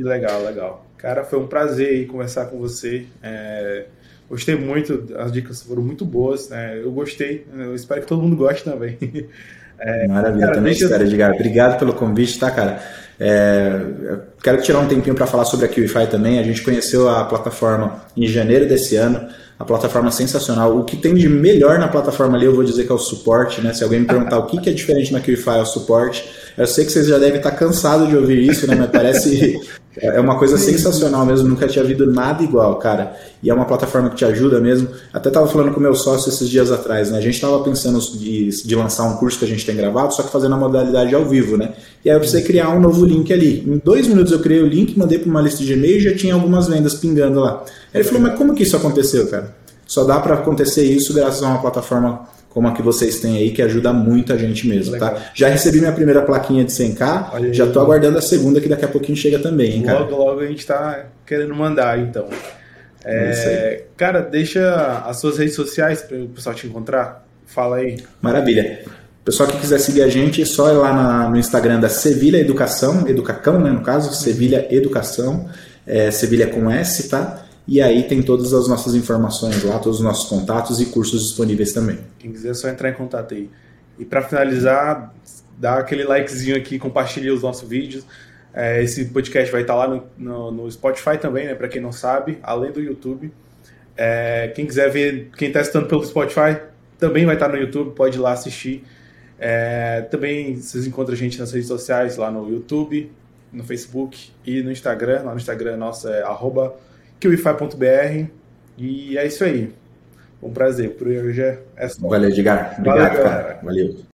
Que 0.00 0.04
legal, 0.04 0.42
legal. 0.42 0.86
Cara, 0.96 1.24
foi 1.24 1.38
um 1.38 1.46
prazer 1.46 2.06
conversar 2.06 2.46
com 2.46 2.58
você. 2.58 3.04
É, 3.22 3.84
gostei 4.30 4.54
muito, 4.56 5.14
as 5.18 5.30
dicas 5.30 5.62
foram 5.62 5.82
muito 5.82 6.06
boas. 6.06 6.48
Né? 6.48 6.80
Eu 6.82 6.90
gostei, 6.90 7.46
eu 7.54 7.74
espero 7.74 8.00
que 8.00 8.06
todo 8.06 8.22
mundo 8.22 8.34
goste 8.34 8.64
também. 8.64 8.96
É, 9.82 10.06
Maravilha, 10.06 10.44
cara, 10.44 10.56
também 10.56 10.74
espero, 10.74 11.02
Edgar. 11.04 11.32
Obrigado 11.32 11.78
pelo 11.78 11.94
convite, 11.94 12.38
tá, 12.38 12.50
cara? 12.50 12.82
É, 13.18 13.80
quero 14.42 14.60
tirar 14.60 14.78
um 14.78 14.86
tempinho 14.86 15.14
para 15.14 15.26
falar 15.26 15.46
sobre 15.46 15.64
a 15.64 15.68
QIFI 15.70 16.06
também. 16.06 16.38
A 16.38 16.42
gente 16.42 16.60
conheceu 16.60 17.08
a 17.08 17.24
plataforma 17.24 18.04
em 18.14 18.26
janeiro 18.26 18.68
desse 18.68 18.96
ano. 18.96 19.26
A 19.58 19.64
plataforma 19.64 20.08
é 20.08 20.12
sensacional. 20.12 20.76
O 20.76 20.84
que 20.84 20.98
tem 20.98 21.14
de 21.14 21.30
melhor 21.30 21.78
na 21.78 21.88
plataforma 21.88 22.36
ali, 22.36 22.44
eu 22.44 22.54
vou 22.54 22.62
dizer 22.62 22.84
que 22.84 22.92
é 22.92 22.94
o 22.94 22.98
suporte, 22.98 23.62
né? 23.62 23.72
Se 23.72 23.82
alguém 23.82 24.00
me 24.00 24.06
perguntar 24.06 24.38
o 24.38 24.46
que 24.46 24.68
é 24.68 24.72
diferente 24.74 25.14
na 25.14 25.20
QIFI 25.20 25.48
é 25.48 25.62
o 25.62 25.64
suporte. 25.64 26.30
Eu 26.60 26.66
sei 26.66 26.84
que 26.84 26.92
vocês 26.92 27.06
já 27.06 27.16
devem 27.16 27.38
estar 27.38 27.52
cansados 27.52 28.06
de 28.06 28.14
ouvir 28.14 28.46
isso, 28.46 28.66
né? 28.66 28.74
Mas 28.74 28.90
parece 28.90 29.58
é 29.96 30.20
uma 30.20 30.38
coisa 30.38 30.58
sensacional 30.58 31.24
mesmo, 31.24 31.48
nunca 31.48 31.66
tinha 31.66 31.82
havido 31.82 32.12
nada 32.12 32.42
igual, 32.42 32.76
cara. 32.76 33.16
E 33.42 33.48
é 33.48 33.54
uma 33.54 33.64
plataforma 33.64 34.10
que 34.10 34.16
te 34.16 34.26
ajuda 34.26 34.60
mesmo. 34.60 34.86
Até 35.10 35.30
tava 35.30 35.46
falando 35.46 35.72
com 35.72 35.80
o 35.80 35.82
meu 35.82 35.94
sócio 35.94 36.28
esses 36.28 36.50
dias 36.50 36.70
atrás, 36.70 37.10
né? 37.10 37.16
A 37.16 37.20
gente 37.22 37.40
tava 37.40 37.64
pensando 37.64 37.98
de, 37.98 38.50
de 38.62 38.76
lançar 38.76 39.04
um 39.04 39.16
curso 39.16 39.38
que 39.38 39.46
a 39.46 39.48
gente 39.48 39.64
tem 39.64 39.74
gravado, 39.74 40.12
só 40.12 40.22
que 40.22 40.30
fazendo 40.30 40.54
a 40.54 40.58
modalidade 40.58 41.14
ao 41.14 41.24
vivo, 41.24 41.56
né? 41.56 41.72
E 42.04 42.10
aí 42.10 42.16
eu 42.16 42.20
precisei 42.20 42.42
criar 42.42 42.68
um 42.68 42.78
novo 42.78 43.06
link 43.06 43.32
ali. 43.32 43.64
Em 43.66 43.80
dois 43.82 44.06
minutos 44.06 44.30
eu 44.30 44.40
criei 44.40 44.62
o 44.62 44.66
link, 44.66 44.98
mandei 44.98 45.18
para 45.18 45.30
uma 45.30 45.40
lista 45.40 45.64
de 45.64 45.72
e-mail 45.72 45.96
e 45.96 46.00
já 46.00 46.14
tinha 46.14 46.34
algumas 46.34 46.68
vendas 46.68 46.92
pingando 46.92 47.40
lá. 47.40 47.64
Aí 47.94 48.02
ele 48.02 48.04
falou, 48.04 48.20
mas 48.20 48.36
como 48.36 48.54
que 48.54 48.64
isso 48.64 48.76
aconteceu, 48.76 49.26
cara? 49.28 49.56
Só 49.86 50.04
dá 50.04 50.20
para 50.20 50.34
acontecer 50.34 50.84
isso 50.84 51.14
graças 51.14 51.42
a 51.42 51.48
uma 51.48 51.58
plataforma 51.58 52.28
como 52.50 52.66
a 52.66 52.72
que 52.72 52.82
vocês 52.82 53.20
têm 53.20 53.38
aí, 53.38 53.52
que 53.52 53.62
ajuda 53.62 53.92
muito 53.92 54.32
a 54.32 54.36
gente 54.36 54.66
mesmo, 54.66 54.98
tá? 54.98 55.06
Legal. 55.06 55.20
tá? 55.22 55.30
Já 55.32 55.48
recebi 55.48 55.78
minha 55.78 55.92
primeira 55.92 56.20
plaquinha 56.20 56.64
de 56.64 56.72
100k, 56.72 57.30
Olha 57.32 57.54
já 57.54 57.64
estou 57.64 57.80
aguardando 57.80 58.18
a 58.18 58.20
segunda, 58.20 58.60
que 58.60 58.68
daqui 58.68 58.84
a 58.84 58.88
pouquinho 58.88 59.16
chega 59.16 59.38
também, 59.38 59.76
hein, 59.76 59.82
cara? 59.82 60.00
Logo, 60.00 60.16
logo 60.16 60.40
a 60.40 60.46
gente 60.46 60.58
está 60.58 61.06
querendo 61.24 61.54
mandar, 61.54 61.98
então. 61.98 62.28
É, 63.04 63.30
é 63.30 63.84
cara, 63.96 64.20
deixa 64.20 65.04
as 65.06 65.18
suas 65.18 65.38
redes 65.38 65.54
sociais 65.54 66.02
para 66.02 66.18
o 66.18 66.28
pessoal 66.28 66.54
te 66.54 66.66
encontrar. 66.66 67.24
Fala 67.46 67.76
aí. 67.76 67.96
Maravilha. 68.20 68.84
Pessoal 69.24 69.48
que 69.48 69.58
quiser 69.58 69.78
seguir 69.78 70.02
a 70.02 70.08
gente, 70.08 70.42
é 70.42 70.44
só 70.44 70.72
ir 70.72 70.76
lá 70.76 70.92
na, 70.92 71.28
no 71.30 71.36
Instagram 71.36 71.78
da 71.78 71.88
Sevilha 71.88 72.38
Educação, 72.38 73.06
Educacão, 73.06 73.60
né, 73.60 73.70
no 73.70 73.80
caso, 73.80 74.12
Sevilha 74.14 74.66
Educação, 74.74 75.48
é, 75.86 76.10
Sevilha 76.10 76.48
com 76.48 76.70
S, 76.70 77.08
tá? 77.08 77.44
E 77.70 77.80
aí 77.80 78.02
tem 78.02 78.20
todas 78.20 78.52
as 78.52 78.66
nossas 78.66 78.96
informações 78.96 79.62
lá, 79.62 79.78
todos 79.78 80.00
os 80.00 80.04
nossos 80.04 80.28
contatos 80.28 80.80
e 80.80 80.86
cursos 80.86 81.22
disponíveis 81.22 81.72
também. 81.72 82.00
Quem 82.18 82.32
quiser 82.32 82.50
é 82.50 82.54
só 82.54 82.68
entrar 82.68 82.90
em 82.90 82.94
contato 82.94 83.32
aí. 83.32 83.48
E 83.96 84.04
para 84.04 84.22
finalizar, 84.22 85.14
dá 85.56 85.78
aquele 85.78 86.02
likezinho 86.02 86.56
aqui, 86.56 86.80
compartilhe 86.80 87.30
os 87.30 87.44
nossos 87.44 87.68
vídeos. 87.68 88.04
É, 88.52 88.82
esse 88.82 89.04
podcast 89.04 89.52
vai 89.52 89.60
estar 89.60 89.76
lá 89.76 89.86
no, 89.86 90.02
no, 90.18 90.50
no 90.50 90.68
Spotify 90.68 91.16
também, 91.16 91.46
né? 91.46 91.54
Para 91.54 91.68
quem 91.68 91.80
não 91.80 91.92
sabe, 91.92 92.40
além 92.42 92.72
do 92.72 92.80
YouTube. 92.80 93.32
É, 93.96 94.48
quem 94.48 94.66
quiser 94.66 94.90
ver, 94.90 95.30
quem 95.36 95.46
está 95.46 95.60
assistindo 95.60 95.86
pelo 95.86 96.04
Spotify, 96.04 96.60
também 96.98 97.24
vai 97.24 97.36
estar 97.36 97.46
no 97.46 97.56
YouTube, 97.56 97.94
pode 97.94 98.18
ir 98.18 98.20
lá 98.20 98.32
assistir. 98.32 98.84
É, 99.38 100.00
também 100.10 100.56
vocês 100.56 100.88
encontram 100.88 101.14
a 101.14 101.16
gente 101.16 101.38
nas 101.38 101.52
redes 101.52 101.68
sociais, 101.68 102.16
lá 102.16 102.32
no 102.32 102.50
YouTube, 102.50 103.12
no 103.52 103.62
Facebook 103.62 104.32
e 104.44 104.60
no 104.60 104.72
Instagram. 104.72 105.22
Lá 105.22 105.30
no 105.30 105.38
Instagram 105.38 105.76
nosso 105.76 106.08
é 106.08 106.20
arroba 106.22 106.74
kiwify.br. 107.20 108.26
E 108.78 109.18
é 109.18 109.26
isso 109.26 109.44
aí. 109.44 109.72
Um 110.42 110.52
prazer. 110.52 110.90
Por 110.96 111.06
hoje 111.06 111.58
é 111.76 111.88
só. 111.88 112.08
Valeu, 112.08 112.30
Edgar. 112.30 112.76
Obrigado, 112.78 113.16
Valeu, 113.16 113.22
cara. 113.22 113.60
Valeu. 113.62 114.09